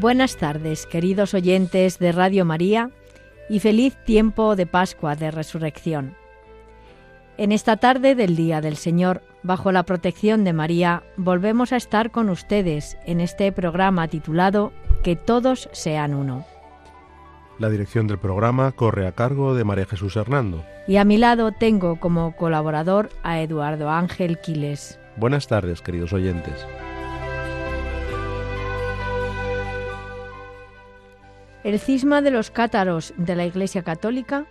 Buenas 0.00 0.38
tardes, 0.38 0.86
queridos 0.86 1.34
oyentes 1.34 1.98
de 1.98 2.12
Radio 2.12 2.46
María, 2.46 2.90
y 3.50 3.60
feliz 3.60 3.94
tiempo 4.06 4.56
de 4.56 4.64
Pascua 4.64 5.14
de 5.14 5.30
Resurrección. 5.30 6.16
En 7.36 7.52
esta 7.52 7.76
tarde 7.76 8.14
del 8.14 8.34
Día 8.34 8.62
del 8.62 8.78
Señor, 8.78 9.20
bajo 9.42 9.72
la 9.72 9.82
protección 9.82 10.42
de 10.42 10.54
María, 10.54 11.02
volvemos 11.18 11.74
a 11.74 11.76
estar 11.76 12.10
con 12.10 12.30
ustedes 12.30 12.96
en 13.04 13.20
este 13.20 13.52
programa 13.52 14.08
titulado 14.08 14.72
Que 15.02 15.16
todos 15.16 15.68
sean 15.72 16.14
uno. 16.14 16.46
La 17.58 17.68
dirección 17.68 18.06
del 18.06 18.18
programa 18.18 18.72
corre 18.72 19.06
a 19.06 19.12
cargo 19.12 19.54
de 19.54 19.64
María 19.64 19.84
Jesús 19.84 20.16
Hernando. 20.16 20.64
Y 20.88 20.96
a 20.96 21.04
mi 21.04 21.18
lado 21.18 21.52
tengo 21.52 22.00
como 22.00 22.34
colaborador 22.36 23.10
a 23.22 23.42
Eduardo 23.42 23.90
Ángel 23.90 24.40
Quiles. 24.40 24.98
Buenas 25.18 25.46
tardes, 25.46 25.82
queridos 25.82 26.14
oyentes. 26.14 26.66
El 31.64 31.78
cisma 31.78 32.22
de 32.22 32.30
los 32.30 32.50
cátaros 32.50 33.12
de 33.16 33.36
la 33.36 33.44
Iglesia 33.44 33.82
Católica, 33.82 34.46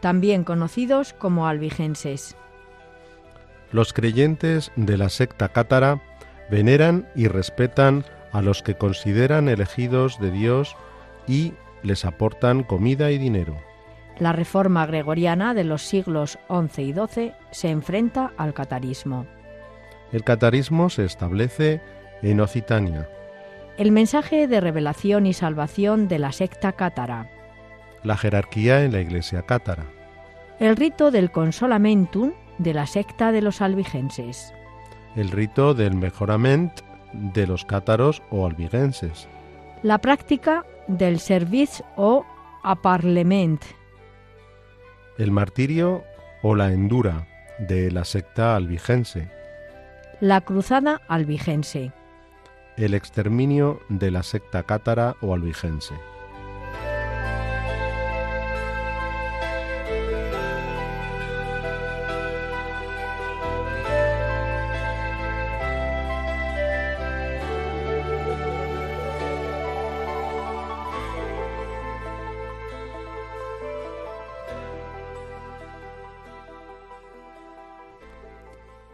también 0.00 0.44
conocidos 0.44 1.12
como 1.12 1.48
albigenses. 1.48 2.36
Los 3.72 3.92
creyentes 3.92 4.70
de 4.76 4.96
la 4.96 5.08
secta 5.08 5.48
cátara 5.48 6.00
veneran 6.50 7.08
y 7.16 7.26
respetan 7.26 8.04
a 8.32 8.42
los 8.42 8.62
que 8.62 8.76
consideran 8.76 9.48
elegidos 9.48 10.20
de 10.20 10.30
Dios 10.30 10.76
y 11.26 11.54
les 11.82 12.04
aportan 12.04 12.62
comida 12.62 13.10
y 13.10 13.18
dinero. 13.18 13.56
La 14.18 14.32
reforma 14.32 14.86
gregoriana 14.86 15.54
de 15.54 15.64
los 15.64 15.82
siglos 15.82 16.38
XI 16.48 16.82
y 16.82 16.92
XII 16.92 17.32
se 17.50 17.70
enfrenta 17.70 18.32
al 18.36 18.54
catarismo. 18.54 19.26
El 20.12 20.22
catarismo 20.22 20.88
se 20.88 21.04
establece 21.04 21.80
en 22.22 22.40
Occitania, 22.40 23.08
el 23.76 23.90
mensaje 23.90 24.46
de 24.46 24.60
revelación 24.60 25.26
y 25.26 25.32
salvación 25.32 26.06
de 26.06 26.18
la 26.18 26.32
secta 26.32 26.72
cátara. 26.72 27.30
La 28.02 28.16
jerarquía 28.16 28.84
en 28.84 28.92
la 28.92 29.00
iglesia 29.00 29.42
cátara. 29.42 29.84
El 30.60 30.76
rito 30.76 31.10
del 31.10 31.32
consolamentum 31.32 32.32
de 32.58 32.74
la 32.74 32.86
secta 32.86 33.32
de 33.32 33.42
los 33.42 33.60
albigenses. 33.60 34.54
El 35.16 35.30
rito 35.30 35.74
del 35.74 35.96
mejorament 35.96 36.80
de 37.12 37.46
los 37.46 37.64
cátaros 37.64 38.22
o 38.30 38.46
albigenses. 38.46 39.28
La 39.82 39.98
práctica 39.98 40.64
del 40.86 41.18
service 41.18 41.82
o 41.96 42.24
aparlement. 42.62 43.60
El 45.18 45.30
martirio 45.30 46.04
o 46.42 46.54
la 46.54 46.72
endura 46.72 47.26
de 47.58 47.90
la 47.90 48.04
secta 48.04 48.54
albigense. 48.54 49.30
La 50.20 50.40
cruzada 50.42 51.00
albigense 51.08 51.92
el 52.76 52.94
exterminio 52.94 53.80
de 53.88 54.10
la 54.10 54.22
secta 54.22 54.62
cátara 54.64 55.16
o 55.20 55.34
albigense. 55.34 55.94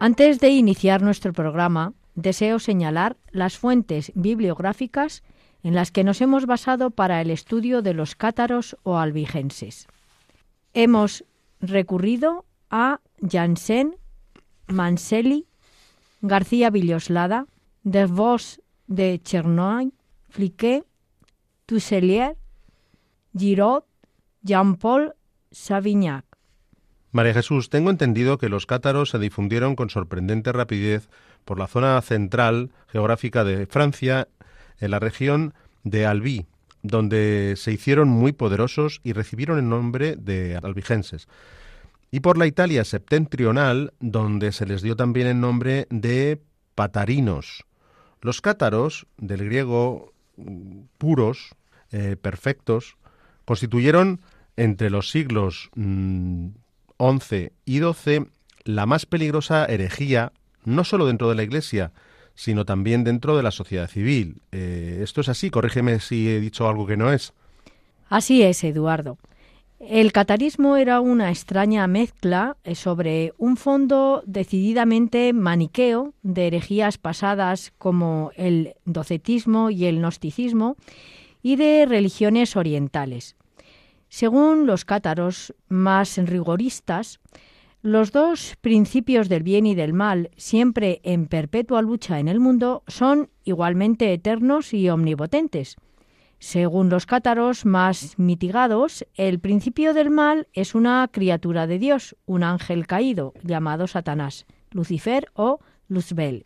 Antes 0.03 0.39
de 0.39 0.49
iniciar 0.49 1.03
nuestro 1.03 1.31
programa, 1.31 1.93
deseo 2.15 2.59
señalar 2.59 3.17
las 3.31 3.57
fuentes 3.57 4.11
bibliográficas 4.15 5.23
en 5.63 5.75
las 5.75 5.91
que 5.91 6.03
nos 6.03 6.21
hemos 6.21 6.45
basado 6.45 6.91
para 6.91 7.21
el 7.21 7.29
estudio 7.29 7.81
de 7.81 7.93
los 7.93 8.15
cátaros 8.15 8.77
o 8.83 8.97
albigenses. 8.97 9.87
Hemos 10.73 11.23
recurrido 11.59 12.45
a 12.69 12.99
Janssen, 13.21 13.95
Manseli, 14.67 15.45
García 16.21 16.69
Villoslada, 16.69 17.47
De 17.83 18.05
Vos 18.05 18.61
de 18.87 19.19
Chernoy, 19.23 19.93
Fliquet, 20.29 20.85
Tusselier, 21.65 22.37
Giraud, 23.37 23.83
Jean-Paul 24.41 25.13
Savignac. 25.51 26.25
María 27.11 27.33
Jesús, 27.33 27.69
tengo 27.69 27.89
entendido 27.89 28.37
que 28.37 28.49
los 28.49 28.65
cátaros 28.65 29.09
se 29.09 29.19
difundieron 29.19 29.75
con 29.75 29.89
sorprendente 29.89 30.53
rapidez 30.53 31.09
por 31.45 31.59
la 31.59 31.67
zona 31.67 32.01
central 32.01 32.71
geográfica 32.87 33.43
de 33.43 33.65
Francia, 33.65 34.27
en 34.79 34.91
la 34.91 34.99
región 34.99 35.53
de 35.83 36.05
Albi, 36.05 36.45
donde 36.83 37.53
se 37.57 37.71
hicieron 37.71 38.09
muy 38.09 38.31
poderosos 38.31 38.99
y 39.03 39.13
recibieron 39.13 39.57
el 39.57 39.69
nombre 39.69 40.15
de 40.15 40.57
albigenses. 40.61 41.27
Y 42.09 42.19
por 42.19 42.37
la 42.37 42.47
Italia 42.47 42.83
septentrional, 42.83 43.93
donde 43.99 44.51
se 44.51 44.65
les 44.65 44.81
dio 44.81 44.95
también 44.95 45.27
el 45.27 45.39
nombre 45.39 45.87
de 45.89 46.41
patarinos. 46.75 47.63
Los 48.21 48.41
cátaros, 48.41 49.07
del 49.17 49.45
griego 49.45 50.13
puros, 50.97 51.55
eh, 51.91 52.15
perfectos, 52.21 52.97
constituyeron 53.45 54.21
entre 54.57 54.89
los 54.89 55.09
siglos 55.09 55.69
XI 55.73 55.81
mm, 55.81 56.51
y 57.65 57.79
XII 57.79 58.25
la 58.63 58.85
más 58.85 59.05
peligrosa 59.05 59.65
herejía 59.65 60.33
no 60.65 60.83
solo 60.83 61.05
dentro 61.05 61.29
de 61.29 61.35
la 61.35 61.43
Iglesia, 61.43 61.91
sino 62.35 62.65
también 62.65 63.03
dentro 63.03 63.37
de 63.37 63.43
la 63.43 63.51
sociedad 63.51 63.89
civil. 63.89 64.41
Eh, 64.51 64.99
¿Esto 65.03 65.21
es 65.21 65.29
así? 65.29 65.49
Corrígeme 65.49 65.99
si 65.99 66.29
he 66.29 66.39
dicho 66.39 66.67
algo 66.67 66.87
que 66.87 66.97
no 66.97 67.11
es. 67.11 67.33
Así 68.09 68.43
es, 68.43 68.63
Eduardo. 68.63 69.17
El 69.79 70.11
catarismo 70.11 70.77
era 70.77 70.99
una 71.01 71.29
extraña 71.29 71.87
mezcla 71.87 72.55
eh, 72.63 72.75
sobre 72.75 73.33
un 73.39 73.57
fondo 73.57 74.21
decididamente 74.27 75.33
maniqueo 75.33 76.13
de 76.21 76.47
herejías 76.47 76.99
pasadas 76.99 77.73
como 77.79 78.31
el 78.35 78.75
docetismo 78.85 79.71
y 79.71 79.85
el 79.85 79.97
gnosticismo 79.97 80.75
y 81.41 81.55
de 81.55 81.87
religiones 81.87 82.55
orientales. 82.55 83.35
Según 84.09 84.67
los 84.67 84.85
cátaros 84.85 85.55
más 85.67 86.17
rigoristas, 86.17 87.19
los 87.81 88.11
dos 88.11 88.57
principios 88.61 89.27
del 89.27 89.41
bien 89.41 89.65
y 89.65 89.73
del 89.73 89.93
mal, 89.93 90.29
siempre 90.37 91.01
en 91.03 91.25
perpetua 91.25 91.81
lucha 91.81 92.19
en 92.19 92.27
el 92.27 92.39
mundo, 92.39 92.83
son 92.87 93.29
igualmente 93.43 94.13
eternos 94.13 94.73
y 94.73 94.89
omnipotentes. 94.89 95.77
Según 96.37 96.89
los 96.89 97.05
cátaros 97.05 97.65
más 97.65 98.17
mitigados, 98.17 99.05
el 99.15 99.39
principio 99.39 99.93
del 99.93 100.11
mal 100.11 100.47
es 100.53 100.75
una 100.75 101.07
criatura 101.11 101.65
de 101.65 101.79
Dios, 101.79 102.15
un 102.25 102.43
ángel 102.43 102.85
caído, 102.85 103.33
llamado 103.43 103.87
Satanás, 103.87 104.45
Lucifer 104.71 105.27
o 105.33 105.59
Luzbel, 105.87 106.45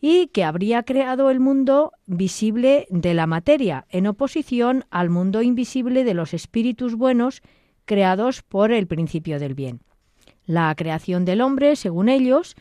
y 0.00 0.28
que 0.28 0.44
habría 0.44 0.84
creado 0.84 1.30
el 1.30 1.40
mundo 1.40 1.92
visible 2.06 2.86
de 2.88 3.14
la 3.14 3.26
materia, 3.26 3.86
en 3.90 4.06
oposición 4.06 4.84
al 4.90 5.10
mundo 5.10 5.42
invisible 5.42 6.04
de 6.04 6.14
los 6.14 6.34
espíritus 6.34 6.94
buenos 6.94 7.42
creados 7.84 8.42
por 8.42 8.72
el 8.72 8.86
principio 8.86 9.40
del 9.40 9.54
bien. 9.54 9.80
La 10.46 10.74
creación 10.74 11.24
del 11.24 11.40
hombre, 11.40 11.76
según 11.76 12.08
ellos, 12.08 12.56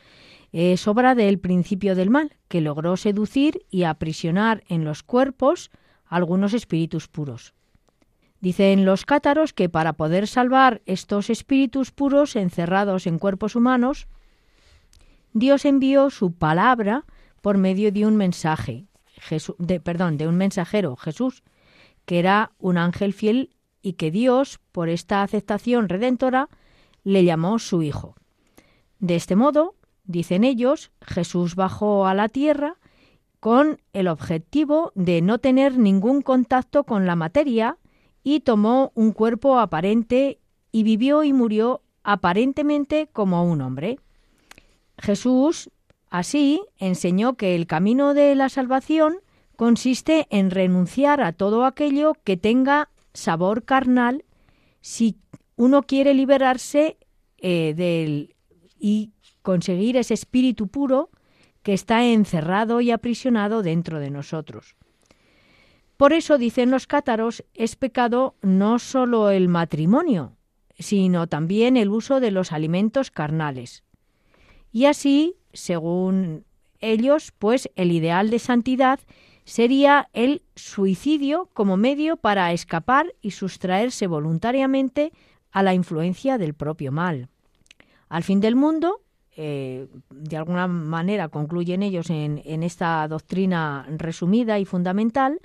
es 0.52 0.88
obra 0.88 1.16
del 1.16 1.40
principio 1.40 1.96
del 1.96 2.10
mal, 2.10 2.36
que 2.48 2.62
logró 2.62 2.98
seducir 2.98 3.66
y 3.70 3.84
aprisionar 3.84 4.64
en 4.68 4.84
los 4.84 5.04
cuerpos 5.04 5.72
algunos 6.06 6.54
espíritus 6.54 7.08
puros. 7.08 7.54
Dicen 8.42 8.86
los 8.86 9.06
cátaros 9.06 9.54
que 9.54 9.70
para 9.70 9.94
poder 9.94 10.28
salvar 10.28 10.82
estos 10.86 11.30
espíritus 11.30 11.92
puros 11.92 12.36
encerrados 12.36 13.08
en 13.08 13.20
cuerpos 13.20 13.56
humanos, 13.56 14.08
Dios 15.34 15.64
envió 15.64 16.10
su 16.10 16.34
palabra 16.34 17.06
por 17.42 17.58
medio 17.58 17.92
de 17.92 18.06
un 18.06 18.18
mensaje, 18.18 18.86
de, 19.58 19.80
perdón, 19.80 20.18
de 20.18 20.28
un 20.28 20.36
mensajero, 20.36 20.96
Jesús, 20.96 21.44
que 22.06 22.20
era 22.20 22.52
un 22.58 22.78
ángel 22.78 23.14
fiel 23.14 23.56
y 23.82 23.94
que 23.94 24.12
Dios, 24.12 24.60
por 24.72 24.90
esta 24.90 25.24
aceptación 25.24 25.88
redentora, 25.88 26.50
le 27.04 27.24
llamó 27.24 27.60
su 27.60 27.84
hijo. 27.84 28.16
De 29.00 29.16
este 29.16 29.36
modo, 29.36 29.76
dicen 30.04 30.44
ellos, 30.44 30.92
Jesús 31.02 31.56
bajó 31.56 32.06
a 32.06 32.14
la 32.14 32.30
tierra 32.30 32.78
con 33.40 33.82
el 33.94 34.08
objetivo 34.08 34.92
de 34.94 35.22
no 35.22 35.40
tener 35.40 35.78
ningún 35.78 36.22
contacto 36.22 36.84
con 36.84 37.08
la 37.08 37.16
materia 37.16 37.78
y 38.24 38.42
tomó 38.42 38.92
un 38.94 39.12
cuerpo 39.12 39.60
aparente 39.60 40.40
y 40.72 40.84
vivió 40.84 41.24
y 41.24 41.34
murió 41.34 41.82
aparentemente 42.04 43.10
como 43.12 43.44
un 43.44 43.62
hombre. 43.62 44.00
Jesús, 44.98 45.72
así, 46.10 46.62
enseñó 46.78 47.34
que 47.34 47.56
el 47.56 47.66
camino 47.66 48.14
de 48.14 48.36
la 48.36 48.50
salvación 48.50 49.18
consiste 49.56 50.28
en 50.30 50.52
renunciar 50.52 51.22
a 51.22 51.34
todo 51.34 51.66
aquello 51.66 52.14
que 52.24 52.38
tenga 52.38 52.90
sabor 53.14 53.64
carnal 53.64 54.24
si 54.82 55.18
uno 55.62 55.84
quiere 55.84 56.16
liberarse 56.16 56.98
eh, 57.38 57.76
del 57.78 58.34
y 58.80 59.12
conseguir 59.44 59.96
ese 59.96 60.16
espíritu 60.16 60.68
puro 60.68 61.12
que 61.62 61.74
está 61.74 62.04
encerrado 62.04 62.82
y 62.82 62.90
aprisionado 62.90 63.62
dentro 63.62 64.00
de 64.00 64.10
nosotros. 64.10 64.76
Por 65.98 66.14
eso, 66.14 66.40
dicen 66.40 66.72
los 66.72 66.88
cátaros, 66.88 67.44
es 67.54 67.76
pecado 67.76 68.34
no 68.42 68.80
solo 68.80 69.30
el 69.30 69.50
matrimonio, 69.50 70.36
sino 70.80 71.28
también 71.28 71.78
el 71.78 71.92
uso 71.92 72.20
de 72.20 72.32
los 72.32 72.52
alimentos 72.52 73.12
carnales. 73.12 73.84
Y 74.72 74.86
así, 74.86 75.36
según 75.54 76.44
ellos, 76.80 77.34
pues 77.38 77.70
el 77.76 77.92
ideal 77.92 78.32
de 78.32 78.40
santidad 78.40 79.00
sería 79.44 80.10
el 80.14 80.42
suicidio 80.56 81.52
como 81.54 81.78
medio 81.78 82.18
para 82.18 82.52
escapar 82.52 83.14
y 83.22 83.30
sustraerse 83.30 84.08
voluntariamente 84.08 85.12
a 85.52 85.64
la 85.64 85.74
influencia 85.74 86.38
del 86.38 86.54
propio 86.54 86.92
mal. 86.92 87.30
Al 88.10 88.24
fin 88.24 88.42
del 88.42 88.56
mundo, 88.56 89.02
eh, 89.38 89.88
de 90.10 90.38
alguna 90.38 90.68
manera 90.68 91.30
concluyen 91.30 91.84
ellos 91.84 92.10
en, 92.10 92.64
esta 92.64 93.08
doctrina 93.08 93.86
resumida 93.90 94.60
y 94.60 94.66
fundamental, 94.66 95.40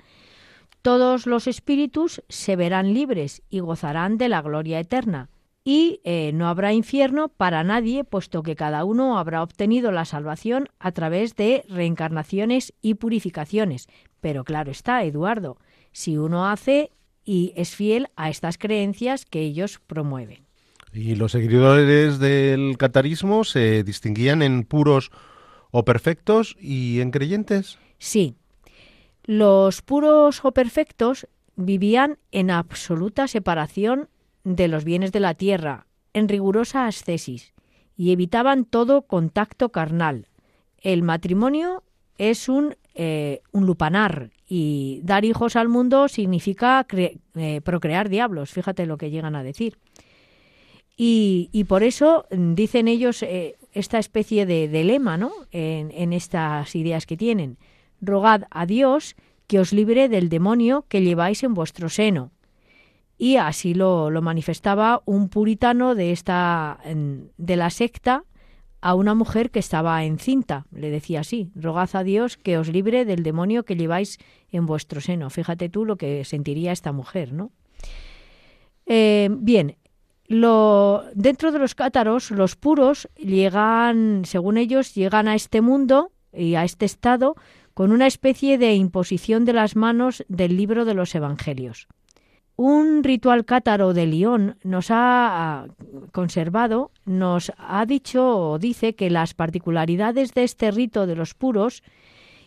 todos 0.81 1.25
los 1.25 1.47
espíritus 1.47 2.21
se 2.29 2.55
verán 2.55 2.93
libres 2.93 3.41
y 3.49 3.59
gozarán 3.59 4.17
de 4.17 4.29
la 4.29 4.41
gloria 4.41 4.79
eterna. 4.79 5.29
Y 5.63 5.99
eh, 6.05 6.31
no 6.33 6.47
habrá 6.47 6.71
infierno 6.71 7.27
para 7.27 7.63
nadie, 7.63 8.05
puesto 8.05 8.41
que 8.41 8.55
cada 8.55 8.85
uno 8.85 9.17
habrá 9.17 9.43
obtenido 9.43 9.91
la 9.91 10.05
salvación 10.05 10.69
a 10.79 10.91
través 10.91 11.35
de 11.35 11.65
reencarnaciones 11.67 12.73
y 12.81 12.93
purificaciones. 12.93 13.87
Pero 14.21 14.45
claro 14.45 14.71
está, 14.71 15.03
Eduardo, 15.03 15.57
si 15.91 16.17
uno 16.17 16.47
hace 16.47 16.91
y 17.27 17.51
es 17.57 17.75
fiel 17.75 18.07
a 18.15 18.29
estas 18.29 18.57
creencias 18.57 19.25
que 19.25 19.41
ellos 19.41 19.81
promueven. 19.85 20.45
¿Y 20.93 21.15
los 21.15 21.33
seguidores 21.33 22.19
del 22.19 22.77
catarismo 22.77 23.43
se 23.43 23.83
distinguían 23.83 24.41
en 24.41 24.63
puros 24.63 25.11
o 25.69 25.83
perfectos 25.83 26.55
y 26.59 27.01
en 27.01 27.11
creyentes? 27.11 27.77
Sí, 27.99 28.35
los 29.25 29.81
puros 29.81 30.39
o 30.45 30.53
perfectos 30.53 31.27
vivían 31.57 32.17
en 32.31 32.49
absoluta 32.49 33.27
separación 33.27 34.07
de 34.45 34.69
los 34.69 34.85
bienes 34.85 35.11
de 35.11 35.19
la 35.19 35.33
tierra, 35.33 35.85
en 36.13 36.29
rigurosa 36.29 36.87
ascesis, 36.87 37.53
y 37.97 38.13
evitaban 38.13 38.63
todo 38.63 39.01
contacto 39.01 39.69
carnal. 39.69 40.29
El 40.79 41.03
matrimonio 41.03 41.83
es 42.17 42.47
un, 42.47 42.77
eh, 42.99 43.41
un 43.51 43.67
lupanar 43.67 44.31
y 44.49 45.01
dar 45.03 45.23
hijos 45.23 45.55
al 45.55 45.69
mundo 45.69 46.07
significa 46.07 46.83
eh, 46.91 47.61
procrear 47.63 48.09
diablos, 48.09 48.49
fíjate 48.49 48.87
lo 48.87 48.97
que 48.97 49.11
llegan 49.11 49.35
a 49.35 49.43
decir. 49.43 49.77
Y, 50.97 51.63
por 51.67 51.83
eso 51.83 52.25
dicen 52.31 52.87
ellos 52.87 53.21
eh, 53.21 53.55
esta 53.71 53.99
especie 53.99 54.47
de, 54.47 54.83
lema 54.83 55.15
¿no? 55.15 55.31
en, 55.51 55.91
en 55.91 56.11
estas 56.11 56.75
ideas 56.75 57.05
que 57.05 57.17
tienen 57.17 57.59
rogad 58.01 58.45
a 58.49 58.65
Dios 58.65 59.15
que 59.45 59.59
os 59.59 59.73
libre 59.73 60.09
del 60.09 60.27
demonio 60.29 60.85
que 60.89 61.03
lleváis 61.03 61.43
en 61.43 61.53
vuestro 61.53 61.89
seno. 61.89 62.31
Y 63.19 63.35
así 63.35 63.75
lo, 63.75 64.09
lo 64.09 64.23
manifestaba 64.23 65.03
un 65.05 65.29
puritano 65.29 65.93
de 65.93 66.13
esta 66.13 66.79
de 67.37 67.55
la 67.55 67.69
secta 67.69 68.23
a 68.81 68.95
una 68.95 69.15
mujer 69.15 69.51
que 69.51 69.59
estaba 69.59 70.03
encinta. 70.03 70.65
Le 70.71 70.89
decía 70.89 71.21
así, 71.21 71.51
rogad 71.55 71.89
a 71.93 72.03
Dios 72.03 72.37
que 72.37 72.57
os 72.57 72.69
libre 72.69 73.05
del 73.05 73.23
demonio 73.23 73.63
que 73.63 73.75
lleváis 73.75 74.17
en 74.51 74.65
vuestro 74.65 75.01
seno. 75.01 75.29
Fíjate 75.29 75.69
tú 75.69 75.85
lo 75.85 75.97
que 75.97 76.23
sentiría 76.25 76.71
esta 76.71 76.91
mujer, 76.91 77.33
¿no? 77.33 77.51
Eh, 78.85 79.29
bien, 79.31 79.77
lo, 80.27 81.03
dentro 81.13 81.51
de 81.51 81.59
los 81.59 81.75
cátaros, 81.75 82.31
los 82.31 82.55
puros 82.55 83.09
llegan, 83.17 84.23
según 84.25 84.57
ellos, 84.57 84.93
llegan 84.93 85.27
a 85.27 85.35
este 85.35 85.61
mundo 85.61 86.11
y 86.33 86.55
a 86.55 86.63
este 86.63 86.85
estado 86.85 87.35
con 87.73 87.91
una 87.91 88.07
especie 88.07 88.57
de 88.57 88.73
imposición 88.73 89.45
de 89.45 89.53
las 89.53 89.75
manos 89.75 90.25
del 90.27 90.57
libro 90.57 90.83
de 90.83 90.93
los 90.93 91.13
Evangelios. 91.15 91.87
Un 92.59 93.03
ritual 93.03 93.45
cátaro 93.45 93.93
de 93.93 94.07
Lyon 94.07 94.57
nos 94.63 94.87
ha 94.89 95.67
conservado, 96.11 96.89
nos 97.05 97.51
ha 97.55 97.85
dicho 97.85 98.35
o 98.35 98.57
dice 98.57 98.95
que 98.95 99.11
las 99.11 99.35
particularidades 99.35 100.33
de 100.33 100.43
este 100.43 100.71
rito 100.71 101.05
de 101.05 101.15
los 101.15 101.35
puros 101.35 101.83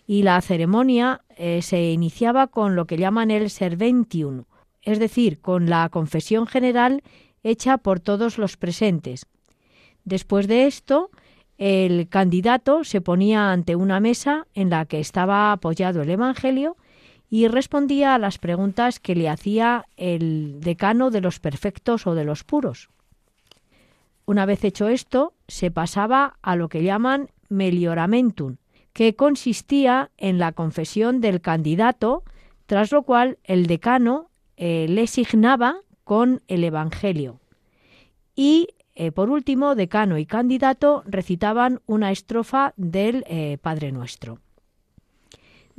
y 0.08 0.24
la 0.24 0.40
ceremonia 0.40 1.22
eh, 1.36 1.62
se 1.62 1.92
iniciaba 1.92 2.48
con 2.48 2.74
lo 2.74 2.86
que 2.86 2.96
llaman 2.96 3.30
el 3.30 3.50
serventium, 3.50 4.46
es 4.82 4.98
decir, 4.98 5.40
con 5.40 5.70
la 5.70 5.88
confesión 5.90 6.48
general 6.48 7.04
hecha 7.44 7.78
por 7.78 8.00
todos 8.00 8.36
los 8.36 8.56
presentes. 8.56 9.26
Después 10.04 10.48
de 10.48 10.66
esto, 10.66 11.10
el 11.56 12.08
candidato 12.08 12.82
se 12.82 13.00
ponía 13.00 13.52
ante 13.52 13.76
una 13.76 14.00
mesa 14.00 14.48
en 14.54 14.70
la 14.70 14.86
que 14.86 14.98
estaba 14.98 15.52
apoyado 15.52 16.02
el 16.02 16.10
Evangelio 16.10 16.76
y 17.30 17.46
respondía 17.46 18.14
a 18.14 18.18
las 18.18 18.38
preguntas 18.38 18.98
que 18.98 19.14
le 19.14 19.28
hacía 19.28 19.86
el 19.96 20.60
decano 20.60 21.10
de 21.10 21.20
los 21.20 21.38
perfectos 21.38 22.06
o 22.08 22.14
de 22.16 22.24
los 22.24 22.42
puros. 22.42 22.90
Una 24.26 24.46
vez 24.46 24.64
hecho 24.64 24.88
esto, 24.88 25.32
se 25.46 25.70
pasaba 25.70 26.36
a 26.42 26.56
lo 26.56 26.68
que 26.68 26.82
llaman 26.82 27.30
melioramentum, 27.48 28.56
que 28.92 29.14
consistía 29.14 30.10
en 30.18 30.38
la 30.38 30.52
confesión 30.52 31.20
del 31.20 31.40
candidato, 31.40 32.24
tras 32.66 32.90
lo 32.90 33.04
cual 33.04 33.38
el 33.44 33.66
decano 33.66 34.30
eh, 34.56 34.86
le 34.88 35.06
signaba 35.06 35.76
con 36.02 36.42
el 36.49 36.64
Evangelio. 36.64 37.40
Y 38.34 38.68
eh, 38.94 39.12
por 39.12 39.30
último, 39.30 39.76
decano 39.76 40.18
y 40.18 40.26
candidato 40.26 41.04
recitaban 41.06 41.80
una 41.87 42.10
estrofa 42.10 42.75
del 42.76 43.25
eh, 43.28 43.58
Padre 43.62 43.92
Nuestro. 43.92 44.40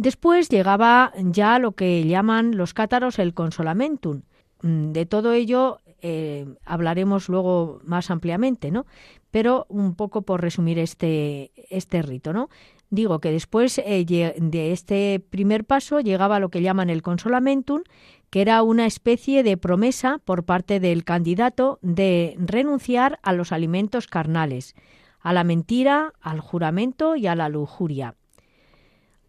Después 0.01 0.49
llegaba 0.49 1.13
ya 1.15 1.59
lo 1.59 1.73
que 1.73 2.03
llaman 2.07 2.57
los 2.57 2.73
cátaros 2.73 3.19
el 3.19 3.35
consolamentum. 3.35 4.23
Mm, 4.63 4.93
de 4.93 5.05
todo 5.05 5.31
ello 5.31 5.77
eh, 6.01 6.47
hablaremos 6.65 7.29
luego 7.29 7.81
más 7.83 8.09
ampliamente, 8.09 8.71
¿no? 8.71 8.87
Pero 9.29 9.67
un 9.69 9.93
poco 9.93 10.23
por 10.23 10.41
resumir 10.41 10.79
este, 10.79 11.51
este 11.69 12.01
rito, 12.01 12.33
¿no? 12.33 12.49
Digo 12.89 13.19
que 13.19 13.31
después 13.31 13.75
de 13.75 14.71
este 14.71 15.23
primer 15.29 15.65
paso 15.65 15.99
llegaba 15.99 16.39
lo 16.39 16.49
que 16.49 16.63
llaman 16.63 16.89
el 16.89 17.03
consolamentum, 17.03 17.83
que 18.31 18.41
era 18.41 18.63
una 18.63 18.87
especie 18.87 19.43
de 19.43 19.55
promesa 19.55 20.19
por 20.25 20.45
parte 20.45 20.79
del 20.79 21.03
candidato 21.03 21.77
de 21.83 22.35
renunciar 22.39 23.19
a 23.21 23.33
los 23.33 23.51
alimentos 23.51 24.07
carnales, 24.07 24.73
a 25.19 25.31
la 25.31 25.43
mentira, 25.43 26.13
al 26.21 26.39
juramento 26.39 27.15
y 27.15 27.27
a 27.27 27.35
la 27.35 27.49
lujuria. 27.49 28.15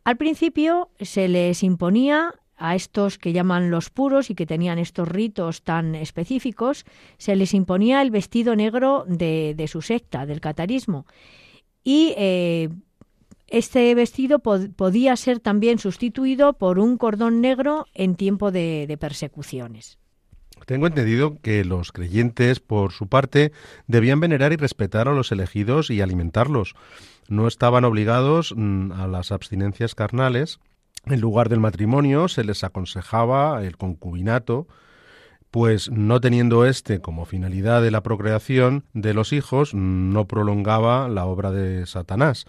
Al 0.05 0.17
principio 0.17 0.91
se 1.01 1.29
les 1.29 1.63
imponía 1.63 2.35
a 2.57 2.77
estos 2.77 3.19
que 3.19 3.33
llaman 3.33 3.71
los 3.71 3.91
puros 3.91 4.31
y 4.31 4.35
que 4.35 4.47
tenían 4.47 4.79
estos 4.79 5.09
ritos 5.09 5.63
tan 5.63 5.95
específicos, 5.95 6.85
se 7.19 7.35
les 7.35 7.55
imponía 7.55 8.03
el 8.03 8.11
vestido 8.11 8.55
negro 8.55 9.05
de, 9.09 9.67
su 9.69 9.83
secta, 9.83 10.27
del 10.27 10.41
catarismo. 10.41 11.07
Y 11.83 12.15
eh, 12.17 12.69
este 13.49 13.95
vestido 13.95 14.39
podía 14.39 15.17
ser 15.17 15.41
también 15.41 15.79
sustituido 15.79 16.53
por 16.55 16.79
un 16.79 16.97
cordón 16.97 17.41
negro 17.41 17.87
en 17.95 18.15
tiempo 18.15 18.51
de, 18.51 18.97
persecuciones. 18.99 19.99
Tengo 20.65 20.87
entendido 20.87 21.39
que 21.43 21.65
los 21.65 21.91
creyentes, 21.91 22.61
por 22.61 22.93
su 22.93 23.09
parte, 23.09 23.53
debían 23.89 24.21
venerar 24.21 24.53
y 24.53 24.57
respetar 24.57 25.09
a 25.09 25.13
los 25.13 25.33
elegidos 25.33 25.91
y 25.91 26.01
alimentarlos. 26.01 26.77
No 27.29 27.47
estaban 27.47 27.85
obligados 27.85 28.55
mm, 28.57 28.93
a 28.93 29.07
las 29.07 29.33
abstinencias 29.33 29.95
carnales. 29.95 30.59
En 31.07 31.21
lugar 31.21 31.49
del 31.49 31.61
matrimonio 31.61 32.29
se 32.29 32.45
les 32.45 32.65
aconsejaba 32.65 33.65
el 33.65 33.77
concubinato, 33.77 34.69
pues 35.51 35.91
no 35.91 36.21
teniendo 36.21 36.65
éste 36.65 37.01
como 37.01 37.27
finalidad 37.27 37.83
de 37.83 37.91
la 37.91 38.03
procreación 38.03 38.85
de 38.95 39.13
los 39.13 39.33
hijos, 39.33 39.75
no 39.75 40.27
prolongaba 40.27 41.09
la 41.09 41.27
obra 41.27 41.51
de 41.51 41.87
Satanás. 41.87 42.47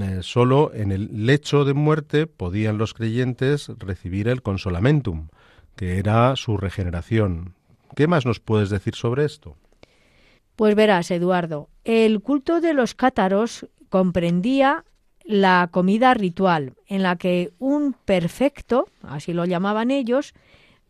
Eh, 0.00 0.20
solo 0.22 0.72
en 0.74 0.92
el 0.92 1.26
lecho 1.26 1.64
de 1.64 1.74
muerte 1.74 2.26
podían 2.26 2.78
los 2.78 2.94
creyentes 2.94 3.68
recibir 3.78 4.28
el 4.28 4.42
consolamentum, 4.42 5.28
que 5.76 5.98
era 5.98 6.34
su 6.36 6.56
regeneración. 6.56 7.54
¿Qué 7.94 8.06
más 8.06 8.26
nos 8.26 8.40
puedes 8.40 8.70
decir 8.70 8.94
sobre 8.94 9.24
esto? 9.24 9.56
Pues 10.56 10.74
verás, 10.74 11.10
Eduardo, 11.10 11.68
el 11.84 12.20
culto 12.20 12.60
de 12.60 12.74
los 12.74 12.94
cátaros 12.94 13.66
comprendía 13.94 14.84
la 15.22 15.68
comida 15.70 16.14
ritual, 16.14 16.72
en 16.88 17.04
la 17.04 17.14
que 17.14 17.52
un 17.60 17.92
perfecto, 17.92 18.88
así 19.02 19.32
lo 19.32 19.44
llamaban 19.44 19.92
ellos, 19.92 20.34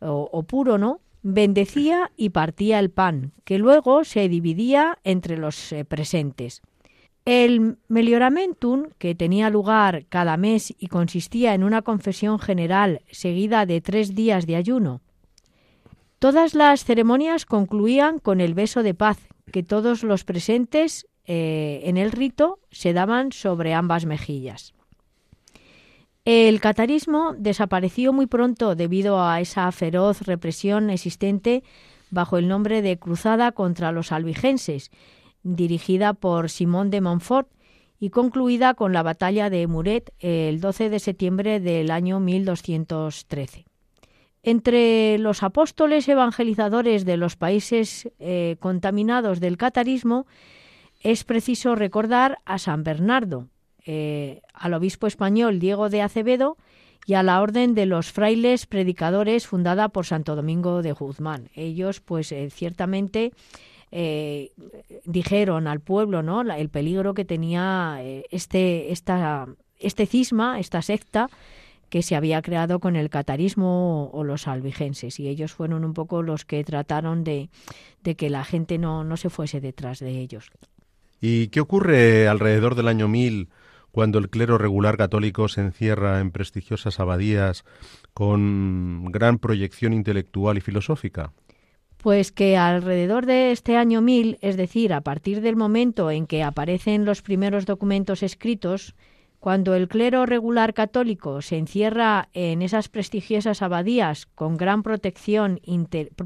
o, 0.00 0.42
puro, 0.44 0.78
¿no? 0.78 1.00
Bendecía 1.20 2.11
y 2.16 2.30
partía 2.30 2.78
el 2.78 2.88
pan, 2.88 3.32
que 3.44 3.58
luego 3.58 4.04
se 4.04 4.26
dividía 4.30 5.00
entre 5.04 5.37
los 5.37 5.70
eh, 5.73 5.84
presentes. 5.84 6.62
El 7.26 7.76
melioramentum, 7.88 8.84
que 8.96 9.14
tenía 9.14 9.50
lugar 9.50 10.06
cada 10.08 10.38
mes 10.38 10.73
y 10.78 10.87
consistía 10.87 11.52
en 11.52 11.62
una 11.62 11.82
confesión 11.82 12.38
general 12.38 13.02
seguida 13.11 13.66
de 13.66 13.82
tres 13.82 14.14
días 14.14 14.46
de 14.46 14.56
ayuno. 14.56 15.02
Todas 16.20 16.54
las 16.54 16.87
ceremonias 16.87 17.44
concluían 17.44 18.18
con 18.18 18.40
el 18.40 18.54
beso 18.54 18.82
de 18.82 18.94
paz, 18.94 19.18
que 19.52 19.62
todos 19.62 20.04
los 20.04 20.25
presentes 20.25 21.06
eh, 21.26 21.83
en 21.85 21.97
el 21.97 22.12
rito 22.12 22.59
se 22.71 22.93
daban 22.93 23.33
sobre 23.33 23.75
ambas 23.75 24.07
mejillas. 24.07 24.75
El 26.25 26.61
catarismo 26.61 27.35
desapareció 27.37 28.12
muy 28.12 28.26
pronto 28.26 28.75
debido 28.75 29.23
a 29.23 29.40
esa 29.40 29.71
feroz 29.73 30.23
represión 30.23 30.88
existente 30.88 31.62
bajo 32.11 32.38
el 32.38 32.49
nombre 32.49 32.81
de 32.81 32.99
Cruzada 32.99 33.52
contra 33.52 33.93
los 33.93 34.11
albigenses, 34.11 34.90
dirigida 35.43 36.14
por 36.14 36.49
Simón 36.49 36.90
de 36.90 37.02
Montfort 37.02 37.49
y 38.00 38.11
concluida 38.11 38.75
con 38.75 38.93
la 38.93 39.02
batalla 39.02 39.50
de 39.50 39.66
Muret 39.66 40.12
el 40.19 40.61
12 40.61 40.88
de 40.88 40.99
septiembre 40.99 41.61
del 41.61 41.90
año 41.90 42.21
1213. 42.21 43.66
Entre 44.43 45.19
los 45.19 45.43
apóstoles 45.43 46.09
evangelizadores 46.09 47.04
de 47.04 47.16
los 47.16 47.37
países 47.37 48.11
eh, 48.19 48.57
contaminados 48.61 49.40
del 49.40 49.57
catarismo 49.57 50.26
es 51.04 51.23
preciso 51.23 51.76
recordar 51.76 52.38
a 52.46 52.58
San 52.58 52.82
Bernardo, 52.82 53.46
eh, 53.87 54.40
al 54.54 54.75
obispo 54.75 55.06
español 55.06 55.61
Diego 55.61 55.90
de 55.90 56.02
Acevedo 56.02 56.56
y 57.06 57.14
a 57.14 57.23
la 57.23 57.42
Orden 57.42 57.75
de 57.75 57.84
los 57.84 58.11
Frailes 58.11 58.66
Predicadores 58.66 59.46
fundada 59.46 59.90
por 59.90 60.06
Santo 60.06 60.34
Domingo 60.34 60.80
de 60.80 60.92
Guzmán. 60.92 61.50
Ellos, 61.54 62.00
pues, 62.00 62.32
eh, 62.32 62.50
ciertamente 62.50 63.32
dijeron 65.04 65.68
al 65.68 65.78
pueblo, 65.78 66.25
¿no? 66.25 66.40
el 66.40 66.68
peligro 66.68 67.14
que 67.14 67.25
tenía 67.25 68.00
este, 68.32 68.90
esta, 68.90 69.46
este 69.78 70.06
cisma, 70.06 70.58
esta 70.58 70.82
secta 70.82 71.30
que 71.90 72.02
se 72.02 72.16
había 72.16 72.42
creado 72.42 72.80
con 72.80 72.96
el 72.96 73.08
catarismo 73.08 74.11
o, 74.12 74.25
los 74.25 74.49
albigenses 74.49 75.20
y 75.20 75.28
ellos 75.28 75.52
fueron 75.52 75.84
un 75.84 75.94
poco 75.94 76.23
los 76.23 76.44
que 76.44 76.64
trataron 76.64 77.23
de, 77.23 77.50
que 78.16 78.30
la 78.30 78.42
gente 78.42 78.78
no, 78.78 79.04
no 79.04 79.16
se 79.16 79.30
fuese 79.30 79.61
detrás 79.61 80.00
de 80.00 80.18
ellos. 80.18 80.50
¿Y 81.26 81.49
qué 81.49 81.61
ocurre 81.61 82.28
alrededor 82.28 82.75
del 82.75 82.87
año 82.87 83.09
1000 83.09 83.49
cuando 83.93 84.19
el 84.19 84.28
clero 84.28 84.59
regular 84.59 84.99
católico 84.99 85.49
se 85.49 85.62
encierra 85.62 86.21
en 86.21 86.31
prestigiosas 86.31 87.00
abadías 87.00 87.64
con 88.12 89.07
gran 89.07 89.38
proyección 89.38 89.95
intelectual 89.95 90.59
y 90.59 90.61
filosófica? 90.61 91.33
Pues 91.97 92.31
que 92.31 92.59
alrededor 92.59 93.25
de 93.25 93.52
este 93.52 93.78
año 93.78 94.02
1000, 94.02 94.37
es 94.43 94.59
decir, 94.59 94.93
a 94.93 95.00
partir 95.00 95.40
del 95.40 95.57
momento 95.57 96.11
en 96.11 96.26
que 96.26 96.43
aparecen 96.43 97.07
los 97.07 97.23
primeros 97.23 97.64
documentos 97.64 98.23
escritos, 98.23 98.95
cuando 99.40 99.75
el 99.75 99.88
clero 99.88 100.26
regular 100.26 100.75
católico 100.75 101.40
se 101.40 101.57
encierra 101.57 102.28
en 102.35 102.61
esas 102.61 102.90
prestigiosas 102.90 103.62
abadías 103.62 104.26
con 104.26 104.59
gran 104.59 104.83
protección, 104.83 105.59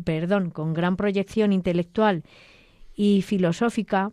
perdón, 0.05 0.51
con 0.51 0.75
gran 0.75 0.97
proyección 0.97 1.53
intelectual 1.53 2.25
y 2.97 3.23
filosófica, 3.23 4.11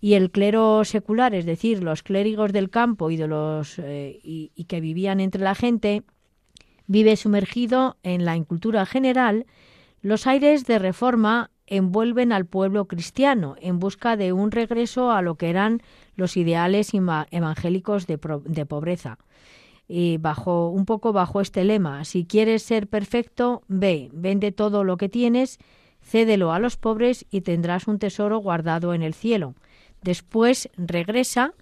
y 0.00 0.14
el 0.14 0.30
clero 0.30 0.84
secular, 0.84 1.34
es 1.34 1.44
decir, 1.44 1.82
los 1.82 2.02
clérigos 2.02 2.52
del 2.52 2.70
campo 2.70 3.10
y 3.10 3.16
de 3.16 3.26
los 3.26 3.78
eh, 3.78 4.18
y, 4.22 4.64
que 4.64 4.80
vivían 4.80 5.20
entre 5.20 5.42
la 5.42 5.54
gente, 5.54 6.02
vive 6.86 7.16
sumergido 7.16 7.96
en 8.02 8.24
la 8.24 8.36
incultura 8.36 8.86
general, 8.86 9.46
los 10.00 10.26
aires 10.26 10.64
de 10.66 10.78
reforma 10.78 11.50
envuelven 11.66 12.32
al 12.32 12.46
pueblo 12.46 12.86
cristiano 12.86 13.56
en 13.60 13.78
busca 13.78 14.16
de 14.16 14.32
un 14.32 14.52
regreso 14.52 15.10
a 15.10 15.20
lo 15.20 15.34
que 15.34 15.50
eran 15.50 15.82
los 16.14 16.36
ideales 16.36 16.92
evangélicos 17.30 18.06
de, 18.06 18.16
pobreza. 18.18 19.18
Y 19.86 20.18
bajo 20.18 20.68
un 20.68 20.86
poco 20.86 21.12
bajo 21.12 21.40
este 21.40 21.64
lema, 21.64 22.04
si 22.04 22.24
quieres 22.24 22.62
ser 22.62 22.86
perfecto, 22.86 23.62
ve, 23.68 24.08
vende 24.12 24.52
todo 24.52 24.84
lo 24.84 24.96
que 24.96 25.08
tienes, 25.08 25.58
cédelo 26.00 26.52
a 26.52 26.58
los 26.58 26.76
pobres 26.76 27.26
y 27.30 27.40
tendrás 27.40 27.86
un 27.86 27.98
tesoro 27.98 28.38
guardado 28.38 28.94
en 28.94 29.02
el 29.02 29.12
cielo. 29.12 29.54
Después 30.02 30.68
regresa 30.76 31.54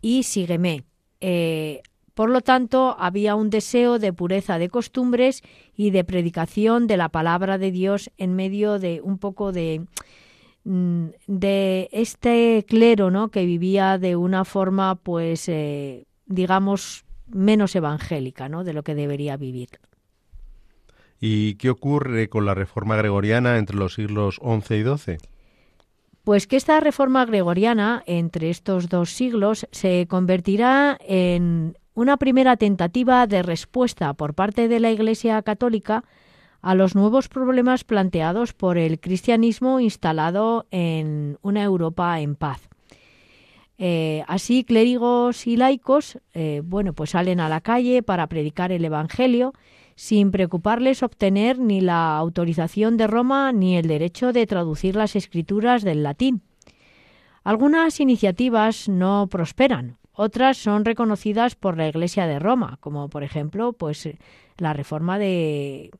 y 0.00 0.22
sígueme. 0.24 0.84
Eh, 1.20 1.82
por 2.14 2.30
lo 2.30 2.40
tanto, 2.40 2.96
había 2.98 3.34
un 3.34 3.50
deseo 3.50 3.98
de 3.98 4.12
pureza 4.12 4.58
de 4.58 4.68
costumbres 4.68 5.42
y 5.76 5.90
de 5.90 6.04
predicación 6.04 6.86
de 6.86 6.96
la 6.96 7.08
palabra 7.08 7.58
de 7.58 7.70
Dios 7.70 8.10
en 8.18 8.34
medio 8.34 8.78
de 8.78 9.00
un 9.02 9.18
poco 9.18 9.52
de 9.52 9.82
Mm, 10.70 11.12
de 11.26 11.88
este 11.92 12.62
clero, 12.68 13.10
¿no? 13.10 13.30
Que 13.30 13.46
vivía 13.46 13.96
de 13.96 14.16
una 14.16 14.44
forma, 14.44 14.96
pues, 14.96 15.48
eh, 15.48 16.04
digamos, 16.26 17.06
menos 17.26 17.74
evangélica, 17.74 18.50
¿no? 18.50 18.64
De 18.64 18.74
lo 18.74 18.82
que 18.82 18.94
debería 18.94 19.38
vivir. 19.38 19.68
¿Y 21.18 21.54
qué 21.54 21.70
ocurre 21.70 22.28
con 22.28 22.44
la 22.44 22.52
reforma 22.52 22.96
gregoriana 22.96 23.56
entre 23.56 23.76
los 23.76 23.94
siglos 23.94 24.38
XI 24.42 24.74
y 24.74 24.84
XII? 24.84 25.16
Pues 26.28 26.46
que 26.46 26.56
esta 26.56 26.78
reforma 26.80 27.24
gregoriana 27.24 28.02
entre 28.04 28.50
estos 28.50 28.90
dos 28.90 29.12
siglos 29.12 29.66
se 29.70 30.06
convertirá 30.10 30.98
en 31.00 31.78
una 31.94 32.18
primera 32.18 32.58
tentativa 32.58 33.26
de 33.26 33.42
respuesta 33.42 34.12
por 34.12 34.34
parte 34.34 34.68
de 34.68 34.78
la 34.78 34.90
Iglesia 34.90 35.40
católica 35.40 36.04
a 36.60 36.74
los 36.74 36.94
nuevos 36.94 37.30
problemas 37.30 37.82
planteados 37.82 38.52
por 38.52 38.76
el 38.76 39.00
cristianismo 39.00 39.80
instalado 39.80 40.66
en 40.70 41.38
una 41.40 41.62
Europa 41.62 42.20
en 42.20 42.36
paz. 42.36 42.68
Eh, 43.78 44.22
así, 44.28 44.64
clérigos 44.64 45.46
y 45.46 45.56
laicos, 45.56 46.18
eh, 46.34 46.60
bueno, 46.62 46.92
pues 46.92 47.08
salen 47.08 47.40
a 47.40 47.48
la 47.48 47.62
calle 47.62 48.02
para 48.02 48.26
predicar 48.26 48.70
el 48.70 48.84
Evangelio 48.84 49.54
sin 49.98 50.30
preocuparles 50.30 51.02
obtener 51.02 51.58
ni 51.58 51.80
la 51.80 52.16
autorización 52.16 52.96
de 52.96 53.08
Roma 53.08 53.50
ni 53.50 53.76
el 53.76 53.88
derecho 53.88 54.32
de 54.32 54.46
traducir 54.46 54.94
las 54.94 55.16
escrituras 55.16 55.82
del 55.82 56.04
latín. 56.04 56.42
Algunas 57.42 57.98
iniciativas 57.98 58.88
no 58.88 59.26
prosperan, 59.28 59.98
otras 60.12 60.56
son 60.56 60.84
reconocidas 60.84 61.56
por 61.56 61.76
la 61.76 61.88
Iglesia 61.88 62.28
de 62.28 62.38
Roma, 62.38 62.78
como 62.80 63.08
por 63.08 63.24
ejemplo, 63.24 63.72
pues 63.72 64.08
la 64.56 64.72
reforma 64.72 65.18
de 65.18 65.90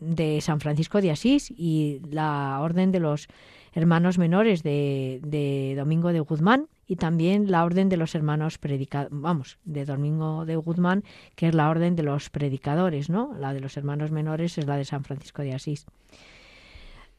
de 0.00 0.40
San 0.40 0.60
Francisco 0.60 1.00
de 1.00 1.10
Asís 1.10 1.50
y 1.50 2.00
la 2.10 2.58
Orden 2.60 2.92
de 2.92 3.00
los 3.00 3.28
Hermanos 3.72 4.18
Menores 4.18 4.62
de, 4.62 5.74
Domingo 5.76 6.12
de 6.12 6.20
Guzmán 6.20 6.68
y 6.92 6.96
también 6.96 7.50
la 7.50 7.64
Orden 7.64 7.88
de 7.88 7.96
los 7.96 8.14
Hermanos 8.14 8.58
Predicadores, 8.58 9.18
vamos, 9.18 9.56
de 9.64 9.86
Domingo 9.86 10.44
de 10.44 10.56
Guzmán, 10.56 11.04
que 11.36 11.48
es 11.48 11.54
la 11.54 11.70
Orden 11.70 11.96
de 11.96 12.02
los 12.02 12.28
Predicadores, 12.28 13.08
¿no? 13.08 13.32
La 13.38 13.54
de 13.54 13.60
los 13.60 13.78
Hermanos 13.78 14.10
Menores 14.10 14.58
es 14.58 14.66
la 14.66 14.76
de 14.76 14.84
San 14.84 15.02
Francisco 15.02 15.40
de 15.40 15.54
Asís. 15.54 15.86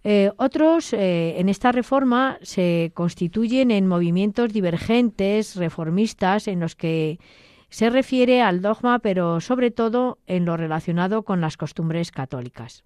Eh, 0.04 0.30
otros 0.38 0.94
eh, 0.94 1.40
en 1.40 1.50
esta 1.50 1.72
reforma 1.72 2.38
se 2.44 2.92
constituyen 2.94 3.72
en 3.72 3.88
movimientos 3.88 4.54
divergentes, 4.54 5.56
reformistas, 5.56 6.48
en 6.48 6.60
los 6.60 6.76
que 6.76 7.18
se 7.70 7.90
refiere 7.90 8.44
al 8.44 8.62
dogma, 8.62 9.00
pero 9.00 9.42
sobre 9.42 9.72
todo 9.72 10.20
en 10.28 10.46
lo 10.46 10.56
relacionado 10.56 11.24
con 11.24 11.42
las 11.42 11.58
costumbres 11.58 12.12
católicas. 12.12 12.84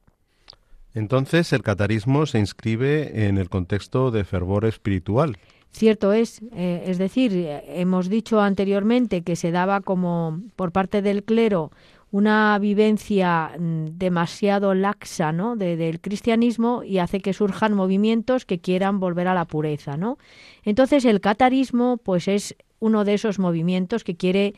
Entonces, 0.93 1.51
el 1.51 1.63
catarismo 1.63 2.25
se 2.27 2.39
inscribe 2.39 3.27
en 3.27 3.37
el 3.37 3.49
contexto 3.49 4.09
de 4.09 4.23
fervor 4.23 4.63
espiritual. 4.63 5.37
Cierto 5.71 6.13
es, 6.13 6.41
eh, 6.53 6.83
es 6.87 6.97
decir, 6.97 7.33
hemos 7.67 8.09
dicho 8.09 8.41
anteriormente 8.41 9.21
que 9.21 9.35
se 9.35 9.51
daba 9.51 9.81
como 9.81 10.41
por 10.55 10.71
parte 10.71 11.01
del 11.01 11.23
clero 11.23 11.71
una 12.11 12.57
vivencia 12.59 13.51
mm, 13.57 13.97
demasiado 13.97 14.73
laxa 14.73 15.31
¿no? 15.31 15.55
del 15.55 15.99
cristianismo 15.99 16.83
y 16.83 16.99
hace 16.99 17.19
que 17.19 17.33
surjan 17.33 17.73
movimientos 17.73 18.45
que 18.45 18.59
quieran 18.59 18.99
volver 18.99 19.27
a 19.27 19.33
la 19.33 19.45
pureza. 19.45 19.97
¿no? 19.97 20.17
Entonces 20.63 21.05
el 21.05 21.21
catarismo 21.21 21.97
pues 21.97 22.27
es 22.27 22.55
uno 22.79 23.03
de 23.03 23.15
esos 23.15 23.39
movimientos 23.39 24.03
que 24.03 24.15
quiere 24.15 24.53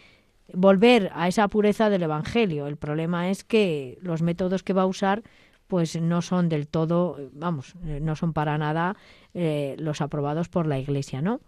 volver 0.54 1.12
a 1.14 1.28
esa 1.28 1.48
pureza 1.48 1.90
del 1.90 2.04
Evangelio. 2.04 2.68
El 2.68 2.78
problema 2.78 3.30
es 3.30 3.44
que 3.44 3.98
los 4.02 4.22
métodos 4.22 4.64
que 4.64 4.74
va 4.74 4.84
a 4.84 4.88
usar 4.88 5.24
pues 5.68 6.00
no 6.02 6.24
son 6.24 6.50
del 6.50 6.68
todo, 6.68 7.18
vamos, 7.34 7.76
eh, 7.86 8.00
no 8.02 8.16
son 8.16 8.34
para 8.34 8.58
nada 8.58 8.96
eh, 9.34 9.76
los 9.80 10.02
aprobados 10.02 10.50
por 10.50 10.68
la 10.68 10.80
Iglesia, 10.80 11.22
¿no? 11.22 11.40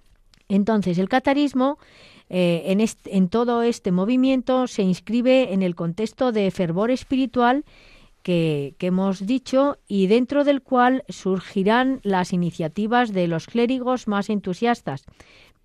Entonces, 0.48 0.98
el 0.98 1.08
catarismo 1.08 1.80
eh, 2.30 2.76
en, 3.06 3.30
todo 3.30 3.64
este 3.64 3.92
movimiento 3.92 4.68
se 4.68 4.84
inscribe 4.84 5.54
en 5.54 5.62
el 5.62 5.76
contexto 5.76 6.32
de 6.32 6.52
fervor 6.52 6.92
espiritual 6.92 7.64
que, 8.22 8.76
hemos 8.80 9.26
dicho 9.26 9.78
y 9.88 10.08
dentro 10.08 10.44
del 10.44 10.62
cual 10.62 11.04
surgirán 11.08 12.02
las 12.04 12.34
iniciativas 12.34 13.14
de 13.14 13.28
los 13.28 13.48
clérigos 13.48 14.08
más 14.08 14.30
entusiastas, 14.30 15.06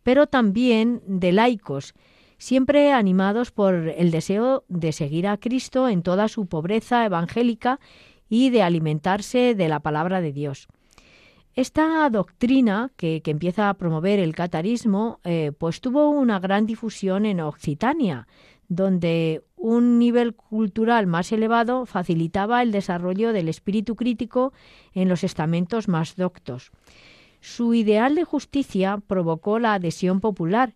pero 0.05 0.29
también 0.29 1.03
de 1.07 1.33
laicos 1.33 1.95
siempre 2.39 2.93
animados 2.93 3.51
por 3.51 3.75
el 3.75 4.11
deseo 4.11 4.65
de 4.69 4.93
seguir 4.93 5.27
a 5.27 5.39
Cristo 5.39 5.89
en 5.89 6.03
toda 6.03 6.29
su 6.29 6.47
pobreza 6.47 7.05
evangélica 7.05 7.81
y 8.29 8.51
de 8.51 8.63
alimentarse 8.63 9.55
de 9.55 9.69
la 9.69 9.81
palabra 9.81 10.21
de 10.21 10.33
Dios. 10.33 10.69
Esta 11.57 12.09
doctrina 12.11 12.93
que, 12.99 13.23
empieza 13.25 13.71
a 13.71 13.75
promover 13.75 14.19
el 14.19 14.35
catarismo, 14.35 15.21
eh, 15.25 15.53
pues 15.59 15.81
tuvo 15.81 16.11
una 16.11 16.39
gran 16.39 16.67
difusión 16.67 17.25
en 17.25 17.41
Occitania, 17.41 18.29
donde 18.69 19.43
un 19.57 19.99
nivel 19.99 20.35
cultural 20.35 21.07
más 21.07 21.33
elevado 21.33 21.87
facilitaba 21.87 22.61
el 22.61 22.73
desarrollo 22.73 23.33
del 23.33 23.49
espíritu 23.49 23.97
crítico 23.97 24.53
en 24.93 25.09
los 25.09 25.25
estamentos 25.25 25.89
más 25.89 26.17
doctos. 26.17 26.73
Su 27.41 27.73
ideal 27.73 28.17
de 28.17 28.25
justicia 28.25 28.99
provocó 29.07 29.59
la 29.59 29.73
adhesión 29.73 30.21
popular 30.21 30.75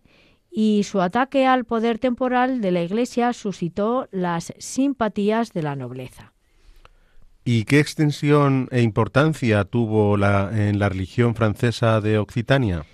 y 0.49 0.81
su 0.81 0.99
ataque 0.99 1.45
al 1.45 1.63
poder 1.63 1.99
temporal 1.99 2.59
de 2.59 2.71
la 2.71 2.81
Iglesia 2.81 3.33
suscitó 3.33 4.07
las 4.09 4.51
simpatías 4.57 5.53
de 5.53 5.61
la 5.61 5.75
nobleza. 5.75 6.33
¿Y 7.43 7.63
qué 7.63 7.79
extensión 7.79 8.67
e 8.71 8.81
importancia 8.81 9.65
tuvo 9.65 10.15
la, 10.15 10.51
en 10.53 10.77
la 10.77 10.89
religión 10.89 11.33
francesa 11.33 11.99
de 11.99 12.19
Occitania? 12.19 12.85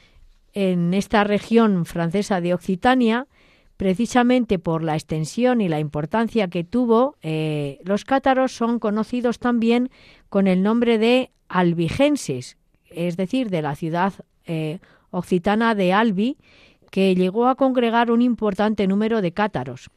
En 0.54 0.94
esta 0.94 1.25
región 1.25 1.86
francesa 1.86 2.39
de 2.39 2.54
Occitania, 2.54 3.27
precisamente 3.75 4.58
por 4.58 4.84
la 4.84 4.96
extensión 4.96 5.60
y 5.60 5.68
la 5.68 5.80
importancia 5.80 6.48
que 6.48 6.63
tuvo, 6.63 7.16
eh, 7.22 7.80
los 7.84 8.06
cátaros 8.06 8.54
son 8.54 8.80
conocidos 8.80 9.38
también 9.38 9.89
con 10.30 10.48
el 10.48 10.63
nombre 10.63 10.98
de 10.98 11.30
albigenses, 11.50 12.58
es 12.89 13.18
decir, 13.18 13.50
de 13.50 13.62
la 13.62 13.75
ciudad 13.75 14.13
eh, 14.46 14.80
occitana 15.12 15.75
de 15.75 15.92
Albi, 15.92 16.38
que 16.89 17.16
llegó 17.16 17.48
a 17.48 17.56
congregar 17.56 18.12
un 18.12 18.22
importante 18.22 18.88
número 18.88 19.22
de 19.22 19.34
cátaros. 19.34 19.89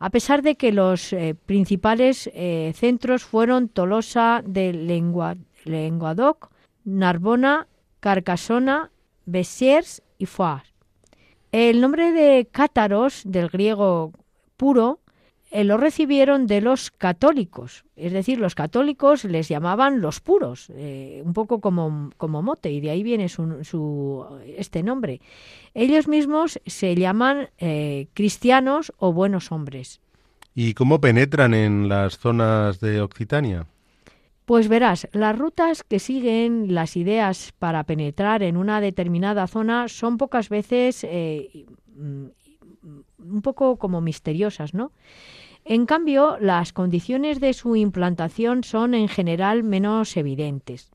A 0.00 0.10
pesar 0.10 0.42
de 0.42 0.56
que 0.56 0.72
los 0.72 1.12
eh, 1.12 1.36
principales 1.46 2.30
centros 2.74 3.22
fueron 3.22 3.68
Tolosa 3.68 4.42
de 4.44 4.72
Lenguadoc, 4.72 6.50
Narbona, 6.84 7.68
Carcassona, 8.00 8.90
Bessiers 9.26 10.02
y 10.18 10.26
Foix. 10.26 10.62
El 11.52 11.80
nombre 11.80 12.12
de 12.12 12.48
cátaros, 12.50 13.22
del 13.24 13.48
griego 13.48 14.12
puro, 14.56 15.00
eh, 15.50 15.64
lo 15.64 15.76
recibieron 15.76 16.46
de 16.46 16.60
los 16.60 16.90
católicos, 16.90 17.84
es 17.96 18.12
decir, 18.12 18.38
los 18.38 18.54
católicos 18.54 19.24
les 19.24 19.48
llamaban 19.48 20.00
los 20.00 20.20
puros, 20.20 20.70
eh, 20.70 21.22
un 21.24 21.32
poco 21.32 21.60
como, 21.60 22.10
como, 22.16 22.40
mote, 22.40 22.70
y 22.70 22.80
de 22.80 22.90
ahí 22.90 23.02
viene 23.02 23.28
su, 23.28 24.26
este 24.56 24.82
nombre. 24.82 25.20
Ellos 25.74 26.06
mismos 26.06 26.60
se 26.66 26.94
llaman 26.94 27.48
eh, 27.58 28.06
cristianos 28.14 28.92
o 28.98 29.12
buenos 29.12 29.50
hombres. 29.50 30.00
¿Y 30.54 30.74
cómo 30.74 31.00
penetran 31.00 31.54
en 31.54 31.88
las 31.88 32.18
zonas 32.18 32.80
de 32.80 33.00
Occitania? 33.00 33.66
Pues 34.44 34.68
verás, 34.68 35.08
las 35.12 35.38
rutas 35.38 35.84
que 35.84 35.98
siguen 35.98 36.74
las 36.74 36.96
ideas 36.96 37.52
para 37.58 37.84
penetrar 37.84 38.42
en 38.42 38.56
una 38.56 38.80
determinada 38.80 39.46
zona 39.46 39.88
son 39.88 40.16
pocas 40.16 40.48
veces 40.48 41.04
eh, 41.04 41.66
mm, 41.94 42.26
un 43.18 43.42
poco 43.42 43.76
como 43.76 44.00
misteriosas, 44.00 44.74
¿no? 44.74 44.92
En 45.70 45.86
cambio, 45.86 46.36
las 46.40 46.72
condiciones 46.72 47.38
de 47.38 47.52
su 47.52 47.76
implantación 47.76 48.64
son 48.64 48.92
en 48.92 49.06
general 49.06 49.62
menos 49.62 50.16
evidentes. 50.16 50.90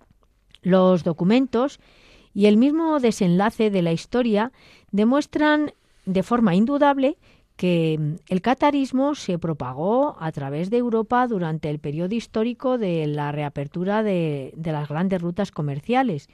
Los 0.63 1.05
documentos 1.05 1.79
y 2.33 2.47
el 2.47 2.57
mismo 2.57 2.99
desenlace 2.99 3.69
de 3.69 3.81
la 3.81 3.93
historia 3.93 4.51
demuestran 4.91 5.71
de 6.05 6.23
forma 6.23 6.55
indudable 6.55 7.17
que 7.55 7.97
mm, 7.97 8.15
el 8.27 8.41
catarismo 8.41 9.15
se 9.15 9.39
propagó 9.39 10.17
a 10.19 10.29
través 10.33 10.69
de 10.69 10.75
Europa 10.75 11.25
durante 11.25 11.69
el 11.69 11.79
periodo 11.79 12.13
histórico 12.13 12.77
de 12.77 13.07
la 13.07 13.31
reapertura 13.31 14.03
de, 14.03 14.51
las 14.61 14.89
grandes 14.89 15.21
rutas 15.21 15.51
comerciales 15.51 16.27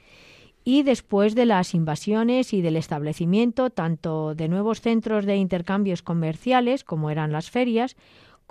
y 0.64 0.82
después 0.82 1.36
de 1.36 1.46
las 1.46 1.74
invasiones 1.74 2.52
y 2.52 2.60
del 2.60 2.76
establecimiento 2.76 3.70
tanto 3.70 4.34
de 4.34 4.48
nuevos 4.48 4.80
centros 4.80 5.26
de 5.26 5.36
intercambios 5.36 6.02
comerciales, 6.02 6.82
como 6.82 7.10
eran 7.10 7.30
las 7.30 7.50
ferias, 7.50 7.96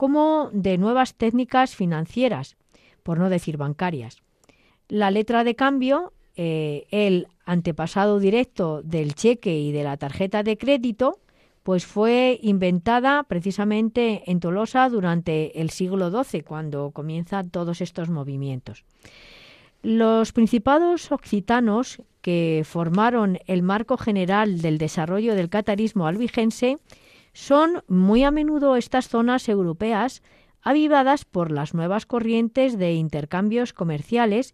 como 0.01 0.49
de 0.51 0.79
nuevas 0.79 1.13
técnicas 1.13 1.75
financieras, 1.75 2.57
por 3.03 3.19
no 3.19 3.29
decir 3.29 3.57
bancarias. 3.57 4.17
La 4.87 5.11
letra 5.11 5.43
de 5.43 5.53
cambio, 5.53 6.11
eh, 6.35 6.87
el 6.89 7.27
antepasado 7.45 8.17
directo 8.17 8.81
del 8.81 9.13
cheque 9.13 9.59
y 9.59 9.71
de 9.71 9.83
la 9.83 9.97
tarjeta 9.97 10.41
de 10.41 10.57
crédito, 10.57 11.19
pues 11.61 11.85
fue 11.85 12.39
inventada 12.41 13.21
precisamente 13.21 14.23
en 14.25 14.39
Tolosa 14.39 14.89
durante 14.89 15.61
el 15.61 15.69
siglo 15.69 16.09
XII, 16.09 16.41
cuando 16.41 16.89
comienzan 16.89 17.51
todos 17.51 17.79
estos 17.79 18.09
movimientos. 18.09 18.85
Los 19.83 20.31
principados 20.31 21.11
occitanos 21.11 22.01
que 22.23 22.63
formaron 22.65 23.37
el 23.45 23.61
marco 23.61 23.97
general 23.97 24.63
del 24.63 24.79
desarrollo 24.79 25.35
del 25.35 25.49
catarismo 25.49 26.07
albigense 26.07 26.79
son 27.33 27.83
muy 27.87 28.23
a 28.23 28.31
menudo 28.31 28.75
estas 28.75 29.07
zonas 29.07 29.47
europeas 29.49 30.21
avivadas 30.61 31.25
por 31.25 31.51
las 31.51 31.73
nuevas 31.73 32.05
corrientes 32.05 32.77
de 32.77 32.93
intercambios 32.93 33.73
comerciales 33.73 34.53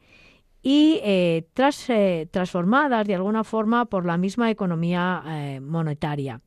y 0.62 1.00
eh, 1.04 1.48
eh, 1.90 2.28
transformadas 2.32 3.08
de 3.08 3.16
alguna 3.16 3.44
forma 3.44 3.86
por 3.86 4.06
la 4.06 4.18
misma 4.18 4.50
economía 4.50 5.24
eh, 5.26 5.60
monetaria. 5.60 6.42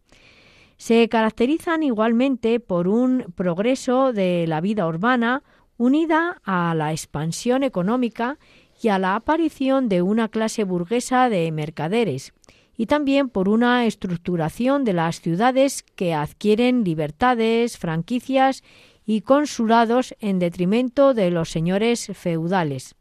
Se 0.76 1.08
caracterizan 1.08 1.82
igualmente 1.82 2.58
por 2.58 2.88
un 2.88 3.32
progreso 3.34 4.12
de 4.12 4.46
la 4.46 4.60
vida 4.60 4.86
urbana 4.86 5.42
unida 5.76 6.40
a 6.44 6.74
la 6.74 6.92
expansión 6.92 7.62
económica 7.62 8.38
y 8.82 8.88
a 8.88 8.98
la 8.98 9.14
aparición 9.14 9.88
de 9.88 10.02
una 10.02 10.28
clase 10.28 10.64
burguesa 10.64 11.28
de 11.28 11.52
mercaderes, 11.52 12.32
y 12.80 12.86
también 12.86 13.28
por 13.28 13.50
una 13.50 13.84
estructuración 13.84 14.84
de 14.84 14.94
las 14.94 15.20
ciudades 15.20 15.84
que 15.96 16.14
adquieren 16.14 16.82
libertades, 16.82 17.76
franquicias 17.76 18.64
y 19.04 19.20
consulados 19.20 20.14
en 20.18 20.38
detrimento 20.38 21.12
de 21.12 21.30
los 21.30 21.50
señores 21.50 22.10
feudales. 22.14 22.94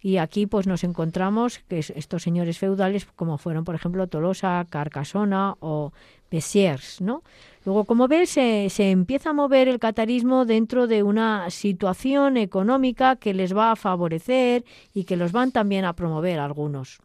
Y 0.00 0.18
aquí 0.18 0.46
pues 0.46 0.68
nos 0.68 0.84
encontramos 0.84 1.58
que 1.66 1.80
estos 1.80 2.22
señores 2.22 2.60
feudales, 2.60 3.04
como 3.16 3.36
fueron 3.36 3.64
por 3.64 3.74
ejemplo 3.74 4.06
Tolosa, 4.06 4.64
Carcasona 4.70 5.56
o 5.58 5.92
Bessiers, 6.30 7.00
¿no? 7.00 7.24
Luego, 7.64 7.86
como 7.86 8.06
ves, 8.06 8.30
se 8.30 8.90
empieza 8.92 9.30
a 9.30 9.32
mover 9.32 9.66
el 9.66 9.80
catarismo 9.80 10.44
dentro 10.44 10.86
de 10.86 11.02
una 11.02 11.50
situación 11.50 12.36
económica 12.36 13.16
que 13.16 13.34
les 13.34 13.56
va 13.56 13.72
a 13.72 13.76
favorecer 13.76 14.64
y 14.94 15.02
que 15.02 15.16
los 15.16 15.32
van 15.32 15.50
también 15.50 15.84
a 15.84 15.94
promover 15.94 16.38
algunos. 16.38 17.00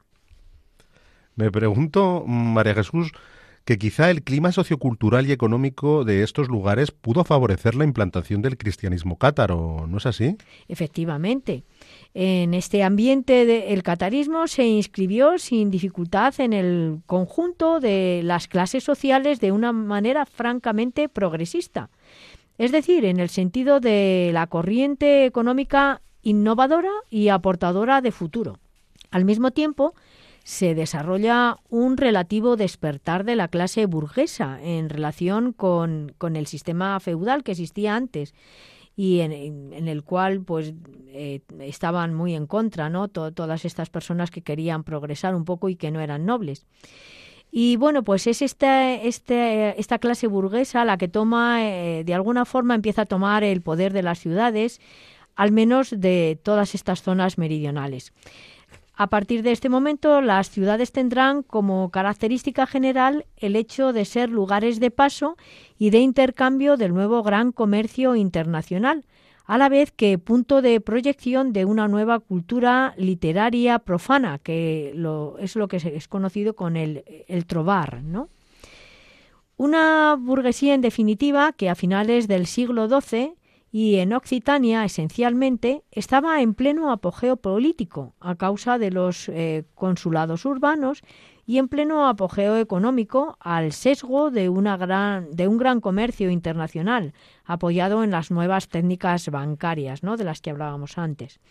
Me 1.36 1.52
pregunto, 1.52 2.24
María 2.26 2.74
Jesús, 2.74 3.12
que 3.66 3.80
quizá 3.80 4.12
el 4.12 4.22
clima 4.22 4.52
sociocultural 4.52 5.28
y 5.28 5.32
económico 5.32 6.06
de 6.06 6.22
estos 6.22 6.48
lugares 6.50 6.92
pudo 6.92 7.24
favorecer 7.24 7.74
la 7.74 7.84
implantación 7.84 8.44
del 8.44 8.58
cristianismo 8.58 9.18
cátaro, 9.18 9.88
¿no 9.90 9.98
es 9.98 10.06
así? 10.06 10.38
Efectivamente. 10.68 11.64
En 12.14 12.54
este 12.54 12.84
ambiente 12.84 13.74
el 13.74 13.82
catarismo 13.82 14.48
se 14.48 14.66
inscribió 14.66 15.40
sin 15.40 15.72
dificultad 15.72 16.40
en 16.40 16.54
el 16.54 17.00
conjunto 17.08 17.80
de 17.80 18.22
las 18.24 18.48
clases 18.48 18.84
sociales 18.84 19.40
de 19.40 19.52
una 19.52 19.72
manera 19.72 20.28
francamente 20.28 21.10
progresista, 21.10 21.90
es 22.60 22.72
decir, 22.72 23.04
en 23.04 23.20
el 23.20 23.30
sentido 23.30 23.80
de 23.80 24.30
la 24.32 24.48
corriente 24.48 25.26
económica 25.26 26.02
innovadora 26.22 26.92
y 27.10 27.30
aportadora 27.30 28.00
de 28.02 28.12
futuro. 28.12 28.60
Al 29.12 29.26
mismo 29.26 29.52
tiempo, 29.52 29.94
se 30.46 30.76
desarrolla 30.76 31.58
un 31.70 31.98
relativo 31.98 32.56
despertar 32.56 33.24
de 33.24 33.36
la 33.36 33.48
clase 33.48 33.88
burguesa 33.88 34.60
en 34.62 34.90
relación 34.90 35.54
con, 35.54 36.14
el 36.22 36.46
sistema 36.46 37.00
feudal 37.00 37.44
que 37.44 37.54
existía 37.54 37.96
antes 37.96 38.36
y 38.96 39.22
en, 39.22 39.88
el 39.88 40.04
cual 40.04 40.44
pues 40.44 40.76
eh, 41.08 41.42
estaban 41.62 42.14
muy 42.14 42.36
en 42.36 42.46
contra 42.46 42.92
no 42.92 43.08
todas 43.08 43.66
estas 43.66 43.90
personas 43.90 44.30
que 44.30 44.44
querían 44.44 44.84
progresar 44.84 45.34
un 45.34 45.46
poco 45.46 45.68
y 45.68 45.76
que 45.76 45.90
no 45.90 46.00
eran 46.00 46.28
nobles. 46.28 46.68
Y 47.50 47.78
bueno 47.78 48.04
pues 48.04 48.28
es 48.28 48.44
esta 48.44 48.94
este, 48.94 49.80
esta 49.80 49.98
clase 49.98 50.28
burguesa 50.28 50.86
la 50.86 51.00
que 51.00 51.08
toma 51.08 51.66
eh, 51.66 52.04
de 52.06 52.14
alguna 52.14 52.46
forma 52.46 52.76
empieza 52.76 53.02
a 53.02 53.06
tomar 53.08 53.44
el 53.44 53.64
poder 53.64 53.94
de 53.94 54.04
las 54.04 54.20
ciudades 54.20 54.80
al 55.36 55.52
menos 55.52 55.90
de 55.90 56.40
todas 56.44 56.76
estas 56.76 57.02
zonas 57.02 57.40
meridionales 57.40 58.14
a 58.98 59.08
partir 59.08 59.44
de 59.44 59.52
este 59.52 59.68
momento, 59.68 60.22
las 60.22 60.50
ciudades 60.50 60.94
tendrán 60.94 61.44
como 61.44 61.90
característica 61.90 62.66
general 62.66 63.26
el 63.36 63.58
hecho 63.58 63.92
de 63.92 64.06
ser 64.06 64.30
lugares 64.30 64.80
de 64.80 64.90
paso 64.90 65.36
y 65.78 65.90
de 65.90 66.00
intercambio 66.00 66.78
del 66.78 66.94
nuevo 66.94 67.22
gran 67.22 67.52
comercio 67.52 68.16
internacional, 68.16 69.04
a 69.46 69.58
la 69.58 69.68
vez 69.68 69.92
que 69.92 70.18
punto 70.18 70.62
de 70.62 70.80
proyección 70.80 71.52
de 71.52 71.66
una 71.66 71.88
nueva 71.90 72.20
cultura 72.20 72.94
literaria 72.98 73.80
profana, 73.80 74.40
que 74.40 74.96
es 75.40 75.56
lo 75.56 75.68
que 75.68 75.78
es 75.78 76.08
conocido 76.08 76.56
con 76.56 76.78
el, 76.78 77.04
el 77.28 77.46
trovar, 77.46 78.02
¿no? 78.02 78.30
Una 79.58 80.18
burguesía 80.20 80.74
en 80.74 80.82
definitiva 80.82 81.54
que 81.54 81.70
a 81.70 81.76
finales 81.76 82.28
del 82.28 82.46
siglo 82.46 82.88
XII 82.90 83.36
y 83.78 83.98
en 83.98 84.14
Occitania 84.14 84.86
esencialmente 84.86 85.84
estaba 85.92 86.42
en 86.42 86.54
pleno 86.54 86.94
apogeo 86.94 87.36
político 87.36 88.14
a 88.22 88.36
causa 88.36 88.78
de 88.78 88.90
los 88.90 89.28
eh, 89.28 89.66
consulados 89.76 90.46
urbanos 90.46 91.02
y 91.46 91.58
en 91.58 91.68
pleno 91.68 92.08
apogeo 92.08 92.56
económico 92.56 93.36
al 93.42 93.74
sesgo 93.74 94.32
de, 94.32 94.48
una 94.48 94.78
gran, 94.78 95.30
de 95.30 95.50
un 95.50 95.58
gran 95.58 95.82
comercio 95.82 96.30
internacional 96.30 97.14
apoyado 97.44 98.02
en 98.06 98.12
las 98.12 98.32
nuevas 98.32 98.70
técnicas 98.70 99.28
bancarias 99.28 100.04
¿no? 100.04 100.16
de 100.16 100.24
las 100.24 100.40
que 100.40 100.52
hablábamos 100.52 100.98
antes. 100.98 101.42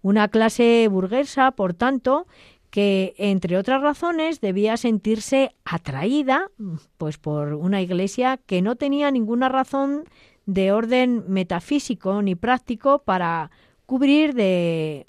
Una 0.00 0.28
clase 0.28 0.88
burguesa, 0.90 1.50
por 1.50 1.74
tanto, 1.74 2.26
que 2.70 3.14
entre 3.18 3.58
otras 3.58 3.82
razones 3.82 4.40
debía 4.40 4.78
sentirse 4.78 5.54
atraída 5.66 6.50
pues 6.96 7.18
por 7.18 7.52
una 7.52 7.82
iglesia 7.82 8.38
que 8.46 8.62
no 8.62 8.76
tenía 8.76 9.10
ninguna 9.10 9.50
razón 9.50 10.04
de 10.52 10.72
orden 10.72 11.24
metafísico 11.28 12.22
ni 12.22 12.34
práctico 12.34 13.02
para 13.04 13.52
cubrir 13.86 14.34
de 14.34 15.06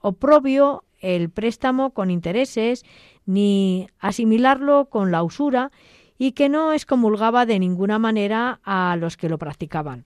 oprobio 0.00 0.84
el 1.00 1.30
préstamo 1.30 1.90
con 1.90 2.10
intereses 2.10 2.84
ni 3.26 3.88
asimilarlo 3.98 4.86
con 4.86 5.10
la 5.10 5.24
usura 5.24 5.72
y 6.16 6.32
que 6.32 6.48
no 6.48 6.72
excomulgaba 6.72 7.44
de 7.44 7.58
ninguna 7.58 7.98
manera 7.98 8.60
a 8.62 8.96
los 8.96 9.16
que 9.16 9.28
lo 9.28 9.36
practicaban. 9.36 10.04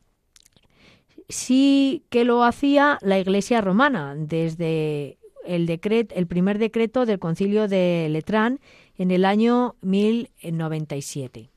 Sí 1.29 2.05
que 2.09 2.25
lo 2.25 2.43
hacía 2.43 2.99
la 3.03 3.19
Iglesia 3.19 3.61
romana 3.61 4.15
desde 4.17 5.19
el, 5.45 5.67
decreto, 5.67 6.15
el 6.15 6.27
primer 6.27 6.59
decreto 6.59 7.05
del 7.05 7.19
concilio 7.19 7.69
de 7.69 8.09
Letrán 8.11 8.59
en 8.97 9.11
el 9.11 9.27
año 9.27 9.77
1097. 9.83 11.51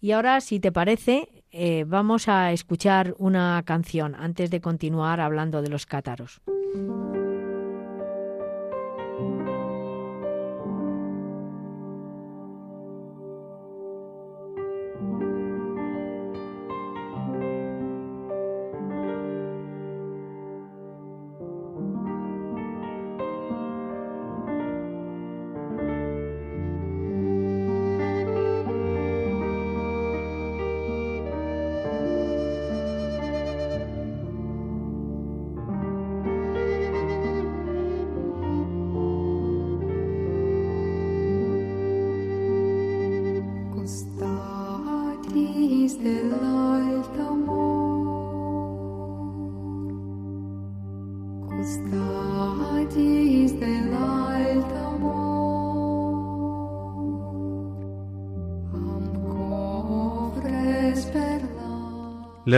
Y 0.00 0.12
ahora, 0.12 0.40
si 0.40 0.60
te 0.60 0.70
parece, 0.70 1.28
eh, 1.52 1.84
vamos 1.86 2.28
a 2.28 2.52
escuchar 2.52 3.14
una 3.18 3.62
canción 3.64 4.14
antes 4.14 4.50
de 4.50 4.60
continuar 4.60 5.20
hablando 5.20 5.62
de 5.62 5.68
los 5.68 5.86
cátaros. 5.86 6.40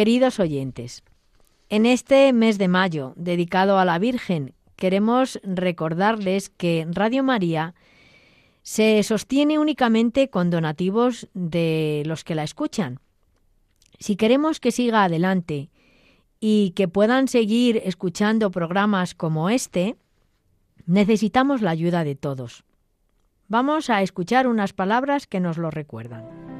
Queridos 0.00 0.40
oyentes, 0.40 1.04
en 1.68 1.84
este 1.84 2.32
mes 2.32 2.56
de 2.56 2.68
mayo 2.68 3.12
dedicado 3.16 3.78
a 3.78 3.84
la 3.84 3.98
Virgen, 3.98 4.54
queremos 4.74 5.38
recordarles 5.42 6.48
que 6.48 6.86
Radio 6.90 7.22
María 7.22 7.74
se 8.62 9.02
sostiene 9.02 9.58
únicamente 9.58 10.30
con 10.30 10.48
donativos 10.48 11.28
de 11.34 12.02
los 12.06 12.24
que 12.24 12.34
la 12.34 12.44
escuchan. 12.44 13.00
Si 13.98 14.16
queremos 14.16 14.58
que 14.58 14.72
siga 14.72 15.04
adelante 15.04 15.68
y 16.40 16.70
que 16.70 16.88
puedan 16.88 17.28
seguir 17.28 17.82
escuchando 17.84 18.50
programas 18.50 19.14
como 19.14 19.50
este, 19.50 19.96
necesitamos 20.86 21.60
la 21.60 21.72
ayuda 21.72 22.04
de 22.04 22.14
todos. 22.14 22.64
Vamos 23.48 23.90
a 23.90 24.00
escuchar 24.00 24.46
unas 24.46 24.72
palabras 24.72 25.26
que 25.26 25.40
nos 25.40 25.58
lo 25.58 25.70
recuerdan. 25.70 26.59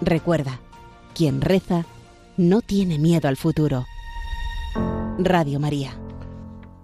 Recuerda, 0.00 0.60
quien 1.14 1.40
reza 1.40 1.84
no 2.36 2.60
tiene 2.60 2.98
miedo 2.98 3.28
al 3.28 3.36
futuro. 3.36 3.84
Radio 5.18 5.58
María. 5.58 5.98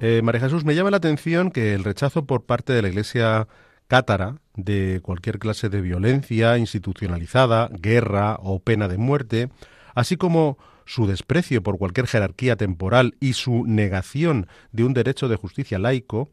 Eh, 0.00 0.20
María 0.22 0.40
Jesús, 0.40 0.64
me 0.64 0.74
llama 0.74 0.90
la 0.90 0.96
atención 0.96 1.52
que 1.52 1.74
el 1.74 1.84
rechazo 1.84 2.26
por 2.26 2.44
parte 2.44 2.72
de 2.72 2.82
la 2.82 2.88
Iglesia 2.88 3.46
cátara 3.86 4.38
de 4.56 5.00
cualquier 5.02 5.38
clase 5.38 5.68
de 5.68 5.80
violencia 5.80 6.58
institucionalizada, 6.58 7.70
guerra 7.72 8.36
o 8.42 8.58
pena 8.58 8.88
de 8.88 8.98
muerte, 8.98 9.48
así 9.94 10.16
como 10.16 10.58
su 10.84 11.06
desprecio 11.06 11.62
por 11.62 11.78
cualquier 11.78 12.08
jerarquía 12.08 12.56
temporal 12.56 13.14
y 13.20 13.34
su 13.34 13.64
negación 13.64 14.48
de 14.72 14.84
un 14.84 14.92
derecho 14.92 15.28
de 15.28 15.36
justicia 15.36 15.78
laico, 15.78 16.30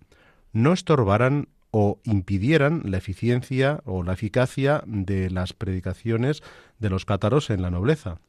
no 0.51 0.73
estorbaran 0.73 1.47
o 1.71 1.99
impidieran 2.03 2.81
la 2.85 2.97
eficiencia 2.97 3.81
o 3.85 4.03
la 4.03 4.13
eficacia 4.13 4.83
de 4.85 5.29
las 5.29 5.53
predicaciones 5.53 6.43
de 6.81 6.89
los 6.89 7.05
cátaros 7.05 7.49
en 7.49 7.61
la 7.61 7.71
nobleza. 7.71 8.19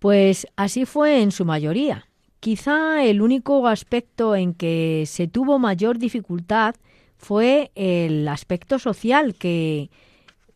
Pues 0.00 0.46
así 0.56 0.86
fue 0.86 1.22
en 1.22 1.30
su 1.30 1.44
mayoría, 1.44 2.06
Quizá 2.40 3.04
el 3.04 3.20
único 3.20 3.68
aspecto 3.68 4.34
en 4.34 4.54
que 4.54 5.04
se 5.06 5.28
tuvo 5.28 5.58
mayor 5.58 5.98
dificultad 5.98 6.74
fue 7.18 7.70
el 7.74 8.26
aspecto 8.28 8.78
social 8.78 9.34
que 9.34 9.90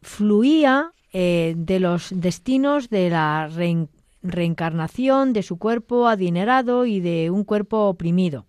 fluía 0.01 0.93
eh, 1.13 1.53
de 1.59 1.81
los 1.81 2.09
destinos 2.11 2.89
de 2.89 3.11
la 3.11 3.51
reencarnación 4.23 5.35
de 5.35 5.43
su 5.43 5.59
cuerpo 5.59 6.09
adinerado 6.09 6.87
y 6.87 7.01
de 7.01 7.29
un 7.31 7.45
cuerpo 7.45 7.89
oprimido. 7.89 8.47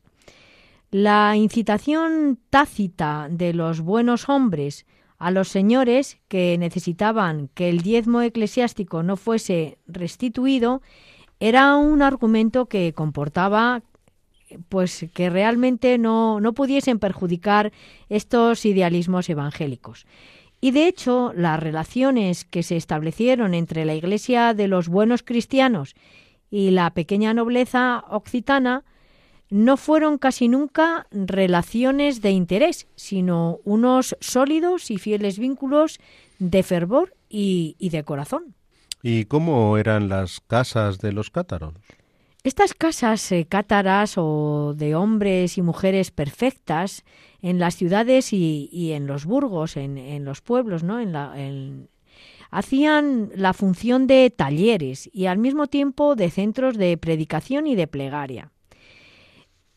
La 0.89 1.35
incitación 1.35 2.39
tácita 2.49 3.27
de 3.29 3.53
los 3.53 3.81
buenos 3.81 4.29
hombres 4.29 4.85
a 5.17 5.31
los 5.31 5.47
señores 5.47 6.17
que 6.27 6.57
necesitaban 6.57 7.49
que 7.53 7.69
el 7.69 7.81
diezmo 7.81 8.21
eclesiástico 8.21 9.03
no 9.03 9.17
fuese 9.17 9.77
restituido 9.87 10.81
era 11.39 11.75
un 11.75 12.01
argumento 12.01 12.65
que 12.65 12.93
comportaba 12.93 13.83
pues 14.69 15.07
que 15.13 15.29
realmente 15.29 15.97
no, 15.97 16.39
no 16.39 16.53
pudiesen 16.53 16.99
perjudicar 16.99 17.71
estos 18.09 18.65
idealismos 18.65 19.29
evangélicos. 19.29 20.05
Y 20.61 20.71
de 20.71 20.87
hecho, 20.87 21.33
las 21.35 21.59
relaciones 21.59 22.45
que 22.45 22.63
se 22.63 22.77
establecieron 22.77 23.53
entre 23.53 23.85
la 23.85 23.95
Iglesia 23.95 24.53
de 24.53 24.67
los 24.67 24.87
buenos 24.87 25.23
cristianos 25.23 25.95
y 26.49 26.71
la 26.71 26.91
pequeña 26.91 27.33
nobleza 27.33 28.05
occitana 28.09 28.83
no 29.49 29.77
fueron 29.77 30.17
casi 30.17 30.47
nunca 30.47 31.07
relaciones 31.11 32.21
de 32.21 32.31
interés, 32.31 32.87
sino 32.95 33.59
unos 33.63 34.17
sólidos 34.19 34.91
y 34.91 34.97
fieles 34.97 35.39
vínculos 35.39 35.99
de 36.39 36.63
fervor 36.63 37.15
y, 37.29 37.75
de 37.79 38.03
corazón. 38.03 38.55
¿Y 39.01 39.25
cómo 39.25 39.77
eran 39.77 40.09
las 40.09 40.39
casas 40.39 40.99
de 40.99 41.11
los 41.11 41.29
cátaros? 41.29 41.73
Estas 42.43 42.73
casas 42.73 43.31
eh, 43.31 43.45
cátaras 43.47 44.15
o 44.17 44.73
de 44.75 44.95
hombres 44.95 45.57
y 45.57 45.61
mujeres 45.61 46.11
perfectas 46.11 47.03
en 47.41 47.59
las 47.59 47.75
ciudades 47.75 48.33
y, 48.33 48.91
en 48.93 49.07
los 49.07 49.25
burgos, 49.25 49.77
en, 49.77 50.25
los 50.25 50.41
pueblos, 50.41 50.83
¿no? 50.83 50.99
En 50.99 51.89
hacían 52.51 53.31
la 53.35 53.53
función 53.53 54.07
de 54.07 54.29
talleres 54.29 55.09
y 55.11 55.25
al 55.25 55.37
mismo 55.37 55.67
tiempo 55.67 56.15
de 56.15 56.29
centros 56.29 56.77
de 56.77 56.97
predicación 56.97 57.67
y 57.67 57.75
de 57.75 57.87
plegaria. 57.87 58.51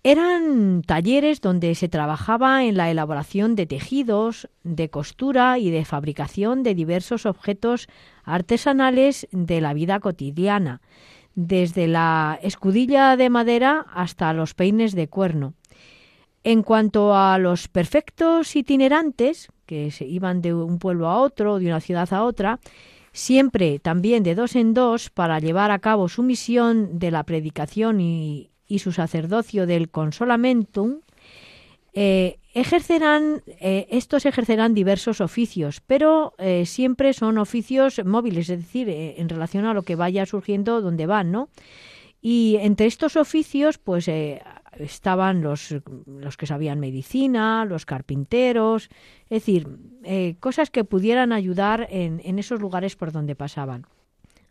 Eran 0.04 0.82
talleres 0.82 1.40
donde 1.40 1.74
se 1.74 1.88
trabajaba 1.88 2.64
en 2.64 2.76
la 2.76 2.90
elaboración 2.90 3.56
de 3.56 3.66
tejidos, 3.66 4.48
de 4.62 4.90
costura 4.90 5.58
y 5.58 5.70
de 5.70 5.84
fabricación 5.84 6.62
de 6.62 6.74
diversos 6.74 7.26
objetos 7.26 7.88
artesanales 8.22 9.26
de 9.32 9.60
la 9.60 9.74
vida 9.74 9.98
cotidiana, 9.98 10.80
desde 11.34 11.88
la 11.88 12.38
escudilla 12.42 13.16
de 13.16 13.28
madera 13.28 13.86
hasta 13.92 14.32
los 14.32 14.54
peines 14.54 14.94
de 14.94 15.08
cuerno. 15.08 15.54
En 16.44 16.62
cuanto 16.62 17.16
a 17.16 17.36
los 17.38 17.66
perfectos 17.66 18.54
itinerantes, 18.54 19.48
que 19.66 19.90
se 19.90 20.06
iban 20.06 20.40
de 20.40 20.54
un 20.54 20.78
pueblo 20.78 21.08
a 21.08 21.18
otro, 21.18 21.58
de 21.58 21.66
una 21.66 21.80
ciudad 21.80 22.12
a 22.14 22.22
otra, 22.22 22.60
siempre 23.12 23.80
también 23.80 24.22
de 24.22 24.36
dos 24.36 24.54
en 24.54 24.74
dos 24.74 25.10
para 25.10 25.40
llevar 25.40 25.72
a 25.72 25.80
cabo 25.80 26.08
su 26.08 26.22
misión 26.22 27.00
de 27.00 27.10
la 27.10 27.24
predicación 27.24 28.00
y, 28.00 28.50
su 28.78 28.92
sacerdocio 28.92 29.66
del 29.66 29.90
consolamentum, 29.90 31.00
eh, 32.00 32.38
ejercerán, 32.54 33.42
eh, 33.46 33.88
estos 33.90 34.26
ejercerán 34.26 34.74
diversos 34.74 35.20
oficios, 35.20 35.80
pero 35.80 36.34
eh, 36.38 36.66
siempre 36.66 37.12
son 37.12 37.38
oficios 37.38 38.00
móviles, 38.04 38.50
es 38.50 38.60
decir, 38.60 38.88
en 38.88 39.28
relación 39.28 39.64
a 39.64 39.74
lo 39.74 39.82
que 39.82 39.96
vaya 39.96 40.26
surgiendo 40.26 40.80
donde 40.80 41.06
van, 41.06 41.32
¿no? 41.32 41.48
Y 42.20 42.56
entre 42.60 42.86
estos 42.86 43.16
oficios, 43.16 43.78
pues 43.78 44.08
estaban 44.78 45.40
los, 45.40 45.74
los 46.06 46.36
que 46.36 46.46
sabían 46.46 46.80
medicina, 46.80 47.64
los 47.64 47.86
carpinteros, 47.86 48.90
es 49.24 49.44
decir, 49.44 49.66
cosas 50.40 50.70
que 50.70 50.84
pudieran 50.84 51.32
ayudar 51.32 51.86
en, 51.90 52.20
en, 52.24 52.38
esos 52.38 52.60
lugares 52.60 52.96
por 52.96 53.12
donde 53.12 53.36
pasaban. 53.36 53.86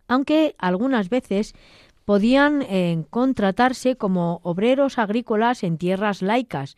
Aunque 0.08 0.56
algunas 0.58 1.10
veces 1.10 1.56
podían 2.08 2.62
eh, 2.62 3.04
contratarse 3.10 3.98
como 3.98 4.39
obreros 4.43 4.98
agrícolas 4.98 5.62
en 5.62 5.78
tierras 5.78 6.22
laicas 6.22 6.78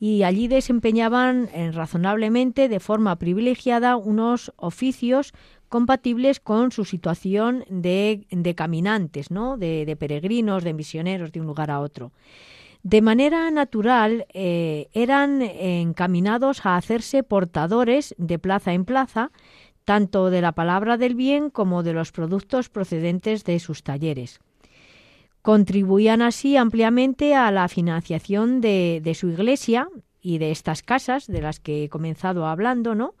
y 0.00 0.22
allí 0.22 0.48
desempeñaban 0.48 1.50
eh, 1.52 1.70
razonablemente 1.72 2.70
de 2.70 2.80
forma 2.80 3.16
privilegiada 3.16 3.96
unos 3.96 4.50
oficios 4.56 5.34
compatibles 5.68 6.40
con 6.40 6.72
su 6.72 6.86
situación 6.86 7.66
de, 7.68 8.26
de 8.30 8.54
caminantes, 8.54 9.30
¿no? 9.30 9.58
de, 9.58 9.94
peregrinos, 10.00 10.64
de 10.64 10.72
misioneros 10.72 11.32
de 11.32 11.40
un 11.40 11.46
lugar 11.48 11.70
a 11.70 11.80
otro. 11.80 12.12
De 12.82 13.02
manera 13.02 13.50
natural 13.50 14.24
eh, 14.32 14.88
eran 14.94 15.42
encaminados 15.42 16.64
a 16.64 16.76
hacerse 16.76 17.22
portadores 17.22 18.14
de 18.16 18.38
plaza 18.38 18.72
en 18.72 18.86
plaza, 18.86 19.32
tanto 19.84 20.30
de 20.30 20.40
la 20.40 20.52
palabra 20.52 20.96
del 20.96 21.14
bien 21.14 21.50
como 21.50 21.82
de 21.82 21.92
los 21.92 22.10
productos 22.10 22.70
procedentes 22.70 23.44
de 23.44 23.60
sus 23.60 23.82
talleres. 23.82 24.40
Contribuían 25.42 26.22
así 26.22 26.56
ampliamente 26.56 27.34
a 27.34 27.50
la 27.50 27.68
financiación 27.68 28.60
de, 28.60 29.00
de 29.02 29.14
su 29.14 29.28
iglesia 29.28 29.88
y 30.20 30.38
de 30.38 30.52
estas 30.52 30.82
casas 30.82 31.26
de 31.26 31.42
las 31.42 31.60
que 31.60 31.84
he 31.84 31.88
comenzado 31.88 32.46
hablando, 32.46 32.94
¿no? 32.94 33.14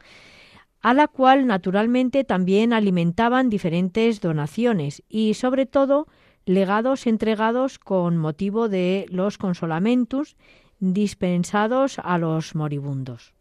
a 0.82 0.94
la 0.94 1.06
cual 1.06 1.46
naturalmente 1.46 2.24
también 2.24 2.72
alimentaban 2.72 3.48
diferentes 3.48 4.20
donaciones 4.20 5.02
y 5.08 5.34
sobre 5.34 5.64
todo 5.64 6.08
legados 6.44 7.06
entregados 7.06 7.78
con 7.78 8.16
motivo 8.16 8.68
de 8.68 9.06
los 9.08 9.38
consolamentus 9.38 10.36
dispensados 10.80 12.00
a 12.02 12.18
los 12.18 12.56
moribundos. 12.56 13.32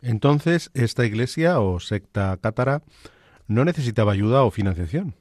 Entonces, 0.00 0.70
esta 0.72 1.04
iglesia 1.04 1.60
o 1.60 1.78
secta 1.78 2.38
cátara 2.40 2.82
no 3.46 3.66
necesitaba 3.66 4.12
ayuda 4.12 4.44
o 4.44 4.50
financiación. 4.50 5.14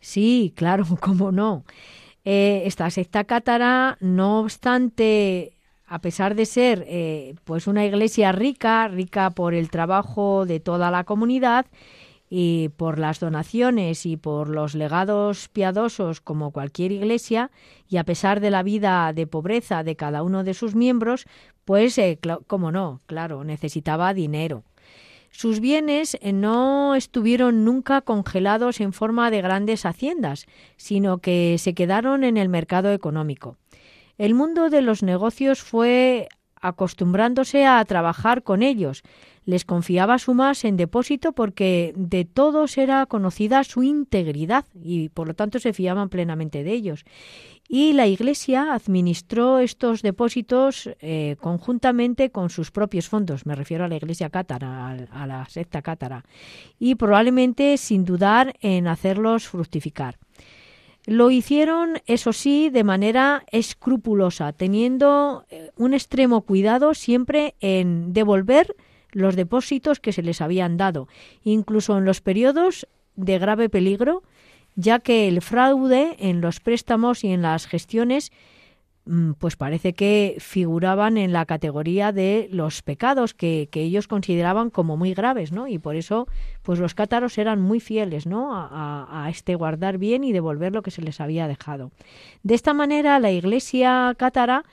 Sí, 0.00 0.52
claro, 0.56 0.84
cómo 1.00 1.30
no. 1.30 1.64
Eh, 2.24 2.62
esta 2.66 2.90
secta 2.90 3.24
cátara, 3.24 3.98
no 4.00 4.40
obstante, 4.40 5.52
a 5.86 6.00
pesar 6.00 6.34
de 6.34 6.46
ser 6.46 6.84
eh, 6.88 7.34
pues 7.44 7.66
una 7.66 7.84
iglesia 7.84 8.32
rica, 8.32 8.88
rica 8.88 9.30
por 9.30 9.54
el 9.54 9.70
trabajo 9.70 10.46
de 10.46 10.60
toda 10.60 10.90
la 10.90 11.04
comunidad, 11.04 11.66
y 12.36 12.70
por 12.70 12.98
las 12.98 13.20
donaciones 13.20 14.06
y 14.06 14.16
por 14.16 14.48
los 14.48 14.74
legados 14.74 15.48
piadosos 15.48 16.20
como 16.20 16.50
cualquier 16.50 16.90
iglesia, 16.90 17.50
y 17.88 17.98
a 17.98 18.04
pesar 18.04 18.40
de 18.40 18.50
la 18.50 18.62
vida 18.62 19.12
de 19.12 19.26
pobreza 19.26 19.84
de 19.84 19.94
cada 19.94 20.22
uno 20.22 20.42
de 20.42 20.54
sus 20.54 20.74
miembros, 20.74 21.26
pues, 21.64 21.96
eh, 21.98 22.18
como 22.46 22.72
no, 22.72 23.02
claro, 23.06 23.44
necesitaba 23.44 24.14
dinero. 24.14 24.64
Sus 25.36 25.58
bienes 25.58 26.16
eh, 26.20 26.32
no 26.32 26.94
estuvieron 26.94 27.64
nunca 27.64 28.02
congelados 28.02 28.80
en 28.80 28.92
forma 28.92 29.32
de 29.32 29.42
grandes 29.42 29.84
haciendas, 29.84 30.46
sino 30.76 31.18
que 31.18 31.56
se 31.58 31.74
quedaron 31.74 32.22
en 32.22 32.36
el 32.36 32.48
mercado 32.48 32.92
económico. 32.92 33.56
El 34.16 34.34
mundo 34.34 34.70
de 34.70 34.80
los 34.80 35.02
negocios 35.02 35.60
fue 35.60 36.28
acostumbrándose 36.60 37.66
a 37.66 37.84
trabajar 37.84 38.44
con 38.44 38.62
ellos, 38.62 39.02
les 39.46 39.64
confiaba 39.64 40.18
sumas 40.18 40.64
en 40.64 40.76
depósito 40.76 41.32
porque 41.32 41.92
de 41.96 42.24
todos 42.24 42.78
era 42.78 43.06
conocida 43.06 43.64
su 43.64 43.82
integridad 43.82 44.64
y 44.82 45.10
por 45.10 45.28
lo 45.28 45.34
tanto 45.34 45.58
se 45.58 45.72
fiaban 45.72 46.08
plenamente 46.08 46.64
de 46.64 46.72
ellos. 46.72 47.04
Y 47.68 47.94
la 47.94 48.06
Iglesia 48.06 48.74
administró 48.74 49.58
estos 49.58 50.02
depósitos 50.02 50.90
eh, 51.00 51.36
conjuntamente 51.40 52.30
con 52.30 52.50
sus 52.50 52.70
propios 52.70 53.08
fondos, 53.08 53.46
me 53.46 53.54
refiero 53.54 53.84
a 53.84 53.88
la 53.88 53.96
Iglesia 53.96 54.28
cátara, 54.28 54.90
a 55.10 55.26
la 55.26 55.46
secta 55.48 55.80
cátara, 55.80 56.24
y 56.78 56.94
probablemente 56.94 57.76
sin 57.78 58.04
dudar 58.04 58.54
en 58.60 58.86
hacerlos 58.86 59.48
fructificar. 59.48 60.18
Lo 61.06 61.30
hicieron, 61.30 62.00
eso 62.06 62.32
sí, 62.32 62.70
de 62.70 62.82
manera 62.82 63.44
escrupulosa, 63.50 64.52
teniendo 64.52 65.44
eh, 65.50 65.70
un 65.76 65.92
extremo 65.92 66.42
cuidado 66.42 66.94
siempre 66.94 67.54
en 67.60 68.14
devolver 68.14 68.74
los 69.14 69.36
depósitos 69.36 70.00
que 70.00 70.12
se 70.12 70.22
les 70.22 70.40
habían 70.40 70.76
dado, 70.76 71.08
incluso 71.42 71.96
en 71.96 72.04
los 72.04 72.20
periodos 72.20 72.86
de 73.16 73.38
grave 73.38 73.68
peligro, 73.68 74.22
ya 74.76 74.98
que 74.98 75.28
el 75.28 75.40
fraude 75.40 76.16
en 76.18 76.40
los 76.40 76.60
préstamos 76.60 77.24
y 77.24 77.28
en 77.28 77.42
las 77.42 77.66
gestiones 77.66 78.32
mm, 79.06 79.32
pues 79.32 79.54
parece 79.54 79.92
que 79.92 80.36
figuraban 80.40 81.16
en 81.16 81.32
la 81.32 81.46
categoría 81.46 82.10
de 82.10 82.48
los 82.50 82.82
pecados 82.82 83.34
que, 83.34 83.68
ellos 83.72 84.08
consideraban 84.08 84.70
como 84.70 84.96
muy 84.96 85.14
graves, 85.14 85.52
¿no? 85.52 85.68
Y 85.68 85.78
por 85.78 85.94
eso, 85.94 86.26
pues 86.62 86.80
los 86.80 86.94
cátaros 86.94 87.38
eran 87.38 87.60
muy 87.60 87.78
fieles, 87.78 88.26
¿no? 88.26 88.56
A, 88.56 89.24
a, 89.24 89.30
este 89.30 89.54
guardar 89.54 89.98
bien 89.98 90.24
y 90.24 90.32
devolver 90.32 90.72
lo 90.72 90.82
que 90.82 90.90
se 90.90 91.02
les 91.02 91.20
había 91.20 91.46
dejado. 91.46 91.92
De 92.42 92.54
esta 92.54 92.74
manera, 92.74 93.20
la 93.20 93.30
Iglesia 93.30 94.12
cátara 94.18 94.64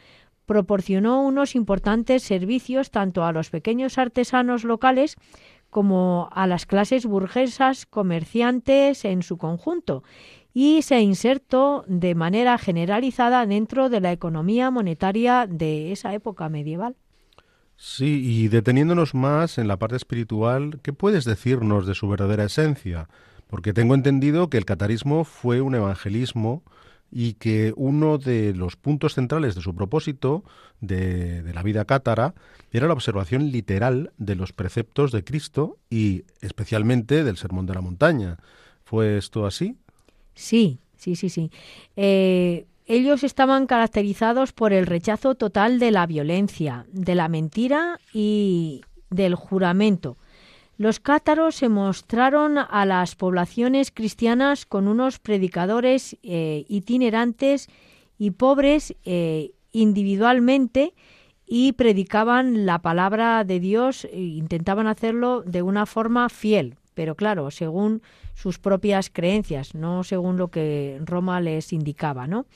proporcionó 0.52 1.22
unos 1.22 1.56
importantes 1.56 2.24
servicios 2.24 2.92
tanto 2.92 3.24
a 3.24 3.32
los 3.32 3.50
pequeños 3.50 3.98
artesanos 3.98 4.66
locales 4.66 5.16
como 5.70 6.28
a 6.34 6.46
las 6.46 6.66
clases 6.66 7.06
burguesas 7.06 7.86
comerciantes 7.86 9.06
en 9.06 9.24
su 9.24 9.38
conjunto 9.38 10.04
y 10.54 10.82
se 10.82 11.00
insertó 11.00 11.86
de 11.88 12.16
manera 12.16 12.58
generalizada 12.58 13.46
dentro 13.46 13.88
de 13.88 14.02
la 14.02 14.12
economía 14.12 14.72
monetaria 14.72 15.48
de 15.50 15.94
esa 15.94 16.14
época 16.14 16.50
medieval. 16.50 16.98
Sí, 17.78 18.22
y 18.22 18.50
deteniéndonos 18.50 19.16
más 19.16 19.58
en 19.58 19.70
la 19.70 19.78
parte 19.78 19.96
espiritual, 19.96 20.82
¿qué 20.84 20.92
puedes 20.92 21.24
decirnos 21.24 21.88
de 21.88 21.96
su 21.96 22.10
verdadera 22.10 22.44
esencia? 22.44 23.08
Porque 23.48 23.72
tengo 23.72 23.96
entendido 23.96 24.50
que 24.50 24.58
el 24.58 24.66
catarismo 24.66 25.24
fue 25.24 25.62
un 25.62 25.76
evangelismo 25.76 26.62
y 27.12 27.34
que 27.34 27.74
uno 27.76 28.18
de 28.18 28.54
los 28.54 28.78
puntos 28.78 29.16
centrales 29.16 29.54
de 29.54 29.62
su 29.62 29.76
propósito 29.76 30.44
de, 30.80 31.44
la 31.54 31.62
vida 31.62 31.86
cátara 31.86 32.34
era 32.72 32.88
la 32.88 32.94
observación 32.94 33.52
literal 33.52 34.12
de 34.18 34.36
los 34.36 34.54
preceptos 34.54 35.12
de 35.12 35.24
Cristo 35.24 35.78
y 35.90 36.24
especialmente 36.40 37.24
del 37.24 37.38
Sermón 37.38 37.66
de 37.66 37.74
la 37.74 37.82
Montaña. 37.82 38.38
¿Fue 38.86 39.18
esto 39.18 39.46
así? 39.46 39.76
Sí, 40.34 40.80
sí, 40.98 41.16
sí, 41.16 41.30
sí. 41.30 41.52
Eh, 41.98 42.66
ellos 42.88 43.24
estaban 43.24 43.68
caracterizados 43.68 44.54
por 44.54 44.74
el 44.74 44.86
rechazo 44.86 45.36
total 45.36 45.80
de 45.80 45.92
la 45.92 46.06
violencia, 46.06 46.86
de 46.92 47.16
la 47.16 47.28
mentira 47.28 48.00
y 48.14 48.82
del 49.10 49.36
juramento. 49.36 50.18
Los 50.82 51.00
cátaros 51.00 51.54
se 51.54 51.70
mostraron 51.70 52.58
a 52.58 52.86
las 52.88 53.14
poblaciones 53.14 53.92
cristianas 53.92 54.66
con 54.66 54.88
unos 54.88 55.20
predicadores 55.20 56.18
eh, 56.24 56.66
itinerantes 56.70 57.70
y 58.18 58.32
pobres 58.32 58.96
eh, 59.06 59.52
individualmente 59.74 60.96
y 61.46 61.74
predicaban 61.74 62.66
la 62.66 62.80
palabra 62.80 63.44
de 63.44 63.60
Dios 63.60 64.06
e 64.06 64.22
intentaban 64.22 64.88
hacerlo 64.88 65.44
de 65.44 65.62
una 65.62 65.86
forma 65.86 66.28
fiel, 66.30 66.78
pero 66.96 67.14
claro, 67.14 67.52
según 67.52 68.02
sus 68.34 68.58
propias 68.58 69.12
creencias, 69.12 69.76
no 69.76 70.04
según 70.04 70.38
lo 70.38 70.48
que 70.48 71.00
Roma 71.06 71.42
les 71.42 71.74
indicaba, 71.74 72.26
¿no? 72.26 72.48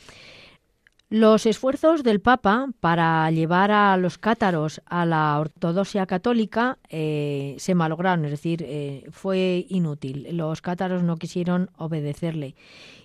Los 1.10 1.46
esfuerzos 1.46 2.02
del 2.02 2.20
Papa 2.20 2.70
para 2.80 3.30
llevar 3.30 3.70
a 3.72 3.96
los 3.96 4.18
cátaros 4.18 4.82
a 4.88 5.06
la 5.06 5.40
ortodoxia 5.40 6.08
católica 6.08 6.80
eh, 6.90 7.56
se 7.60 7.76
malograron, 7.76 8.26
es 8.26 8.32
decir, 8.32 8.64
eh, 8.66 9.06
fue 9.12 9.68
inútil. 9.70 10.28
Los 10.32 10.64
cátaros 10.64 11.04
no 11.04 11.18
quisieron 11.18 11.70
obedecerle 11.78 12.56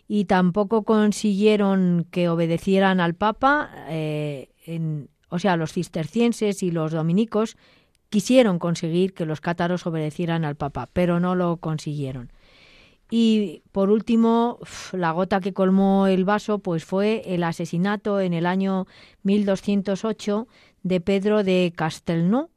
y 0.09 0.25
tampoco 0.25 0.83
consiguieron 0.83 2.07
que 2.11 2.31
obedecieran 2.31 3.01
al 3.01 3.15
Papa. 3.15 3.71
Eh, 3.91 4.49
o 5.29 5.39
sea, 5.39 5.57
los 5.57 5.73
cistercienses 5.75 6.63
y 6.63 6.71
los 6.71 6.93
dominicos 6.93 7.59
quisieron 8.09 8.59
conseguir 8.59 9.13
que 9.13 9.27
los 9.27 9.43
cátaros 9.43 9.87
obedecieran 9.87 10.47
al 10.47 10.57
Papa, 10.57 10.89
pero 10.93 11.21
no 11.21 11.35
lo 11.35 11.59
consiguieron. 11.59 12.33
Y 13.11 13.63
por 13.73 13.91
último, 13.91 14.59
la 14.93 15.11
gota 15.11 15.41
que 15.41 15.53
colmó 15.53 16.07
el 16.07 16.25
vaso 16.25 16.61
pues 16.61 16.85
fue 16.85 17.23
el 17.27 17.43
asesinato 17.43 18.21
en 18.21 18.33
el 18.33 18.47
año 18.47 18.87
1208 19.25 20.47
de 20.85 21.01
Pedro 21.01 21.43
de 21.43 21.73
Castelnau, 21.75 22.49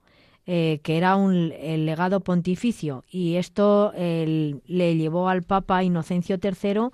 eh, 0.46 0.80
que 0.84 0.98
era 0.98 1.16
un, 1.16 1.54
el 1.60 1.86
legado 1.86 2.20
pontificio. 2.20 3.04
Y 3.10 3.36
esto 3.36 3.94
le 3.96 4.96
llevó 4.96 5.28
al 5.28 5.42
Papa 5.44 5.84
Inocencio 5.84 6.38
III 6.42 6.89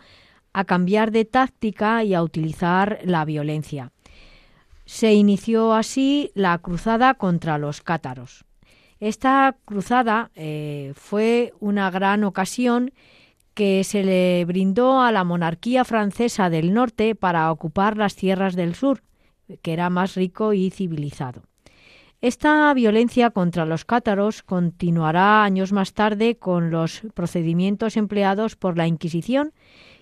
a 0.54 0.64
cambiar 0.64 1.12
de 1.12 1.26
táctica 1.26 2.04
y 2.04 2.14
a 2.14 2.24
utilizar 2.24 3.00
la 3.04 3.26
violencia. 3.26 3.92
Se 4.86 5.14
inició 5.14 5.74
así 5.74 6.32
la 6.34 6.58
cruzada 6.58 7.14
contra 7.14 7.58
los 7.58 7.82
cátaros. 7.82 8.46
Esta 9.00 9.56
cruzada 9.66 10.32
eh, 10.36 10.94
fue 10.96 11.54
una 11.60 11.90
gran 11.92 12.24
ocasión 12.24 12.92
que 13.54 13.84
se 13.84 14.04
le 14.04 14.46
brindó 14.46 15.02
a 15.02 15.12
la 15.12 15.24
monarquía 15.24 15.84
francesa 15.84 16.50
del 16.50 16.74
norte 16.74 17.16
para 17.16 17.52
ocupar 17.52 17.98
las 17.98 18.16
tierras 18.16 18.56
del 18.56 18.76
sur, 18.76 19.04
que 19.62 19.74
era 19.74 19.90
más 19.90 20.16
rico 20.16 20.54
y 20.54 20.70
civilizado. 20.70 21.44
Esta 22.22 22.74
violencia 22.74 23.30
contra 23.30 23.66
los 23.66 23.86
cátaros 23.86 24.44
continuará 24.44 25.44
años 25.44 25.72
más 25.72 25.94
tarde 25.94 26.36
con 26.38 26.70
los 26.70 27.02
procedimientos 27.14 27.96
empleados 27.96 28.58
por 28.58 28.78
la 28.78 28.88
Inquisición 28.88 29.54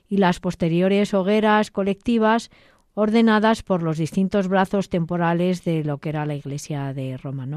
y 0.10 0.17
las 0.17 0.39
posteriores 0.39 1.13
hogueras 1.13 1.69
colectivas 1.69 2.49
ordenadas 2.95 3.62
por 3.62 3.83
los 3.83 3.99
distintos 3.99 4.47
brazos 4.47 4.89
temporales 4.89 5.63
de 5.63 5.83
lo 5.83 5.99
que 5.99 6.10
era 6.10 6.25
la 6.25 6.33
Iglesia 6.33 6.91
de 6.93 7.17
Roma. 7.17 7.47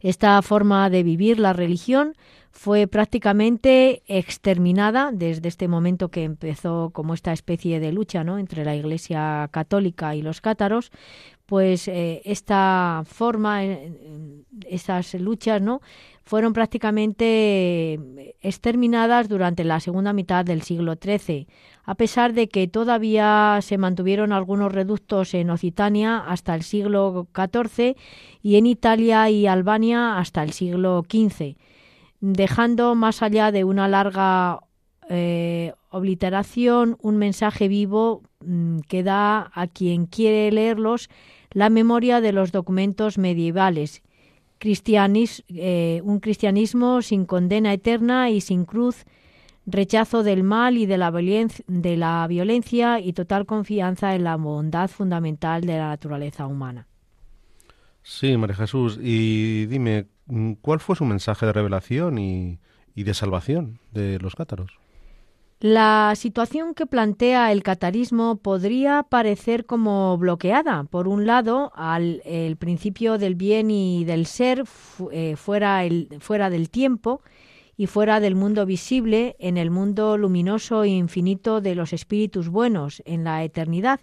Esta 0.00 0.40
forma 0.40 0.88
de 0.88 1.02
vivir 1.02 1.38
la 1.38 1.52
religión 1.52 2.14
fue 2.56 2.86
prácticamente 2.86 4.02
exterminada 4.06 5.10
desde 5.12 5.46
este 5.46 5.68
momento 5.68 6.08
que 6.08 6.24
empezó 6.24 6.88
como 6.90 7.12
esta 7.12 7.34
especie 7.34 7.80
de 7.80 7.92
lucha 7.92 8.24
¿no? 8.24 8.38
entre 8.38 8.64
la 8.64 8.74
Iglesia 8.74 9.46
católica 9.52 10.16
y 10.16 10.22
los 10.22 10.40
cátaros, 10.40 10.90
pues 11.44 11.86
eh, 11.86 12.22
esta 12.24 13.02
forma, 13.04 13.62
eh, 13.62 13.92
estas 14.68 15.12
luchas, 15.14 15.60
¿no? 15.60 15.82
fueron 16.24 16.54
prácticamente 16.54 18.00
exterminadas 18.40 19.28
durante 19.28 19.62
la 19.62 19.78
segunda 19.78 20.14
mitad 20.14 20.42
del 20.42 20.62
siglo 20.62 20.94
XIII, 20.94 21.46
a 21.84 21.94
pesar 21.94 22.32
de 22.32 22.48
que 22.48 22.66
todavía 22.68 23.58
se 23.60 23.76
mantuvieron 23.76 24.32
algunos 24.32 24.72
reductos 24.72 25.34
en 25.34 25.50
Occitania 25.50 26.24
hasta 26.26 26.54
el 26.54 26.62
siglo 26.62 27.28
XIV 27.36 27.96
y 28.42 28.56
en 28.56 28.64
Italia 28.64 29.28
y 29.28 29.46
Albania 29.46 30.16
hasta 30.16 30.42
el 30.42 30.52
siglo 30.52 31.04
XV 31.06 31.54
dejando 32.20 32.94
más 32.94 33.22
allá 33.22 33.52
de 33.52 33.64
una 33.64 33.88
larga 33.88 34.60
eh, 35.08 35.72
obliteración 35.90 36.96
un 37.00 37.16
mensaje 37.16 37.68
vivo 37.68 38.22
mm, 38.44 38.80
que 38.88 39.02
da 39.02 39.50
a 39.54 39.66
quien 39.68 40.06
quiere 40.06 40.50
leerlos 40.50 41.08
la 41.52 41.70
memoria 41.70 42.20
de 42.20 42.32
los 42.32 42.52
documentos 42.52 43.16
medievales, 43.16 44.02
eh, 44.60 46.00
un 46.04 46.20
cristianismo 46.20 47.02
sin 47.02 47.24
condena 47.24 47.72
eterna 47.72 48.30
y 48.30 48.40
sin 48.40 48.64
cruz, 48.64 49.04
rechazo 49.64 50.22
del 50.22 50.42
mal 50.42 50.76
y 50.76 50.86
de 50.86 50.98
la, 50.98 51.10
de 51.10 51.96
la 51.96 52.26
violencia 52.28 53.00
y 53.00 53.12
total 53.12 53.46
confianza 53.46 54.14
en 54.14 54.24
la 54.24 54.36
bondad 54.36 54.88
fundamental 54.88 55.62
de 55.62 55.78
la 55.78 55.88
naturaleza 55.88 56.46
humana. 56.46 56.86
Sí, 58.02 58.36
María 58.36 58.56
Jesús, 58.56 58.98
y 59.02 59.66
dime, 59.66 60.06
¿Cuál 60.60 60.80
fue 60.80 60.96
su 60.96 61.04
mensaje 61.04 61.46
de 61.46 61.52
revelación 61.52 62.18
y, 62.18 62.58
de 62.94 63.14
salvación 63.14 63.78
de 63.92 64.18
los 64.18 64.34
cátaros? 64.34 64.78
La 65.60 66.12
situación 66.16 66.74
que 66.74 66.84
plantea 66.84 67.50
el 67.50 67.62
catarismo 67.62 68.36
podría 68.36 69.04
parecer 69.04 69.64
como 69.64 70.18
bloqueada. 70.18 70.84
Por 70.84 71.08
un 71.08 71.26
lado, 71.26 71.72
al 71.74 72.20
el 72.24 72.56
principio 72.56 73.16
del 73.16 73.36
bien 73.36 73.70
y 73.70 74.04
del 74.04 74.26
ser 74.26 74.64
eh, 75.12 75.36
fuera, 75.36 75.84
el, 75.84 76.08
fuera 76.20 76.50
del 76.50 76.68
tiempo 76.68 77.22
y 77.78 77.86
fuera 77.86 78.20
del 78.20 78.34
mundo 78.34 78.66
visible, 78.66 79.36
en 79.38 79.56
el 79.56 79.70
mundo 79.70 80.18
luminoso 80.18 80.84
e 80.84 80.88
infinito 80.88 81.60
de 81.60 81.74
los 81.74 81.92
espíritus 81.92 82.48
buenos, 82.48 83.02
en 83.06 83.24
la 83.24 83.42
eternidad 83.44 84.00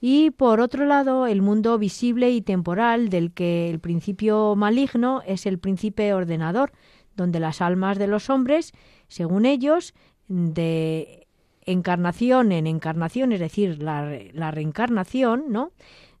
y 0.00 0.30
por 0.30 0.60
otro 0.60 0.86
lado 0.86 1.26
el 1.26 1.42
mundo 1.42 1.78
visible 1.78 2.30
y 2.30 2.40
temporal 2.40 3.10
del 3.10 3.32
que 3.32 3.68
el 3.68 3.80
principio 3.80 4.54
maligno 4.56 5.22
es 5.26 5.46
el 5.46 5.58
príncipe 5.58 6.14
ordenador, 6.14 6.72
donde 7.16 7.40
las 7.40 7.60
almas 7.60 7.98
de 7.98 8.06
los 8.06 8.30
hombres, 8.30 8.72
según 9.08 9.44
ellos, 9.44 9.94
de 10.28 11.26
encarnación 11.66 12.52
en 12.52 12.66
encarnación, 12.66 13.32
es 13.32 13.40
decir, 13.40 13.82
la, 13.82 14.50
reencarnación, 14.50 15.44
¿no? 15.48 15.72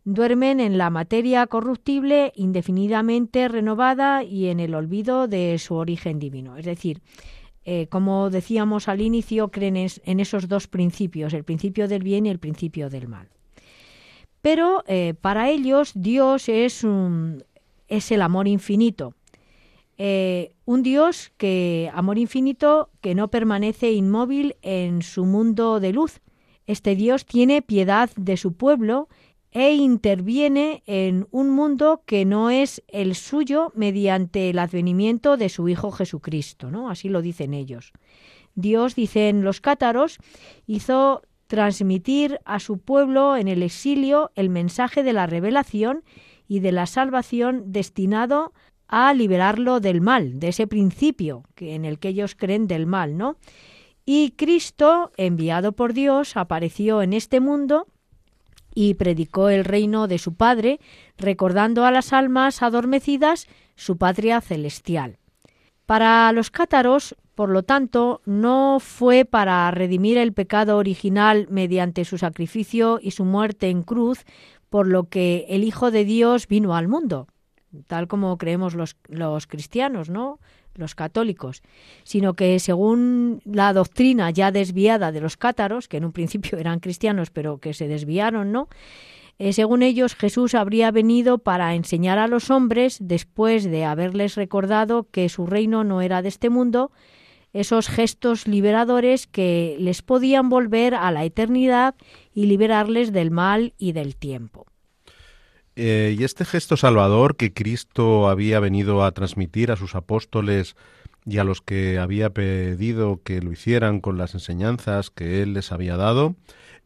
duermen 0.04 0.60
en 0.60 0.76
la 0.76 0.90
materia 0.90 1.46
corruptible 1.46 2.32
indefinidamente 2.34 3.48
renovada 3.48 4.24
y 4.24 4.48
en 4.48 4.60
el 4.60 4.74
olvido 4.74 5.28
de 5.28 5.58
su 5.58 5.74
origen 5.74 6.18
divino. 6.18 6.56
Es 6.56 6.64
decir, 6.64 7.00
eh, 7.64 7.86
como 7.88 8.30
decíamos 8.30 8.88
al 8.88 9.00
inicio, 9.00 9.50
creen 9.50 9.76
en 9.76 10.20
esos 10.20 10.48
dos 10.48 10.68
principios, 10.68 11.32
el 11.32 11.44
principio 11.44 11.88
del 11.88 12.02
bien 12.02 12.26
y 12.26 12.30
el 12.30 12.38
principio 12.38 12.90
del 12.90 13.08
mal. 13.08 13.28
Pero 14.42 14.84
eh, 14.86 15.14
para 15.20 15.50
ellos 15.50 15.92
Dios 15.94 16.48
es, 16.48 16.84
un, 16.84 17.44
es 17.88 18.10
el 18.10 18.22
amor 18.22 18.48
infinito. 18.48 19.14
Eh, 19.98 20.54
un 20.64 20.82
Dios 20.82 21.30
que, 21.36 21.90
amor 21.92 22.16
infinito, 22.16 22.88
que 23.02 23.14
no 23.14 23.28
permanece 23.28 23.92
inmóvil 23.92 24.56
en 24.62 25.02
su 25.02 25.26
mundo 25.26 25.78
de 25.78 25.92
luz. 25.92 26.20
Este 26.66 26.94
Dios 26.96 27.26
tiene 27.26 27.60
piedad 27.60 28.08
de 28.16 28.38
su 28.38 28.54
pueblo 28.54 29.08
e 29.52 29.74
interviene 29.74 30.82
en 30.86 31.26
un 31.32 31.50
mundo 31.50 32.02
que 32.06 32.24
no 32.24 32.50
es 32.50 32.82
el 32.88 33.14
suyo 33.14 33.72
mediante 33.74 34.48
el 34.48 34.58
advenimiento 34.58 35.36
de 35.36 35.48
su 35.48 35.68
Hijo 35.68 35.90
Jesucristo, 35.90 36.70
¿no? 36.70 36.88
Así 36.88 37.08
lo 37.08 37.20
dicen 37.20 37.52
ellos. 37.52 37.92
Dios, 38.54 38.94
dicen 38.94 39.42
los 39.42 39.60
cátaros, 39.60 40.18
hizo 40.66 41.22
transmitir 41.50 42.38
a 42.44 42.60
su 42.60 42.78
pueblo 42.78 43.36
en 43.36 43.48
el 43.48 43.64
exilio 43.64 44.30
el 44.36 44.50
mensaje 44.50 45.02
de 45.02 45.12
la 45.12 45.26
revelación 45.26 46.04
y 46.46 46.60
de 46.60 46.70
la 46.70 46.86
salvación 46.86 47.72
destinado 47.72 48.52
a 48.86 49.12
liberarlo 49.14 49.80
del 49.80 50.00
mal, 50.00 50.38
de 50.38 50.48
ese 50.48 50.68
principio 50.68 51.42
que, 51.56 51.74
en 51.74 51.84
el 51.84 51.98
que 51.98 52.10
ellos 52.10 52.36
creen 52.36 52.68
del 52.68 52.86
mal, 52.86 53.16
¿no? 53.16 53.36
Y 54.06 54.30
Cristo, 54.36 55.10
enviado 55.16 55.72
por 55.72 55.92
Dios, 55.92 56.36
apareció 56.36 57.02
en 57.02 57.14
este 57.14 57.40
mundo 57.40 57.88
y 58.72 58.94
predicó 58.94 59.48
el 59.48 59.64
reino 59.64 60.06
de 60.06 60.18
su 60.18 60.34
Padre, 60.34 60.78
recordando 61.18 61.84
a 61.84 61.90
las 61.90 62.12
almas 62.12 62.62
adormecidas 62.62 63.48
su 63.74 63.96
patria 63.98 64.40
celestial. 64.40 65.18
Para 65.84 66.30
los 66.30 66.52
cátaros, 66.52 67.16
por 67.40 67.48
lo 67.48 67.62
tanto, 67.62 68.20
no 68.26 68.80
fue 68.80 69.24
para 69.24 69.70
redimir 69.70 70.18
el 70.18 70.34
pecado 70.34 70.76
original 70.76 71.46
mediante 71.48 72.04
su 72.04 72.18
sacrificio 72.18 73.00
y 73.02 73.12
su 73.12 73.24
muerte 73.24 73.70
en 73.70 73.82
cruz, 73.82 74.26
por 74.68 74.86
lo 74.86 75.04
que 75.04 75.46
el 75.48 75.64
Hijo 75.64 75.90
de 75.90 76.04
Dios 76.04 76.46
vino 76.48 76.76
al 76.76 76.86
mundo, 76.86 77.28
tal 77.86 78.08
como 78.08 78.36
creemos 78.36 78.74
los, 78.74 78.94
los 79.08 79.46
cristianos, 79.46 80.10
¿no? 80.10 80.38
los 80.74 80.94
católicos, 80.94 81.62
sino 82.04 82.34
que 82.34 82.58
según 82.58 83.40
la 83.46 83.72
doctrina 83.72 84.28
ya 84.28 84.52
desviada 84.52 85.10
de 85.10 85.22
los 85.22 85.38
cátaros, 85.38 85.88
que 85.88 85.96
en 85.96 86.04
un 86.04 86.12
principio 86.12 86.58
eran 86.58 86.78
cristianos 86.78 87.30
pero 87.30 87.56
que 87.56 87.72
se 87.72 87.88
desviaron, 87.88 88.52
¿no? 88.52 88.68
Eh, 89.38 89.54
según 89.54 89.82
ellos, 89.82 90.14
Jesús 90.14 90.54
habría 90.54 90.90
venido 90.90 91.38
para 91.38 91.74
enseñar 91.74 92.18
a 92.18 92.28
los 92.28 92.50
hombres, 92.50 92.98
después 93.00 93.64
de 93.64 93.86
haberles 93.86 94.34
recordado 94.34 95.08
que 95.10 95.30
su 95.30 95.46
reino 95.46 95.84
no 95.84 96.02
era 96.02 96.20
de 96.20 96.28
este 96.28 96.50
mundo, 96.50 96.92
esos 97.52 97.88
gestos 97.88 98.46
liberadores 98.46 99.26
que 99.26 99.76
les 99.78 100.02
podían 100.02 100.48
volver 100.48 100.94
a 100.94 101.10
la 101.10 101.24
eternidad 101.24 101.94
y 102.34 102.46
liberarles 102.46 103.12
del 103.12 103.30
mal 103.30 103.74
y 103.78 103.92
del 103.92 104.16
tiempo. 104.16 104.66
Eh, 105.76 106.14
y 106.18 106.24
este 106.24 106.44
gesto 106.44 106.76
salvador 106.76 107.36
que 107.36 107.52
Cristo 107.52 108.28
había 108.28 108.60
venido 108.60 109.04
a 109.04 109.12
transmitir 109.12 109.70
a 109.70 109.76
sus 109.76 109.94
apóstoles 109.94 110.76
y 111.24 111.38
a 111.38 111.44
los 111.44 111.60
que 111.60 111.98
había 111.98 112.30
pedido 112.30 113.20
que 113.22 113.40
lo 113.40 113.52
hicieran 113.52 114.00
con 114.00 114.18
las 114.18 114.34
enseñanzas 114.34 115.10
que 115.10 115.42
él 115.42 115.54
les 115.54 115.72
había 115.72 115.96
dado, 115.96 116.34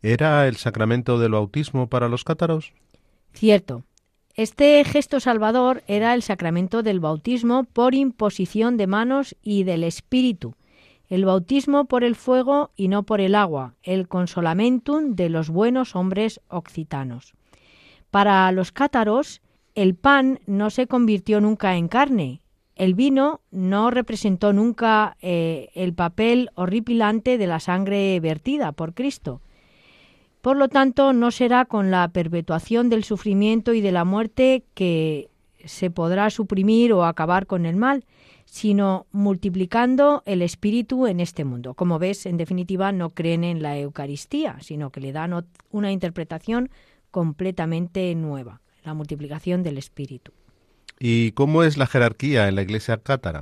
¿era 0.02 0.46
el 0.46 0.56
sacramento 0.56 1.18
del 1.18 1.32
bautismo 1.32 1.88
para 1.88 2.08
los 2.08 2.24
cátaros? 2.24 2.72
Cierto. 3.32 3.84
Este 4.36 4.82
gesto 4.82 5.20
salvador 5.20 5.84
era 5.86 6.12
el 6.12 6.22
sacramento 6.22 6.82
del 6.82 6.98
bautismo 6.98 7.62
por 7.62 7.94
imposición 7.94 8.76
de 8.76 8.88
manos 8.88 9.36
y 9.44 9.62
del 9.62 9.84
Espíritu, 9.84 10.56
el 11.08 11.24
bautismo 11.24 11.84
por 11.84 12.02
el 12.02 12.16
fuego 12.16 12.72
y 12.74 12.88
no 12.88 13.04
por 13.04 13.20
el 13.20 13.36
agua, 13.36 13.76
el 13.84 14.08
consolamentum 14.08 15.14
de 15.14 15.28
los 15.28 15.50
buenos 15.50 15.94
hombres 15.94 16.40
occitanos. 16.48 17.34
Para 18.10 18.50
los 18.50 18.72
cátaros, 18.72 19.40
el 19.76 19.94
pan 19.94 20.40
no 20.46 20.70
se 20.70 20.88
convirtió 20.88 21.40
nunca 21.40 21.76
en 21.76 21.86
carne. 21.86 22.40
El 22.74 22.94
vino 22.94 23.40
no 23.52 23.90
representó 23.90 24.52
nunca 24.52 25.16
eh, 25.20 25.68
el 25.74 25.94
papel 25.94 26.50
horripilante 26.56 27.38
de 27.38 27.46
la 27.46 27.60
sangre 27.60 28.18
vertida 28.18 28.72
por 28.72 28.94
Cristo. 28.94 29.40
Por 30.44 30.58
lo 30.58 30.68
tanto, 30.68 31.14
no 31.14 31.30
será 31.30 31.64
con 31.64 31.90
la 31.90 32.06
perpetuación 32.08 32.90
del 32.90 33.02
sufrimiento 33.02 33.72
y 33.72 33.80
de 33.80 33.92
la 33.92 34.04
muerte 34.04 34.62
que 34.74 35.30
se 35.64 35.88
podrá 35.90 36.28
suprimir 36.28 36.92
o 36.92 37.06
acabar 37.06 37.46
con 37.46 37.64
el 37.64 37.76
mal, 37.76 38.04
sino 38.44 39.06
multiplicando 39.10 40.22
el 40.26 40.42
espíritu 40.42 41.06
en 41.06 41.20
este 41.20 41.46
mundo. 41.46 41.72
Como 41.72 41.98
ves, 41.98 42.26
en 42.26 42.36
definitiva, 42.36 42.92
no 42.92 43.08
creen 43.14 43.42
en 43.42 43.62
la 43.62 43.78
Eucaristía, 43.78 44.58
sino 44.60 44.90
que 44.90 45.00
le 45.00 45.12
dan 45.12 45.46
una 45.70 45.90
interpretación 45.90 46.68
completamente 47.10 48.14
nueva, 48.14 48.60
la 48.84 48.92
multiplicación 48.92 49.62
del 49.62 49.78
espíritu. 49.78 50.32
¿Y 51.00 51.32
cómo 51.32 51.62
es 51.62 51.78
la 51.78 51.86
jerarquía 51.86 52.48
en 52.48 52.56
la 52.56 52.62
iglesia 52.62 52.98
cátara? 52.98 53.40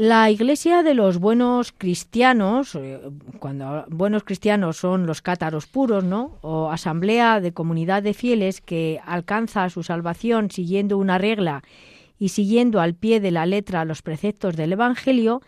La 0.00 0.30
iglesia 0.30 0.82
de 0.82 0.94
los 0.94 1.18
buenos 1.18 1.74
cristianos, 1.76 2.74
eh, 2.74 2.98
cuando 3.38 3.84
buenos 3.90 4.24
cristianos 4.24 4.78
son 4.78 5.04
los 5.04 5.20
cátaros 5.20 5.66
puros, 5.66 6.04
¿no? 6.04 6.38
O 6.40 6.70
asamblea 6.70 7.38
de 7.38 7.52
comunidad 7.52 8.02
de 8.02 8.14
fieles 8.14 8.62
que 8.62 8.98
alcanza 9.04 9.68
su 9.68 9.82
salvación 9.82 10.50
siguiendo 10.50 10.96
una 10.96 11.18
regla 11.18 11.62
y 12.18 12.30
siguiendo 12.30 12.80
al 12.80 12.94
pie 12.94 13.20
de 13.20 13.30
la 13.30 13.44
letra 13.44 13.84
los 13.84 14.00
preceptos 14.00 14.56
del 14.56 14.72
Evangelio, 14.72 15.42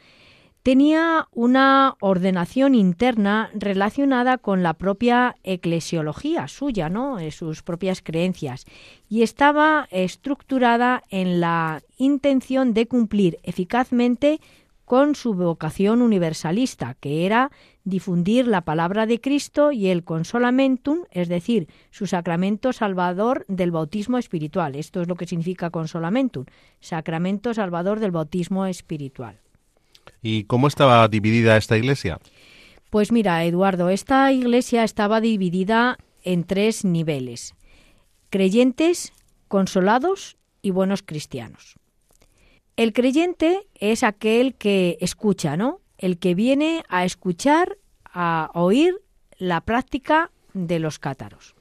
tenía 0.62 1.26
una 1.32 1.96
ordenación 2.00 2.74
interna 2.74 3.50
relacionada 3.54 4.38
con 4.38 4.62
la 4.62 4.74
propia 4.74 5.36
eclesiología 5.42 6.46
suya, 6.48 6.88
¿no? 6.88 7.18
sus 7.30 7.62
propias 7.62 8.00
creencias, 8.00 8.64
y 9.08 9.22
estaba 9.22 9.88
estructurada 9.90 11.02
en 11.10 11.40
la 11.40 11.82
intención 11.98 12.74
de 12.74 12.86
cumplir 12.86 13.38
eficazmente 13.42 14.40
con 14.84 15.14
su 15.14 15.34
vocación 15.34 16.02
universalista, 16.02 16.94
que 17.00 17.24
era 17.24 17.50
difundir 17.84 18.46
la 18.46 18.60
palabra 18.60 19.06
de 19.06 19.20
Cristo 19.20 19.72
y 19.72 19.88
el 19.88 20.04
consolamentum, 20.04 21.04
es 21.10 21.28
decir, 21.28 21.68
su 21.90 22.06
sacramento 22.06 22.72
salvador 22.72 23.44
del 23.48 23.70
bautismo 23.70 24.18
espiritual. 24.18 24.76
Esto 24.76 25.00
es 25.00 25.08
lo 25.08 25.14
que 25.14 25.26
significa 25.26 25.70
consolamentum, 25.70 26.44
sacramento 26.80 27.54
salvador 27.54 28.00
del 28.00 28.10
bautismo 28.10 28.66
espiritual. 28.66 29.41
¿Y 30.22 30.44
cómo 30.44 30.68
estaba 30.68 31.06
dividida 31.08 31.56
esta 31.56 31.76
iglesia? 31.76 32.18
Pues 32.90 33.10
mira, 33.10 33.44
Eduardo, 33.44 33.88
esta 33.88 34.30
iglesia 34.32 34.84
estaba 34.84 35.20
dividida 35.20 35.98
en 36.22 36.44
tres 36.44 36.84
niveles. 36.84 37.54
Creyentes, 38.30 39.12
consolados 39.48 40.36
y 40.62 40.70
buenos 40.70 41.02
cristianos. 41.02 41.74
El 42.76 42.92
creyente 42.92 43.66
es 43.74 44.02
aquel 44.02 44.54
que 44.54 44.96
escucha, 45.00 45.56
¿no? 45.56 45.80
El 45.98 46.18
que 46.18 46.34
viene 46.34 46.84
a 46.88 47.04
escuchar, 47.04 47.76
a 48.04 48.50
oír 48.54 48.94
la 49.38 49.60
práctica 49.60 50.30
de 50.54 50.78
los 50.78 50.98
cátaros. 50.98 51.54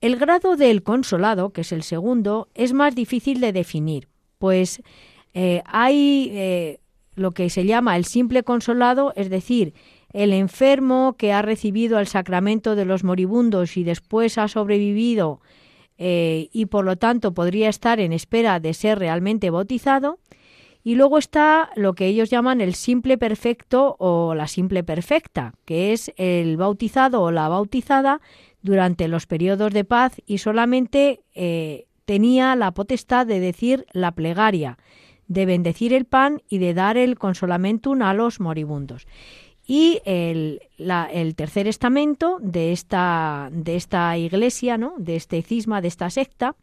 El 0.00 0.16
grado 0.16 0.56
del 0.56 0.82
consolado, 0.82 1.50
que 1.50 1.62
es 1.62 1.72
el 1.72 1.82
segundo, 1.82 2.48
es 2.54 2.72
más 2.72 2.94
difícil 2.94 3.40
de 3.40 3.52
definir, 3.52 4.08
pues 4.38 4.82
eh, 5.34 5.62
hay 5.64 6.30
eh, 6.32 6.80
lo 7.14 7.32
que 7.32 7.50
se 7.50 7.64
llama 7.64 7.96
el 7.96 8.04
simple 8.04 8.42
consolado, 8.42 9.12
es 9.16 9.30
decir, 9.30 9.74
el 10.12 10.32
enfermo 10.32 11.14
que 11.18 11.32
ha 11.32 11.42
recibido 11.42 11.98
el 11.98 12.06
sacramento 12.06 12.76
de 12.76 12.84
los 12.84 13.04
moribundos 13.04 13.76
y 13.76 13.84
después 13.84 14.38
ha 14.38 14.48
sobrevivido 14.48 15.40
eh, 15.98 16.48
y 16.52 16.66
por 16.66 16.84
lo 16.84 16.96
tanto 16.96 17.32
podría 17.32 17.68
estar 17.68 18.00
en 18.00 18.12
espera 18.12 18.60
de 18.60 18.74
ser 18.74 18.98
realmente 18.98 19.50
bautizado. 19.50 20.18
Y 20.84 20.96
luego 20.96 21.18
está 21.18 21.70
lo 21.76 21.94
que 21.94 22.06
ellos 22.06 22.28
llaman 22.28 22.60
el 22.60 22.74
simple 22.74 23.16
perfecto 23.16 23.94
o 24.00 24.34
la 24.34 24.48
simple 24.48 24.82
perfecta, 24.82 25.54
que 25.64 25.92
es 25.92 26.12
el 26.16 26.56
bautizado 26.56 27.22
o 27.22 27.30
la 27.30 27.48
bautizada 27.48 28.20
durante 28.62 29.06
los 29.06 29.26
periodos 29.26 29.72
de 29.72 29.84
paz 29.84 30.20
y 30.26 30.38
solamente 30.38 31.20
eh, 31.34 31.86
tenía 32.04 32.56
la 32.56 32.72
potestad 32.72 33.26
de 33.26 33.38
decir 33.38 33.86
la 33.92 34.12
plegaria, 34.12 34.76
de 35.28 35.46
bendecir 35.46 35.92
el 35.92 36.04
pan 36.04 36.42
y 36.48 36.58
de 36.58 36.74
dar 36.74 36.96
el 36.96 37.18
consolamentum 37.18 38.02
a 38.02 38.14
los 38.14 38.40
moribundos. 38.40 39.06
Y 39.66 40.00
el, 40.04 40.60
tercer 41.36 41.68
estamento 41.68 42.38
de 42.40 42.72
esta, 42.72 43.48
de 43.52 43.76
esta 43.76 44.18
iglesia, 44.18 44.76
¿no? 44.76 44.94
de 44.98 45.16
este 45.16 45.42
cisma, 45.42 45.80
de 45.80 45.88
esta 45.88 46.10
secta, 46.10 46.56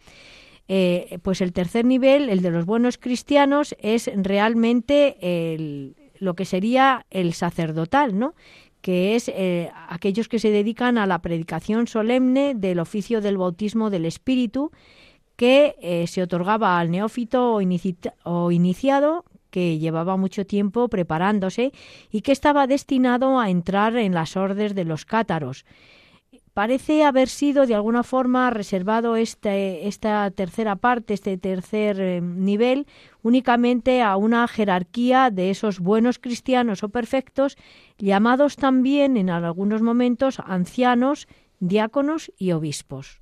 eh, 0.68 1.18
pues 1.24 1.41
el 1.41 1.53
tercer 1.53 1.86
nivel, 1.86 2.30
el 2.30 2.41
de 2.41 2.51
los 2.51 2.66
buenos 2.66 2.97
cristianos, 2.97 3.76
es 3.80 4.12
realmente 4.16 5.18
el, 5.22 5.95
lo 6.20 6.36
que 6.36 6.45
sería 6.45 7.05
el 7.10 7.34
sacerdotal, 7.34 8.20
¿no? 8.20 8.36
que 8.82 9.16
es 9.16 9.30
eh, 9.30 9.72
aquellos 9.88 10.28
que 10.28 10.39
se 10.39 10.51
dedican 10.51 10.97
a 10.97 11.05
la 11.05 11.22
predicación 11.22 11.88
solemne 11.88 12.53
del 12.55 12.80
oficio 12.80 13.22
del 13.22 13.38
bautismo 13.38 13.89
del 13.89 14.05
Espíritu 14.05 14.72
que 15.39 15.77
eh, 15.79 16.05
se 16.07 16.21
otorgaba 16.21 16.77
al 16.77 16.91
neófito 16.91 17.53
o, 17.53 18.51
iniciado 18.51 19.23
que 19.49 19.79
llevaba 19.79 20.17
mucho 20.17 20.45
tiempo 20.45 20.89
preparándose 20.89 21.71
y 22.11 22.19
que 22.23 22.33
estaba 22.33 22.67
destinado 22.67 23.39
a 23.39 23.49
entrar 23.49 23.95
en 23.95 24.13
las 24.13 24.35
órdenes 24.35 24.75
de 24.75 24.83
los 24.83 25.05
cátaros. 25.05 25.63
Parece 26.53 27.05
haber 27.05 27.29
sido 27.29 27.65
de 27.65 27.73
alguna 27.73 28.03
forma 28.03 28.49
reservado 28.49 29.15
este, 29.15 29.87
esta 29.87 30.29
tercera 30.29 30.75
parte, 30.75 31.13
este 31.13 31.37
tercer 31.37 32.01
eh, 32.01 32.19
nivel, 32.19 32.85
únicamente 33.23 34.01
a 34.01 34.17
una 34.17 34.45
jerarquía 34.45 35.29
de 35.29 35.51
esos 35.51 35.79
buenos 35.79 36.19
cristianos 36.19 36.83
o 36.83 36.89
perfectos, 36.89 37.55
llamados 37.97 38.57
también 38.57 39.15
en 39.15 39.29
algunos 39.29 39.81
momentos 39.81 40.41
ancianos, 40.41 41.29
diáconos 41.61 42.29
y 42.37 42.51
obispos. 42.51 43.21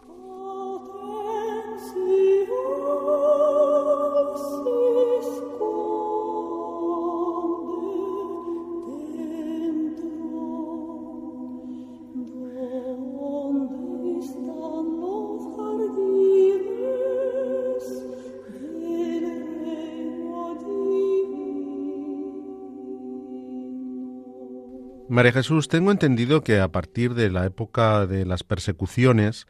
María 25.11 25.33
Jesús, 25.33 25.67
tengo 25.67 25.91
entendido 25.91 26.41
que 26.41 26.61
a 26.61 26.69
partir 26.69 27.15
de 27.15 27.29
la 27.29 27.45
época 27.45 28.07
de 28.07 28.25
las 28.25 28.43
persecuciones, 28.43 29.45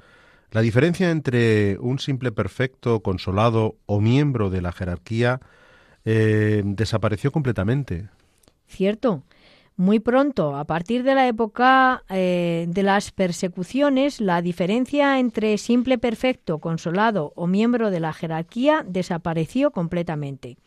la 0.50 0.62
diferencia 0.62 1.12
entre 1.12 1.78
un 1.78 2.00
simple 2.00 2.32
perfecto, 2.32 3.02
consolado 3.02 3.76
o 3.86 4.02
miembro 4.02 4.50
de 4.50 4.62
la 4.62 4.72
jerarquía 4.72 5.40
eh, 6.04 6.64
desapareció 6.66 7.32
completamente. 7.32 8.10
Cierto. 8.66 9.22
Muy 9.76 10.00
pronto, 10.00 10.56
a 10.56 10.66
partir 10.66 11.04
de 11.04 11.14
la 11.14 11.28
época 11.28 12.06
eh, 12.10 12.66
de 12.68 12.82
las 12.82 13.12
persecuciones, 13.12 14.20
la 14.20 14.42
diferencia 14.42 15.20
entre 15.20 15.60
simple 15.60 16.00
perfecto, 16.00 16.58
consolado 16.58 17.34
o 17.36 17.46
miembro 17.46 17.92
de 17.92 18.00
la 18.00 18.14
jerarquía 18.14 18.84
desapareció 18.88 19.70
completamente. 19.70 20.58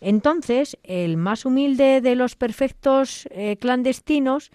Entonces, 0.00 0.78
el 0.82 1.16
más 1.16 1.44
humilde 1.44 2.00
de 2.00 2.14
los 2.14 2.34
perfectos 2.34 3.28
eh, 3.30 3.56
clandestinos, 3.58 4.50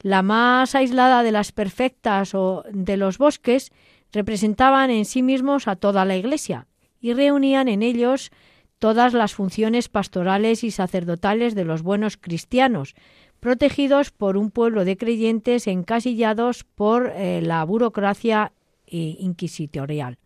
la 0.00 0.22
más 0.22 0.74
aislada 0.74 1.22
de 1.22 1.32
las 1.32 1.52
perfectas 1.52 2.34
o 2.34 2.64
de 2.70 2.96
los 2.96 3.16
bosques, 3.16 3.72
representaban 4.12 4.90
en 4.90 5.06
sí 5.06 5.22
mismos 5.22 5.66
a 5.66 5.76
toda 5.76 6.04
la 6.04 6.16
Iglesia 6.16 6.66
y 7.00 7.14
reunían 7.14 7.68
en 7.68 7.82
ellos 7.82 8.30
todas 8.78 9.14
las 9.14 9.34
funciones 9.34 9.88
pastorales 9.88 10.62
y 10.62 10.70
sacerdotales 10.70 11.54
de 11.54 11.64
los 11.64 11.82
buenos 11.82 12.18
cristianos, 12.18 12.94
protegidos 13.40 14.10
por 14.10 14.36
un 14.36 14.50
pueblo 14.50 14.84
de 14.84 14.98
creyentes 14.98 15.66
encasillados 15.66 16.64
por 16.64 17.10
eh, 17.14 17.40
la 17.42 17.64
burocracia 17.64 18.52
inquisitorial. 18.86 20.18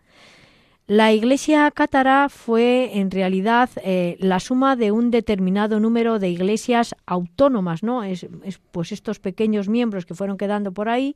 La 0.89 1.13
iglesia 1.13 1.71
cátara 1.71 2.31
fue 2.31 2.93
en 2.95 3.11
realidad 3.11 3.69
eh, 3.85 4.17
la 4.21 4.41
suma 4.41 4.75
de 4.75 4.91
un 4.91 5.11
determinado 5.11 5.81
número 5.81 6.19
de 6.19 6.31
iglesias 6.31 6.95
autónomas, 7.05 7.83
¿no? 7.83 8.05
Es, 8.05 8.27
pues 8.71 8.93
estos 8.93 9.19
pequeños 9.19 9.69
miembros 9.69 10.07
que 10.07 10.15
fueron 10.15 10.39
quedando 10.39 10.73
por 10.73 10.89
ahí, 10.89 11.15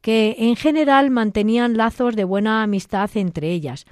que 0.00 0.36
en 0.38 0.56
general 0.56 1.10
mantenían 1.10 1.76
lazos 1.76 2.16
de 2.16 2.24
buena 2.24 2.62
amistad 2.62 3.10
entre 3.16 3.50
ellas. 3.50 3.84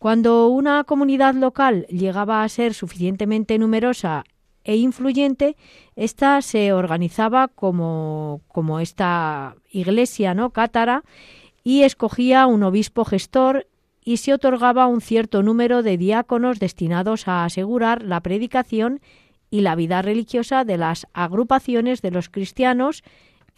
Cuando 0.00 0.48
una 0.48 0.82
comunidad 0.82 1.36
local 1.36 1.86
llegaba 1.86 2.42
a 2.42 2.48
ser 2.48 2.74
suficientemente 2.74 3.60
numerosa 3.60 4.24
e 4.64 4.74
influyente, 4.74 5.56
ésta 5.94 6.42
se 6.42 6.72
organizaba 6.72 7.46
como, 7.46 8.40
como 8.48 8.80
esta 8.80 9.54
iglesia 9.70 10.34
¿no? 10.34 10.50
cátara 10.50 11.04
y 11.62 11.82
escogía 11.84 12.48
un 12.48 12.64
obispo 12.64 13.04
gestor 13.04 13.68
y 14.06 14.18
se 14.18 14.32
otorgaba 14.32 14.86
un 14.86 15.00
cierto 15.00 15.42
número 15.42 15.82
de 15.82 15.98
diáconos 15.98 16.60
destinados 16.60 17.26
a 17.26 17.44
asegurar 17.44 18.02
la 18.04 18.20
predicación 18.20 19.00
y 19.50 19.62
la 19.62 19.74
vida 19.74 20.00
religiosa 20.00 20.64
de 20.64 20.78
las 20.78 21.08
agrupaciones 21.12 22.02
de 22.02 22.12
los 22.12 22.28
cristianos 22.28 23.02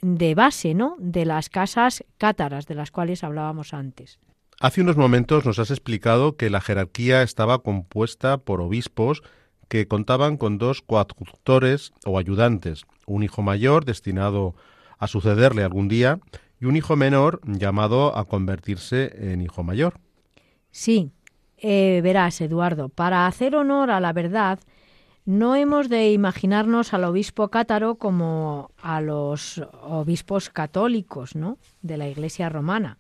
de 0.00 0.34
base, 0.34 0.72
¿no? 0.72 0.96
de 0.98 1.26
las 1.26 1.50
casas 1.50 2.02
cátaras 2.16 2.66
de 2.66 2.76
las 2.76 2.90
cuales 2.90 3.24
hablábamos 3.24 3.74
antes. 3.74 4.18
Hace 4.58 4.80
unos 4.80 4.96
momentos 4.96 5.44
nos 5.44 5.58
has 5.58 5.70
explicado 5.70 6.38
que 6.38 6.48
la 6.48 6.62
jerarquía 6.62 7.22
estaba 7.22 7.58
compuesta 7.58 8.38
por 8.38 8.62
obispos 8.62 9.22
que 9.68 9.86
contaban 9.86 10.38
con 10.38 10.56
dos 10.56 10.80
coadjutores 10.80 11.92
o 12.06 12.18
ayudantes, 12.18 12.86
un 13.06 13.22
hijo 13.22 13.42
mayor 13.42 13.84
destinado 13.84 14.54
a 14.96 15.08
sucederle 15.08 15.62
algún 15.62 15.88
día 15.88 16.20
y 16.58 16.64
un 16.64 16.76
hijo 16.76 16.96
menor 16.96 17.42
llamado 17.44 18.16
a 18.16 18.24
convertirse 18.24 19.30
en 19.30 19.42
hijo 19.42 19.62
mayor. 19.62 20.00
Sí, 20.78 21.10
eh, 21.56 21.98
verás, 22.04 22.40
Eduardo, 22.40 22.88
para 22.88 23.26
hacer 23.26 23.56
honor 23.56 23.90
a 23.90 23.98
la 23.98 24.12
verdad, 24.12 24.60
no 25.24 25.56
hemos 25.56 25.88
de 25.88 26.12
imaginarnos 26.12 26.94
al 26.94 27.02
obispo 27.02 27.48
cátaro 27.48 27.96
como 27.96 28.70
a 28.80 29.00
los 29.00 29.60
obispos 29.82 30.50
católicos 30.50 31.34
¿no? 31.34 31.58
de 31.82 31.96
la 31.96 32.06
Iglesia 32.06 32.48
romana. 32.48 32.96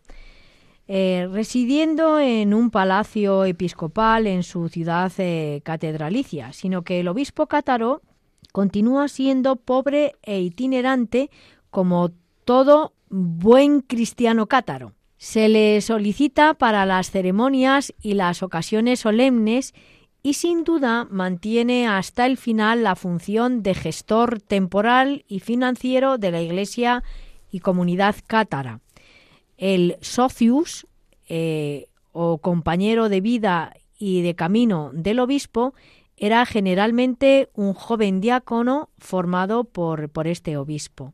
Eh, 0.88 1.28
residiendo 1.30 2.18
en 2.18 2.52
un 2.52 2.72
palacio 2.72 3.44
episcopal 3.44 4.26
en 4.26 4.42
su 4.42 4.68
ciudad 4.68 5.12
eh, 5.18 5.60
catedralicia, 5.62 6.52
sino 6.52 6.82
que 6.82 6.98
el 6.98 7.06
obispo 7.06 7.46
cátaro 7.46 8.02
continúa 8.50 9.06
siendo 9.06 9.54
pobre 9.54 10.16
e 10.24 10.40
itinerante 10.40 11.30
como 11.70 12.10
todo 12.44 12.94
buen 13.08 13.82
cristiano 13.82 14.48
cátaro. 14.48 14.97
Se 15.18 15.48
le 15.48 15.80
solicita 15.80 16.54
para 16.54 16.86
las 16.86 17.10
ceremonias 17.10 17.92
y 18.00 18.14
las 18.14 18.44
ocasiones 18.44 19.00
solemnes 19.00 19.74
y 20.22 20.34
sin 20.34 20.62
duda 20.62 21.08
mantiene 21.10 21.88
hasta 21.88 22.24
el 22.24 22.36
final 22.36 22.84
la 22.84 22.94
función 22.94 23.64
de 23.64 23.74
gestor 23.74 24.40
temporal 24.40 25.24
y 25.26 25.40
financiero 25.40 26.18
de 26.18 26.30
la 26.30 26.40
Iglesia 26.40 27.02
y 27.50 27.58
comunidad 27.60 28.14
cátara. 28.28 28.80
El 29.56 29.96
socius 30.00 30.86
eh, 31.28 31.86
o 32.12 32.38
compañero 32.38 33.08
de 33.08 33.20
vida 33.20 33.74
y 33.98 34.22
de 34.22 34.36
camino 34.36 34.90
del 34.92 35.18
obispo 35.18 35.74
era 36.16 36.46
generalmente 36.46 37.48
un 37.54 37.74
joven 37.74 38.20
diácono 38.20 38.90
formado 38.98 39.64
por, 39.64 40.08
por 40.10 40.28
este 40.28 40.56
obispo. 40.56 41.12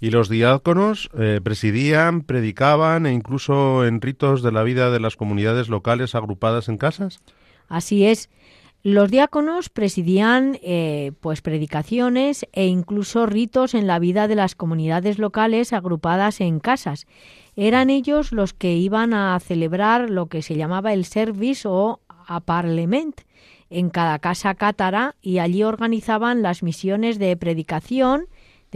Y 0.00 0.10
los 0.10 0.28
diáconos 0.28 1.10
eh, 1.18 1.40
presidían, 1.42 2.22
predicaban 2.22 3.06
e 3.06 3.12
incluso 3.12 3.86
en 3.86 4.00
ritos 4.00 4.42
de 4.42 4.52
la 4.52 4.62
vida 4.62 4.90
de 4.90 5.00
las 5.00 5.16
comunidades 5.16 5.68
locales 5.68 6.14
agrupadas 6.14 6.68
en 6.68 6.76
casas. 6.76 7.20
Así 7.68 8.04
es. 8.06 8.28
Los 8.82 9.10
diáconos 9.10 9.68
presidían 9.68 10.60
eh, 10.62 11.10
pues 11.20 11.40
predicaciones 11.40 12.46
e 12.52 12.66
incluso 12.66 13.26
ritos 13.26 13.74
en 13.74 13.88
la 13.88 13.98
vida 13.98 14.28
de 14.28 14.36
las 14.36 14.54
comunidades 14.54 15.18
locales 15.18 15.72
agrupadas 15.72 16.40
en 16.40 16.60
casas. 16.60 17.06
Eran 17.56 17.90
ellos 17.90 18.30
los 18.30 18.52
que 18.52 18.74
iban 18.74 19.12
a 19.12 19.40
celebrar 19.40 20.08
lo 20.08 20.26
que 20.26 20.42
se 20.42 20.54
llamaba 20.54 20.92
el 20.92 21.04
service 21.04 21.66
o 21.66 22.00
a 22.28 22.40
parlement 22.40 23.22
en 23.70 23.90
cada 23.90 24.18
casa 24.20 24.54
cátara 24.54 25.16
y 25.20 25.38
allí 25.38 25.64
organizaban 25.64 26.42
las 26.42 26.62
misiones 26.62 27.18
de 27.18 27.36
predicación 27.36 28.26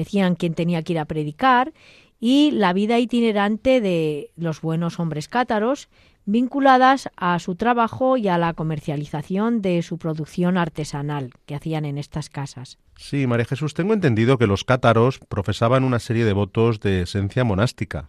decían 0.00 0.34
quién 0.34 0.54
tenía 0.54 0.82
que 0.82 0.94
ir 0.94 0.98
a 0.98 1.04
predicar, 1.04 1.74
y 2.18 2.52
la 2.52 2.72
vida 2.72 2.98
itinerante 2.98 3.82
de 3.82 4.30
los 4.36 4.62
buenos 4.62 4.98
hombres 4.98 5.28
cátaros, 5.28 5.90
vinculadas 6.24 7.10
a 7.16 7.38
su 7.38 7.54
trabajo 7.54 8.16
y 8.16 8.28
a 8.28 8.38
la 8.38 8.54
comercialización 8.54 9.60
de 9.60 9.82
su 9.82 9.98
producción 9.98 10.56
artesanal 10.56 11.32
que 11.44 11.54
hacían 11.54 11.84
en 11.84 11.98
estas 11.98 12.30
casas. 12.30 12.78
Sí, 12.96 13.26
María 13.26 13.44
Jesús, 13.44 13.74
tengo 13.74 13.92
entendido 13.92 14.38
que 14.38 14.46
los 14.46 14.64
cátaros 14.64 15.18
profesaban 15.18 15.84
una 15.84 15.98
serie 15.98 16.24
de 16.24 16.32
votos 16.32 16.80
de 16.80 17.02
esencia 17.02 17.44
monástica. 17.44 18.08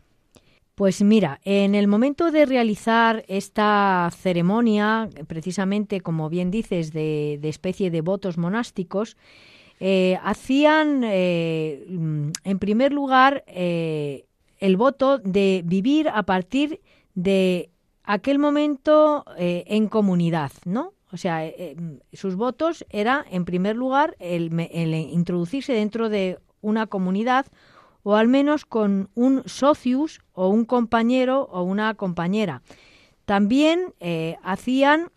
Pues 0.76 1.02
mira, 1.02 1.42
en 1.44 1.76
el 1.76 1.88
momento 1.88 2.32
de 2.32 2.46
realizar 2.46 3.26
esta 3.28 4.10
ceremonia, 4.18 5.10
precisamente 5.28 6.00
como 6.02 6.30
bien 6.30 6.52
dices, 6.52 6.94
de, 6.94 7.38
de 7.42 7.50
especie 7.50 7.92
de 7.92 8.02
votos 8.02 8.38
monásticos, 8.38 9.18
eh, 9.84 10.20
hacían, 10.22 11.02
eh, 11.04 11.84
en 11.88 12.60
primer 12.60 12.94
lugar, 12.94 13.44
eh, 13.48 14.28
el 14.60 14.78
voto 14.78 15.18
de 15.18 15.64
vivir 15.66 16.08
a 16.08 16.22
partir 16.22 16.82
de 17.16 17.72
aquel 18.04 18.38
momento 18.38 19.26
en 19.38 19.88
comunidad, 19.88 20.52
¿no? 20.66 20.94
O 21.12 21.18
sea, 21.18 21.52
sus 22.14 22.36
votos 22.36 22.86
era, 22.92 23.26
en 23.32 23.44
primer 23.44 23.76
lugar, 23.76 24.16
el, 24.20 24.54
introducirse 24.94 25.74
dentro 25.74 26.10
de 26.10 26.38
una 26.62 26.86
comunidad 26.86 27.48
o 28.04 28.16
al 28.16 28.28
menos 28.28 28.66
con 28.66 29.10
un 29.16 29.42
socius 29.48 30.22
o 30.34 30.50
un 30.50 30.66
compañero 30.66 31.50
o 31.52 31.64
una 31.64 31.96
compañera. 31.96 32.62
También 33.26 33.96
hacían 34.44 35.10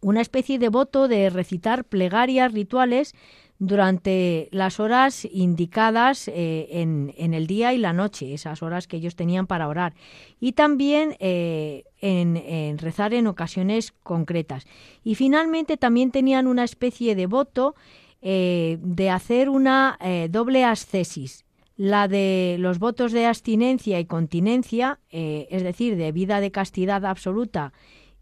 una 0.00 0.20
especie 0.20 0.58
de 0.58 0.68
voto 0.70 1.06
de 1.06 1.30
recitar 1.30 1.84
plegarias 1.84 2.52
rituales 2.52 3.14
durante 3.58 4.48
las 4.52 4.78
horas 4.78 5.26
indicadas 5.30 6.28
eh, 6.28 6.68
en, 6.70 7.34
el 7.34 7.46
día 7.46 7.72
y 7.72 7.78
la 7.78 7.92
noche, 7.92 8.32
esas 8.32 8.62
horas 8.62 8.86
que 8.86 8.98
ellos 8.98 9.16
tenían 9.16 9.46
para 9.46 9.68
orar, 9.68 9.94
y 10.38 10.52
también 10.52 11.16
eh, 11.18 11.84
en, 12.00 12.78
rezar 12.78 13.14
en 13.14 13.26
ocasiones 13.26 13.92
concretas. 14.02 14.64
Y 15.02 15.16
finalmente 15.16 15.76
también 15.76 16.12
tenían 16.12 16.46
una 16.46 16.64
especie 16.64 17.16
de 17.16 17.26
voto 17.26 17.74
eh, 18.22 18.78
de 18.80 19.10
hacer 19.10 19.48
una 19.48 19.98
doble 20.30 20.64
ascesis, 20.64 21.44
la 21.76 22.08
de 22.08 22.56
los 22.58 22.78
votos 22.78 23.12
de 23.12 23.26
abstinencia 23.26 24.00
y 24.00 24.04
continencia, 24.04 24.98
es 25.10 25.62
decir, 25.62 25.96
de 25.96 26.10
vida 26.10 26.40
de 26.40 26.50
castidad 26.50 27.04
absoluta 27.04 27.72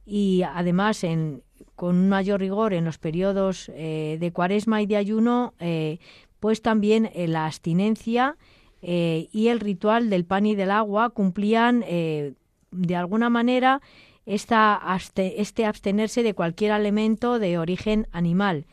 y 0.04 0.42
además 0.42 1.02
en, 1.04 1.42
con 1.76 1.96
un 1.96 2.08
mayor 2.08 2.40
rigor 2.40 2.72
en 2.72 2.84
los 2.84 2.98
periodos 2.98 3.70
eh, 3.74 4.16
de 4.18 4.32
cuaresma 4.32 4.82
y 4.82 4.86
de 4.86 4.96
ayuno, 4.96 5.54
eh, 5.60 5.98
pues 6.40 6.62
también 6.62 7.10
eh, 7.14 7.28
la 7.28 7.46
abstinencia 7.46 8.36
y 8.82 9.48
el 9.48 9.58
ritual 9.58 10.10
del 10.10 10.24
pan 10.24 10.46
y 10.46 10.54
del 10.54 10.70
agua 10.70 11.10
cumplían 11.10 11.80
de 11.80 12.96
alguna 12.96 13.28
manera 13.30 13.80
esta, 14.26 14.80
este 15.16 15.64
abstenerse 15.64 16.22
de 16.22 16.34
cualquier 16.34 16.70
alimento 16.70 17.40
de 17.40 17.58
origen 17.58 18.06
animal, 18.12 18.66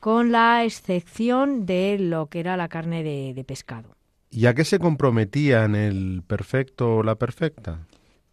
con 0.00 0.32
la 0.32 0.64
excepción 0.64 1.66
de 1.66 1.98
lo 1.98 2.28
que 2.28 2.40
era 2.40 2.56
la 2.56 2.68
carne 2.68 3.02
de, 3.02 3.34
de 3.34 3.44
pescado. 3.44 3.94
¿Y 4.30 4.46
a 4.46 4.54
qué 4.54 4.64
se 4.64 4.78
comprometían 4.78 5.74
el 5.74 6.22
perfecto 6.26 6.96
o 6.96 7.02
la 7.02 7.16
perfecta? 7.16 7.80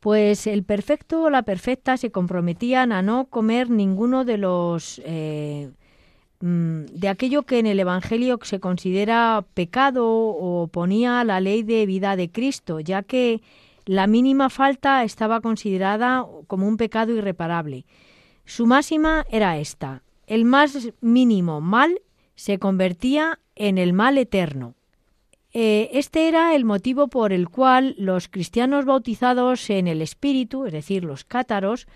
Pues 0.05 0.45
el 0.45 0.63
perfecto 0.63 1.23
o 1.23 1.29
la 1.31 1.41
perfecta 1.41 1.97
se 1.97 2.11
comprometían 2.11 2.91
a 2.91 3.01
no 3.01 3.25
comer 3.25 3.71
ninguno 3.71 4.23
de 4.23 4.37
los 4.37 5.01
eh, 5.03 5.71
mm, 6.41 6.81
de 6.91 7.07
aquello 7.07 7.41
que 7.41 7.57
en 7.57 7.65
el 7.65 7.79
Evangelio 7.79 8.37
se 8.43 8.59
considera 8.59 9.43
pecado 9.55 10.05
o 10.07 10.67
ponía 10.67 11.23
la 11.23 11.39
ley 11.39 11.63
de 11.63 11.87
vida 11.87 12.15
de 12.15 12.29
Cristo, 12.29 12.79
ya 12.79 13.01
que 13.01 13.41
la 13.85 14.05
mínima 14.05 14.51
falta 14.51 15.03
estaba 15.03 15.41
considerada 15.41 16.23
como 16.45 16.67
un 16.67 16.77
pecado 16.77 17.11
irreparable. 17.11 17.87
Su 18.45 18.67
máxima 18.67 19.25
era 19.31 19.57
esta: 19.57 20.03
el 20.27 20.45
más 20.45 20.87
mínimo 21.01 21.61
mal 21.61 21.99
se 22.35 22.59
convertía 22.59 23.39
en 23.55 23.79
el 23.79 23.93
mal 23.93 24.19
eterno. 24.19 24.75
Eh, 25.57 25.89
este 25.97 26.27
era 26.27 26.53
el 26.53 26.65
motivo 26.65 27.07
por 27.07 27.31
el 27.31 27.47
cual 27.47 27.95
los 27.97 28.27
cristianos 28.27 28.83
bautizados 28.83 29.69
en 29.69 29.87
el 29.87 30.01
Espíritu, 30.01 30.65
es 30.65 30.73
decir, 30.73 31.05
los 31.05 31.23
cátaros, 31.23 31.87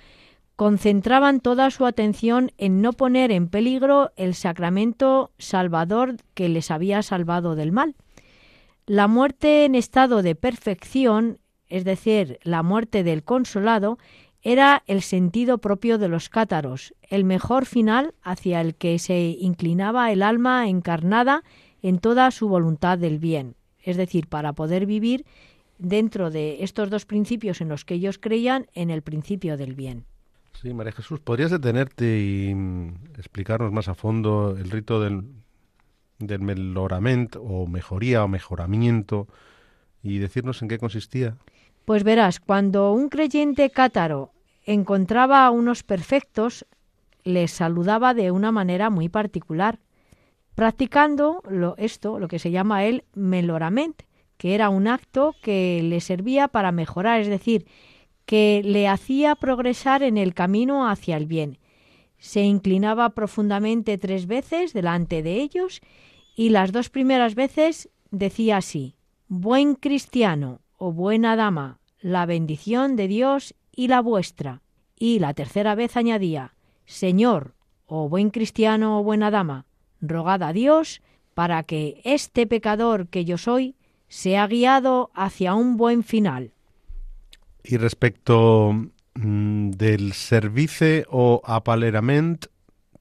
concentraban 0.55 1.41
toda 1.41 1.70
su 1.70 1.86
atención 1.86 2.53
en 2.57 2.82
no 2.82 2.93
poner 2.93 3.34
en 3.34 3.49
peligro 3.49 4.12
el 4.16 4.34
sacramento 4.34 5.32
salvador 5.39 6.16
que 6.36 6.47
les 6.47 6.72
había 6.72 7.01
salvado 7.01 7.55
del 7.55 7.74
mal. 7.74 7.95
La 8.86 9.10
muerte 9.10 9.66
en 9.66 9.76
estado 9.76 10.24
de 10.24 10.36
perfección, 10.36 11.39
es 11.68 11.84
decir, 11.84 12.39
la 12.43 12.64
muerte 12.64 13.03
del 13.03 13.26
consolado, 13.26 13.97
era 14.41 14.84
el 14.88 15.01
sentido 15.01 15.57
propio 15.57 15.97
de 15.97 16.07
los 16.07 16.30
cátaros, 16.30 16.93
el 17.10 17.26
mejor 17.26 17.66
final 17.66 18.14
hacia 18.22 18.62
el 18.62 18.76
que 18.76 18.99
se 18.99 19.36
inclinaba 19.38 20.14
el 20.14 20.24
alma 20.24 20.70
encarnada 20.70 21.43
en 21.82 22.00
toda 22.00 22.32
su 22.32 22.48
voluntad 22.48 22.98
del 22.98 23.20
bien, 23.20 23.56
es 23.84 23.98
decir, 23.98 24.28
para 24.28 24.54
poder 24.54 24.86
vivir 24.86 25.26
dentro 25.78 26.30
de 26.30 26.64
estos 26.64 26.90
dos 26.90 27.06
principios 27.06 27.62
en 27.62 27.70
los 27.70 27.86
que 27.86 27.96
ellos 27.96 28.20
creían, 28.20 28.68
en 28.74 28.90
el 28.90 29.02
principio 29.02 29.58
del 29.58 29.76
bien. 29.76 30.06
Sí, 30.62 30.74
María 30.74 30.92
Jesús, 30.92 31.22
¿podrías 31.22 31.52
detenerte 31.52 32.20
y 32.20 32.54
mm, 32.54 33.16
explicarnos 33.18 33.72
más 33.72 33.88
a 33.88 33.96
fondo 33.96 34.58
el 34.58 34.70
rito 34.70 35.00
del, 35.00 35.24
del 36.20 36.42
meloramiento 36.42 37.42
o 37.42 37.66
mejoría 37.66 38.24
o 38.24 38.28
mejoramiento 38.28 39.28
y 40.04 40.18
decirnos 40.18 40.62
en 40.62 40.68
qué 40.68 40.78
consistía? 40.78 41.38
Pues 41.86 42.04
verás, 42.04 42.40
cuando 42.40 42.92
un 42.92 43.10
creyente 43.10 43.70
cátaro 43.70 44.32
encontraba 44.66 45.46
a 45.46 45.52
unos 45.52 45.84
perfectos, 45.84 46.66
les 47.24 47.52
saludaba 47.52 48.14
de 48.14 48.32
una 48.32 48.52
manera 48.52 48.90
muy 48.90 49.10
particular 49.10 49.80
practicando 50.60 51.41
lo, 51.49 51.78
esto, 51.78 52.20
lo 52.20 52.28
que 52.28 52.38
se 52.38 52.51
llama 52.51 52.84
el 52.84 53.05
melorament, 53.14 54.03
que 54.36 54.55
era 54.55 54.68
un 54.68 54.89
acto 54.89 55.34
que 55.41 55.80
le 55.82 56.01
servía 56.01 56.49
para 56.49 56.74
mejorar, 56.74 57.22
es 57.22 57.30
decir, 57.30 57.66
que 58.26 58.62
le 58.66 58.89
hacía 58.89 59.36
progresar 59.36 60.03
en 60.03 60.18
el 60.18 60.34
camino 60.34 60.89
hacia 60.89 61.16
el 61.16 61.28
bien. 61.28 61.60
Se 62.18 62.41
inclinaba 62.41 63.12
profundamente 63.12 63.97
tres 63.97 64.28
veces 64.28 64.74
delante 64.74 65.24
de 65.24 65.36
ellos 65.36 65.80
y 66.36 66.49
las 66.49 66.74
dos 66.74 66.89
primeras 66.89 67.36
veces 67.36 67.88
decía 68.12 68.57
así, 68.57 68.97
Buen 69.30 69.76
cristiano 69.76 70.60
o 70.76 70.91
buena 70.91 71.38
dama, 71.38 71.80
la 72.01 72.26
bendición 72.26 72.97
de 72.97 73.07
Dios 73.07 73.55
y 73.74 73.88
la 73.88 74.01
vuestra. 74.01 74.62
Y 74.97 75.20
la 75.20 75.34
tercera 75.34 75.74
vez 75.74 75.95
añadía, 75.95 76.53
Señor 76.84 77.53
o 77.86 78.10
buen 78.10 78.30
cristiano 78.30 78.99
o 78.99 79.03
buena 79.03 79.32
dama, 79.32 79.66
rogad 80.02 80.43
a 80.43 80.54
Dios 80.54 81.02
para 81.34 81.64
que 81.64 82.02
este 82.04 82.47
pecador 82.47 83.08
que 83.08 83.26
yo 83.26 83.38
soy 83.38 83.76
sea 84.08 84.47
guiado 84.47 85.12
hacia 85.14 85.54
un 85.54 85.78
buen 85.78 86.04
final. 86.04 86.52
Y 87.64 87.78
respecto 87.78 88.74
mm, 89.16 89.72
del 89.72 90.14
service 90.14 91.06
o 91.10 91.41
apalerament, 91.45 92.47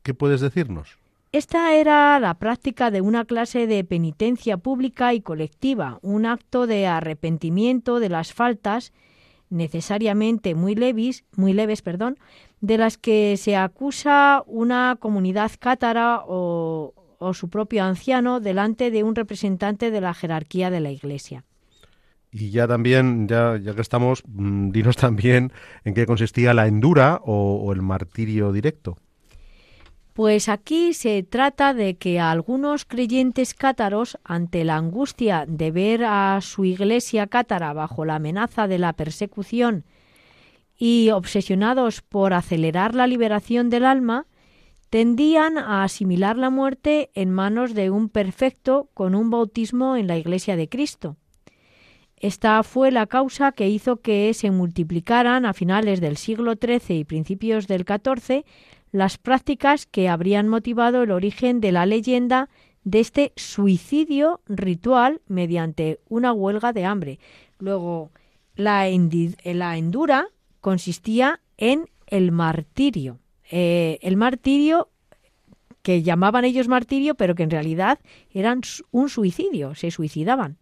¿qué 0.03 0.15
puedes 0.15 0.41
decirnos? 0.41 0.99
Esta 1.33 1.75
era 1.75 2.19
la 2.21 2.35
práctica 2.39 2.91
de 2.91 3.03
una 3.03 3.25
clase 3.25 3.67
de 3.67 3.85
penitencia 3.85 4.57
pública 4.57 5.13
y 5.13 5.21
colectiva, 5.21 5.99
un 6.01 6.25
acto 6.25 6.67
de 6.67 6.87
arrepentimiento 6.87 8.01
de 8.01 8.09
las 8.09 8.33
faltas 8.33 8.93
necesariamente 9.51 10.55
muy 10.55 10.75
leves, 10.75 11.25
muy 11.37 11.53
leves, 11.53 11.83
perdón, 11.83 12.19
de 12.61 12.79
las 12.79 12.99
que 12.99 13.37
se 13.37 13.57
acusa 13.57 14.43
una 14.47 14.97
comunidad 14.99 15.53
cátara 15.59 16.23
o, 16.27 16.95
su 17.33 17.49
propio 17.51 17.85
anciano 17.85 18.41
delante 18.41 18.91
de 18.91 19.03
un 19.03 19.15
representante 19.15 19.91
de 19.91 20.01
la 20.01 20.15
jerarquía 20.15 20.71
de 20.71 20.81
la 20.81 20.91
Iglesia. 20.91 21.45
Y 22.31 22.51
ya 22.51 22.69
también, 22.69 23.27
ya, 23.27 23.57
ya 23.57 23.75
que 23.75 23.81
estamos, 23.81 24.23
mm, 24.27 24.71
dinos 24.71 24.97
también 25.09 25.53
en 25.85 25.95
qué 25.95 26.07
consistía 26.07 26.55
la 26.55 26.67
endura 26.67 27.21
o, 27.25 27.73
el 27.73 27.83
martirio 27.83 28.53
directo. 28.53 28.97
Pues 30.13 30.49
aquí 30.49 30.95
se 30.95 31.23
trata 31.23 31.75
de 31.75 31.97
que 31.97 32.19
algunos 32.19 32.85
creyentes 32.85 33.55
cátaros, 33.55 34.19
ante 34.25 34.65
la 34.65 34.77
angustia 34.77 35.45
de 35.47 35.71
ver 35.71 36.05
a 36.05 36.41
su 36.41 36.65
iglesia 36.65 37.29
cátara 37.29 37.73
bajo 37.73 38.05
la 38.05 38.17
amenaza 38.17 38.67
de 38.67 38.79
la 38.79 38.93
persecución 38.95 39.85
y 40.79 41.11
obsesionados 41.11 42.01
por 42.01 42.33
acelerar 42.33 42.95
la 42.95 43.09
liberación 43.09 43.69
del 43.69 43.85
alma, 43.85 44.27
tendían 44.91 45.59
a 45.59 45.83
asimilar 45.83 46.39
la 46.39 46.51
muerte 46.51 47.11
en 47.15 47.31
manos 47.31 47.75
de 47.75 47.91
un 47.91 48.09
perfecto 48.09 48.89
con 48.95 49.15
un 49.15 49.29
bautismo 49.31 49.97
en 49.97 50.07
la 50.07 50.17
Iglesia 50.17 50.57
de 50.57 50.69
Cristo. 50.69 51.17
Esta 52.17 52.63
fue 52.63 52.91
la 52.91 53.07
causa 53.07 53.53
que 53.53 53.69
hizo 53.69 53.99
que 53.99 54.33
se 54.35 54.51
multiplicaran 54.51 55.45
a 55.45 55.53
finales 55.53 56.01
del 56.01 56.17
siglo 56.17 56.55
XIII 56.55 56.99
y 56.99 57.05
principios 57.05 57.67
del 57.67 57.85
XIV 57.85 58.45
las 58.91 59.19
prácticas 59.19 59.87
que 59.87 60.09
habrían 60.09 60.49
motivado 60.49 61.03
el 61.03 61.11
origen 61.11 61.61
de 61.61 61.73
la 61.73 61.87
leyenda 61.87 62.49
de 62.85 63.01
este 63.01 63.33
suicidio 63.37 64.41
ritual 64.47 65.21
mediante 65.27 66.01
una 66.09 66.33
huelga 66.33 66.73
de 66.73 66.87
hambre. 66.87 67.19
Luego, 67.59 68.11
la, 68.57 68.89
la 69.45 69.77
endura 69.77 70.29
consistía 70.61 71.41
en 71.57 71.89
el 72.07 72.33
martirio. 72.33 73.19
Eh, 73.51 73.99
el 74.03 74.17
martirio 74.17 74.91
que 75.83 76.03
llamaban 76.03 76.45
ellos 76.45 76.69
martirio, 76.69 77.15
pero 77.15 77.35
que 77.35 77.43
en 77.43 77.51
realidad 77.51 77.99
eran 78.31 78.61
un 78.91 79.09
suicidio, 79.09 79.75
se 79.75 79.91
suicidaban 79.91 80.59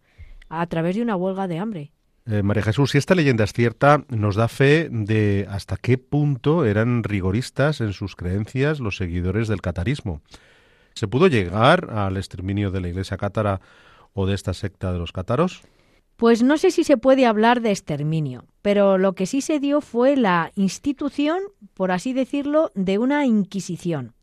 a 0.49 0.65
través 0.67 0.95
de 0.95 1.01
una 1.01 1.15
huelga 1.15 1.47
de 1.47 1.59
hambre. 1.59 1.91
Eh, 2.25 2.43
María 2.43 2.63
Jesús, 2.63 2.91
si 2.91 2.97
esta 2.97 3.15
leyenda 3.15 3.45
es 3.45 3.53
cierta, 3.53 4.03
nos 4.09 4.35
da 4.35 4.47
fe 4.47 4.89
de 4.91 5.47
hasta 5.49 5.77
qué 5.77 5.97
punto 5.97 6.65
eran 6.65 7.03
rigoristas 7.03 7.79
en 7.79 7.93
sus 7.93 8.15
creencias 8.15 8.79
los 8.79 8.97
seguidores 8.97 9.47
del 9.47 9.61
catarismo. 9.61 10.21
¿Se 10.93 11.07
pudo 11.07 11.27
llegar 11.27 11.89
al 11.91 12.17
exterminio 12.17 12.71
de 12.71 12.81
la 12.81 12.89
iglesia 12.89 13.17
cátara 13.17 13.61
o 14.13 14.25
de 14.25 14.35
esta 14.35 14.53
secta 14.53 14.91
de 14.91 14.99
los 14.99 15.11
cátaros? 15.11 15.61
Pues 16.17 16.41
no 16.41 16.57
sé 16.57 16.71
si 16.71 16.83
se 16.83 16.97
puede 16.97 17.27
hablar 17.27 17.61
de 17.61 17.69
exterminio, 17.69 18.45
pero 18.63 18.97
lo 18.97 19.13
que 19.13 19.27
sí 19.27 19.39
se 19.39 19.59
dio 19.59 19.81
fue 19.81 20.15
la 20.17 20.51
institución, 20.55 21.43
por 21.75 21.91
así 21.91 22.11
decirlo, 22.11 22.71
de 22.73 22.97
una 22.97 23.27
Inquisición. 23.27 24.15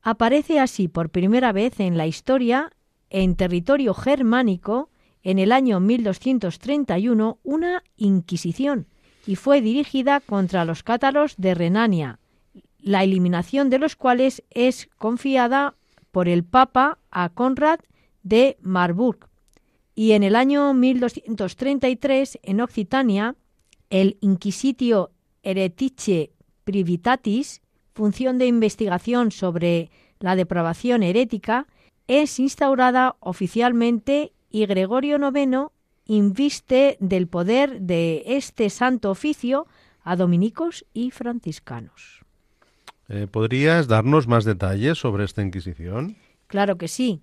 Aparece 0.00 0.60
así 0.60 0.86
por 0.86 1.10
primera 1.10 1.50
vez 1.50 1.80
en 1.80 1.98
la 1.98 2.06
historia, 2.06 2.70
en 3.10 3.34
territorio 3.34 3.94
germánico, 3.94 4.90
en 5.24 5.40
el 5.40 5.50
año 5.50 5.80
1231, 5.80 7.40
una 7.42 7.82
Inquisición, 7.96 8.86
y 9.26 9.34
fue 9.34 9.60
dirigida 9.60 10.20
contra 10.20 10.64
los 10.64 10.84
cátaros 10.84 11.34
de 11.36 11.54
Renania, 11.54 12.20
la 12.78 13.02
eliminación 13.02 13.70
de 13.70 13.80
los 13.80 13.96
cuales 13.96 14.44
es 14.50 14.88
confiada 14.98 15.74
por 16.12 16.28
el 16.28 16.44
Papa 16.44 16.98
a 17.10 17.28
Conrad 17.30 17.80
de 18.22 18.56
Marburg. 18.60 19.33
Y 19.94 20.12
en 20.12 20.22
el 20.22 20.34
año 20.34 20.74
1233, 20.74 22.40
en 22.42 22.60
Occitania, 22.60 23.36
el 23.90 24.18
Inquisitio 24.20 25.12
Heretice 25.42 26.32
Privitatis, 26.64 27.62
función 27.94 28.38
de 28.38 28.46
investigación 28.46 29.30
sobre 29.30 29.90
la 30.18 30.34
depravación 30.34 31.02
herética, 31.02 31.66
es 32.08 32.40
instaurada 32.40 33.16
oficialmente 33.20 34.32
y 34.50 34.66
Gregorio 34.66 35.18
IX 35.18 35.70
inviste 36.06 36.96
del 37.00 37.28
poder 37.28 37.80
de 37.80 38.22
este 38.26 38.70
santo 38.70 39.10
oficio 39.10 39.66
a 40.02 40.16
dominicos 40.16 40.84
y 40.92 41.10
franciscanos. 41.10 42.20
Eh, 43.08 43.26
¿Podrías 43.30 43.86
darnos 43.86 44.26
más 44.26 44.44
detalles 44.44 44.98
sobre 44.98 45.24
esta 45.24 45.42
Inquisición? 45.42 46.16
Claro 46.46 46.76
que 46.76 46.88
sí, 46.88 47.20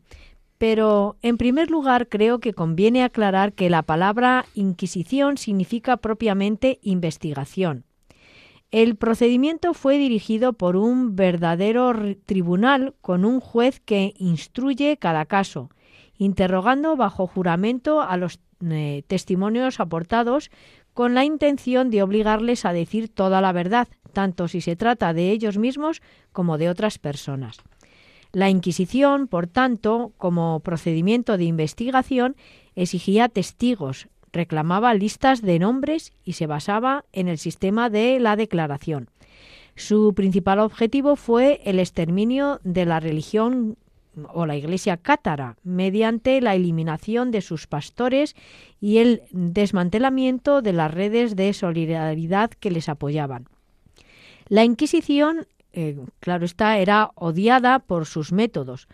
pero 0.61 1.17
en 1.23 1.37
primer 1.37 1.71
lugar 1.71 2.07
creo 2.07 2.37
que 2.37 2.53
conviene 2.53 3.03
aclarar 3.03 3.53
que 3.53 3.71
la 3.71 3.81
palabra 3.81 4.45
Inquisición 4.53 5.39
significa 5.39 5.97
propiamente 5.97 6.77
investigación. 6.83 7.83
El 8.69 8.95
procedimiento 8.95 9.73
fue 9.73 9.97
dirigido 9.97 10.53
por 10.53 10.75
un 10.75 11.15
verdadero 11.15 11.95
tribunal 12.27 12.93
con 13.01 13.25
un 13.25 13.39
juez 13.39 13.79
que 13.79 14.13
instruye 14.19 14.97
cada 14.97 15.25
caso, 15.25 15.71
interrogando 16.15 16.95
bajo 16.95 17.25
juramento 17.25 17.99
a 17.99 18.15
los 18.17 18.39
eh, 18.69 19.01
testimonios 19.07 19.79
aportados 19.79 20.51
con 20.93 21.15
la 21.15 21.25
intención 21.25 21.89
de 21.89 22.03
obligarles 22.03 22.65
a 22.65 22.71
decir 22.71 23.09
toda 23.09 23.41
la 23.41 23.51
verdad, 23.51 23.87
tanto 24.13 24.47
si 24.47 24.61
se 24.61 24.75
trata 24.75 25.11
de 25.15 25.31
ellos 25.31 25.57
mismos 25.57 26.03
como 26.31 26.59
de 26.59 26.69
otras 26.69 26.99
personas. 26.99 27.57
La 28.33 28.49
Inquisición, 28.49 29.27
por 29.27 29.47
tanto, 29.47 30.13
como 30.17 30.61
procedimiento 30.61 31.37
de 31.37 31.43
investigación, 31.45 32.35
exigía 32.75 33.27
testigos, 33.27 34.07
reclamaba 34.31 34.93
listas 34.93 35.41
de 35.41 35.59
nombres 35.59 36.13
y 36.23 36.33
se 36.33 36.47
basaba 36.47 37.03
en 37.11 37.27
el 37.27 37.37
sistema 37.37 37.89
de 37.89 38.19
la 38.19 38.35
declaración. 38.35 39.09
Su 39.75 40.13
principal 40.13 40.59
objetivo 40.59 41.15
fue 41.15 41.61
el 41.65 41.79
exterminio 41.79 42.59
de 42.63 42.85
la 42.85 42.99
religión 42.99 43.77
o 44.33 44.45
la 44.45 44.57
Iglesia 44.57 44.97
cátara 44.97 45.57
mediante 45.63 46.41
la 46.41 46.55
eliminación 46.55 47.31
de 47.31 47.41
sus 47.41 47.67
pastores 47.67 48.35
y 48.79 48.97
el 48.97 49.23
desmantelamiento 49.31 50.61
de 50.61 50.73
las 50.73 50.93
redes 50.93 51.35
de 51.35 51.53
solidaridad 51.53 52.51
que 52.51 52.71
les 52.71 52.89
apoyaban. 52.89 53.47
La 54.47 54.65
Inquisición, 54.65 55.47
eh, 55.73 55.97
claro 56.19 56.45
está, 56.45 56.77
era 56.77 57.11
odiada 57.15 57.79
por 57.79 58.05
sus 58.05 58.31
métodos. 58.31 58.87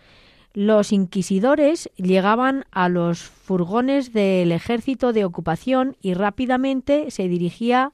Los 0.53 0.91
inquisidores 0.91 1.89
llegaban 1.97 2.65
a 2.71 2.89
los 2.89 3.19
furgones 3.19 4.13
del 4.13 4.51
ejército 4.51 5.13
de 5.13 5.25
ocupación 5.25 5.95
y 6.01 6.13
rápidamente 6.13 7.11
se 7.11 7.28
dirigía 7.28 7.91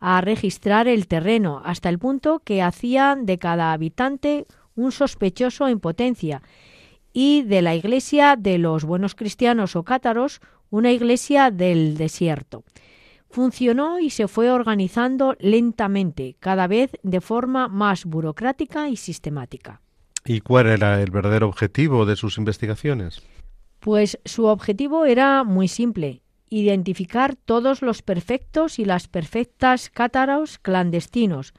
a 0.00 0.20
registrar 0.20 0.88
el 0.88 1.06
terreno, 1.06 1.62
hasta 1.64 1.88
el 1.88 1.98
punto 1.98 2.40
que 2.44 2.62
hacían 2.62 3.26
de 3.26 3.38
cada 3.38 3.72
habitante 3.72 4.46
un 4.74 4.92
sospechoso 4.92 5.68
en 5.68 5.78
potencia, 5.78 6.42
y 7.12 7.42
de 7.42 7.62
la 7.62 7.74
iglesia 7.74 8.36
de 8.36 8.58
los 8.58 8.84
buenos 8.84 9.14
cristianos 9.14 9.76
o 9.76 9.82
cátaros 9.82 10.40
una 10.70 10.92
iglesia 10.92 11.50
del 11.50 11.96
desierto. 11.96 12.64
Funcionó 13.30 14.00
y 14.00 14.10
se 14.10 14.26
fue 14.26 14.50
organizando 14.50 15.36
lentamente, 15.38 16.36
cada 16.40 16.66
vez 16.66 16.90
de 17.04 17.20
forma 17.20 17.68
más 17.68 18.04
burocrática 18.04 18.88
y 18.88 18.96
sistemática. 18.96 19.80
¿Y 20.24 20.40
cuál 20.40 20.66
era 20.66 21.00
el 21.00 21.10
verdadero 21.10 21.48
objetivo 21.48 22.06
de 22.06 22.16
sus 22.16 22.38
investigaciones? 22.38 23.22
Pues 23.78 24.18
su 24.24 24.46
objetivo 24.46 25.04
era 25.04 25.44
muy 25.44 25.68
simple, 25.68 26.22
identificar 26.50 27.36
todos 27.36 27.82
los 27.82 28.02
perfectos 28.02 28.78
y 28.80 28.84
las 28.84 29.06
perfectas 29.06 29.88
cátaros 29.90 30.58
clandestinos, 30.58 31.54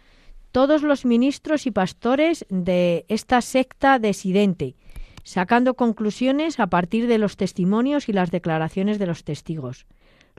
todos 0.51 0.83
los 0.83 1.05
ministros 1.05 1.65
y 1.65 1.71
pastores 1.71 2.45
de 2.49 3.05
esta 3.07 3.41
secta 3.41 3.97
desidente, 3.97 4.75
sacando 5.23 5.75
conclusiones 5.75 6.59
a 6.59 6.67
partir 6.67 7.07
de 7.07 7.17
los 7.17 7.37
testimonios 7.37 8.09
y 8.09 8.13
las 8.13 8.29
declaraciones 8.29 8.99
de 8.99 9.07
los 9.07 9.23
testigos. 9.23 9.85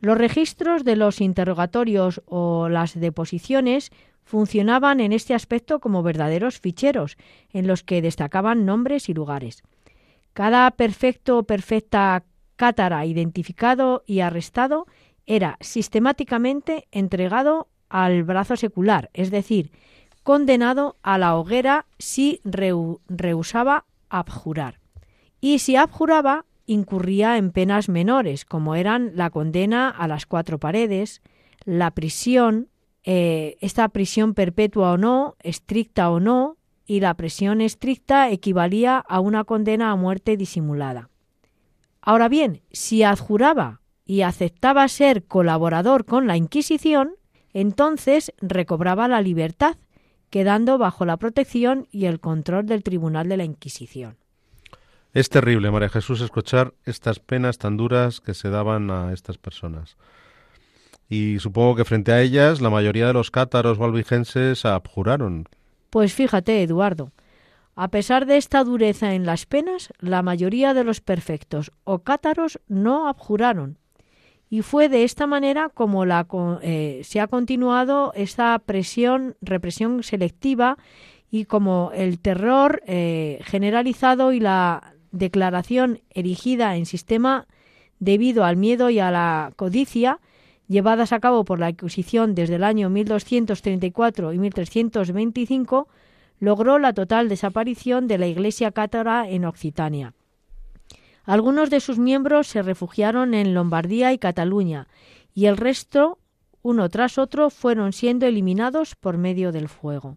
Los 0.03 0.18
registros 0.18 0.82
de 0.82 0.96
los 0.96 1.20
interrogatorios 1.20 2.22
o 2.26 2.68
las 2.68 2.98
deposiciones 2.98 3.92
funcionaban 4.24 4.98
en 4.98 5.12
este 5.12 5.32
aspecto 5.32 5.78
como 5.78 6.03
verdaderos 6.03 6.59
ficheros, 6.59 7.16
en 7.53 7.68
los 7.68 7.84
que 7.84 8.03
destacaban 8.03 8.66
nombres 8.66 9.09
y 9.09 9.14
lugares. 9.14 9.62
Cada 10.32 10.68
perfecto 10.72 11.38
o 11.38 11.42
perfecta 11.44 12.24
cátara 12.57 13.07
identificado 13.07 14.03
y 14.05 14.20
arrestado 14.20 14.88
era 15.24 15.57
sistemáticamente 15.61 16.88
entregado 16.90 17.68
al 17.88 18.24
brazo 18.24 18.57
secular, 18.57 19.09
es 19.14 19.30
decir, 19.30 19.70
condenado 20.24 20.96
a 21.03 21.16
la 21.16 21.36
hoguera 21.36 21.86
si 22.00 22.40
rehusaba 22.42 23.84
abjurar. 24.09 24.80
Y 25.40 25.61
si 25.61 25.76
abjuraba, 25.76 26.44
incurría 26.73 27.37
en 27.37 27.51
penas 27.51 27.89
menores, 27.89 28.45
como 28.45 28.75
eran 28.75 29.12
la 29.14 29.31
condena 29.31 29.89
a 29.89 30.09
las 30.09 30.27
cuatro 30.27 30.59
paredes, 30.59 31.23
la 31.64 31.93
prisión, 31.93 32.68
eh, 33.05 33.57
esta 33.61 33.89
prisión 33.89 34.35
perpetua 34.35 34.93
o 34.93 34.97
no, 34.99 35.37
estricta 35.43 36.11
o 36.11 36.20
no, 36.20 36.57
y 36.85 37.01
la 37.01 37.14
prisión 37.14 37.61
estricta 37.61 38.31
equivalía 38.31 38.99
a 38.99 39.20
una 39.20 39.45
condena 39.45 39.91
a 39.91 39.97
muerte 39.97 40.37
disimulada. 40.37 41.09
Ahora 42.01 42.29
bien, 42.29 42.62
si 42.73 43.05
adjuraba 43.05 43.81
y 44.05 44.23
aceptaba 44.23 44.87
ser 44.89 45.25
colaborador 45.25 46.05
con 46.05 46.27
la 46.27 46.37
Inquisición, 46.37 47.14
entonces 47.53 48.33
recobraba 48.41 49.07
la 49.07 49.23
libertad, 49.23 49.77
quedando 50.29 50.79
bajo 50.79 51.05
la 51.05 51.16
protección 51.16 51.87
y 51.93 52.07
el 52.07 52.18
control 52.18 52.66
del 52.66 52.83
Tribunal 52.83 53.29
de 53.29 53.37
la 53.37 53.45
Inquisición. 53.45 54.16
Es 55.14 55.28
terrible, 55.28 55.70
María 55.70 55.90
Jesús, 55.90 56.22
escuchar 56.22 56.72
estas 56.84 57.18
penas 57.18 57.58
tan 57.58 57.76
duras 57.76 58.20
que 58.20 58.32
se 58.32 58.48
daban 58.48 58.90
a 58.90 59.12
estas 59.12 59.36
personas. 59.36 59.96
Y 61.08 61.38
supongo 61.38 61.76
que 61.76 61.84
frente 61.84 62.12
a 62.12 62.22
ellas 62.22 62.62
la 62.62 62.70
mayoría 62.70 63.06
de 63.06 63.12
los 63.12 63.30
cátaros 63.30 63.76
valvigenses 63.76 64.64
abjuraron. 64.64 65.48
Pues 65.90 66.14
fíjate, 66.14 66.62
Eduardo, 66.62 67.12
a 67.74 67.88
pesar 67.88 68.24
de 68.24 68.38
esta 68.38 68.64
dureza 68.64 69.14
en 69.14 69.26
las 69.26 69.44
penas, 69.44 69.92
la 69.98 70.22
mayoría 70.22 70.72
de 70.72 70.84
los 70.84 71.02
perfectos 71.02 71.72
o 71.84 71.98
cátaros 71.98 72.58
no 72.68 73.08
abjuraron, 73.08 73.78
y 74.48 74.60
fue 74.60 74.90
de 74.90 75.04
esta 75.04 75.26
manera 75.26 75.70
como 75.70 76.04
la, 76.04 76.26
eh, 76.60 77.00
se 77.04 77.20
ha 77.20 77.26
continuado 77.26 78.12
esta 78.14 78.58
presión, 78.58 79.34
represión 79.40 80.02
selectiva 80.02 80.76
y 81.30 81.46
como 81.46 81.90
el 81.94 82.18
terror 82.18 82.82
eh, 82.86 83.40
generalizado 83.44 84.32
y 84.32 84.40
la 84.40 84.92
declaración 85.12 86.00
erigida 86.10 86.76
en 86.76 86.86
sistema 86.86 87.46
debido 88.00 88.44
al 88.44 88.56
miedo 88.56 88.90
y 88.90 88.98
a 88.98 89.10
la 89.10 89.52
codicia 89.56 90.18
llevadas 90.68 91.12
a 91.12 91.20
cabo 91.20 91.44
por 91.44 91.60
la 91.60 91.70
Inquisición 91.70 92.34
desde 92.34 92.56
el 92.56 92.64
año 92.64 92.90
1234 92.90 94.32
y 94.32 94.38
1325, 94.38 95.88
logró 96.40 96.78
la 96.78 96.92
total 96.94 97.28
desaparición 97.28 98.08
de 98.08 98.18
la 98.18 98.26
Iglesia 98.26 98.72
cátara 98.72 99.28
en 99.28 99.44
Occitania. 99.44 100.14
Algunos 101.24 101.70
de 101.70 101.80
sus 101.80 101.98
miembros 101.98 102.48
se 102.48 102.62
refugiaron 102.62 103.34
en 103.34 103.54
Lombardía 103.54 104.12
y 104.12 104.18
Cataluña, 104.18 104.88
y 105.34 105.46
el 105.46 105.56
resto, 105.56 106.18
uno 106.62 106.88
tras 106.88 107.18
otro, 107.18 107.50
fueron 107.50 107.92
siendo 107.92 108.26
eliminados 108.26 108.96
por 108.96 109.18
medio 109.18 109.52
del 109.52 109.68
fuego. 109.68 110.16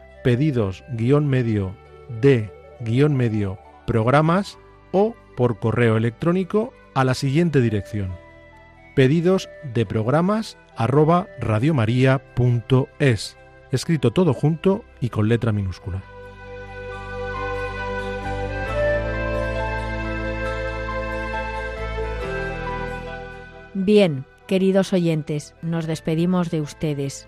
pedidos 0.23 0.83
guion 0.93 1.27
medio 1.27 1.75
de 2.21 2.51
guion 2.81 3.15
medio 3.15 3.57
programas 3.87 4.57
o 4.91 5.15
por 5.35 5.59
correo 5.59 5.97
electrónico 5.97 6.73
a 6.93 7.03
la 7.03 7.13
siguiente 7.13 7.61
dirección 7.61 8.11
pedidos 8.95 9.49
de 9.73 9.85
programas 9.85 10.57
arroba 10.75 11.27
escrito 13.71 14.11
todo 14.11 14.33
junto 14.33 14.83
y 14.99 15.09
con 15.09 15.29
letra 15.29 15.51
minúscula. 15.51 16.03
Bien, 23.73 24.25
queridos 24.47 24.91
oyentes, 24.91 25.55
nos 25.61 25.87
despedimos 25.87 26.51
de 26.51 26.61
ustedes. 26.61 27.27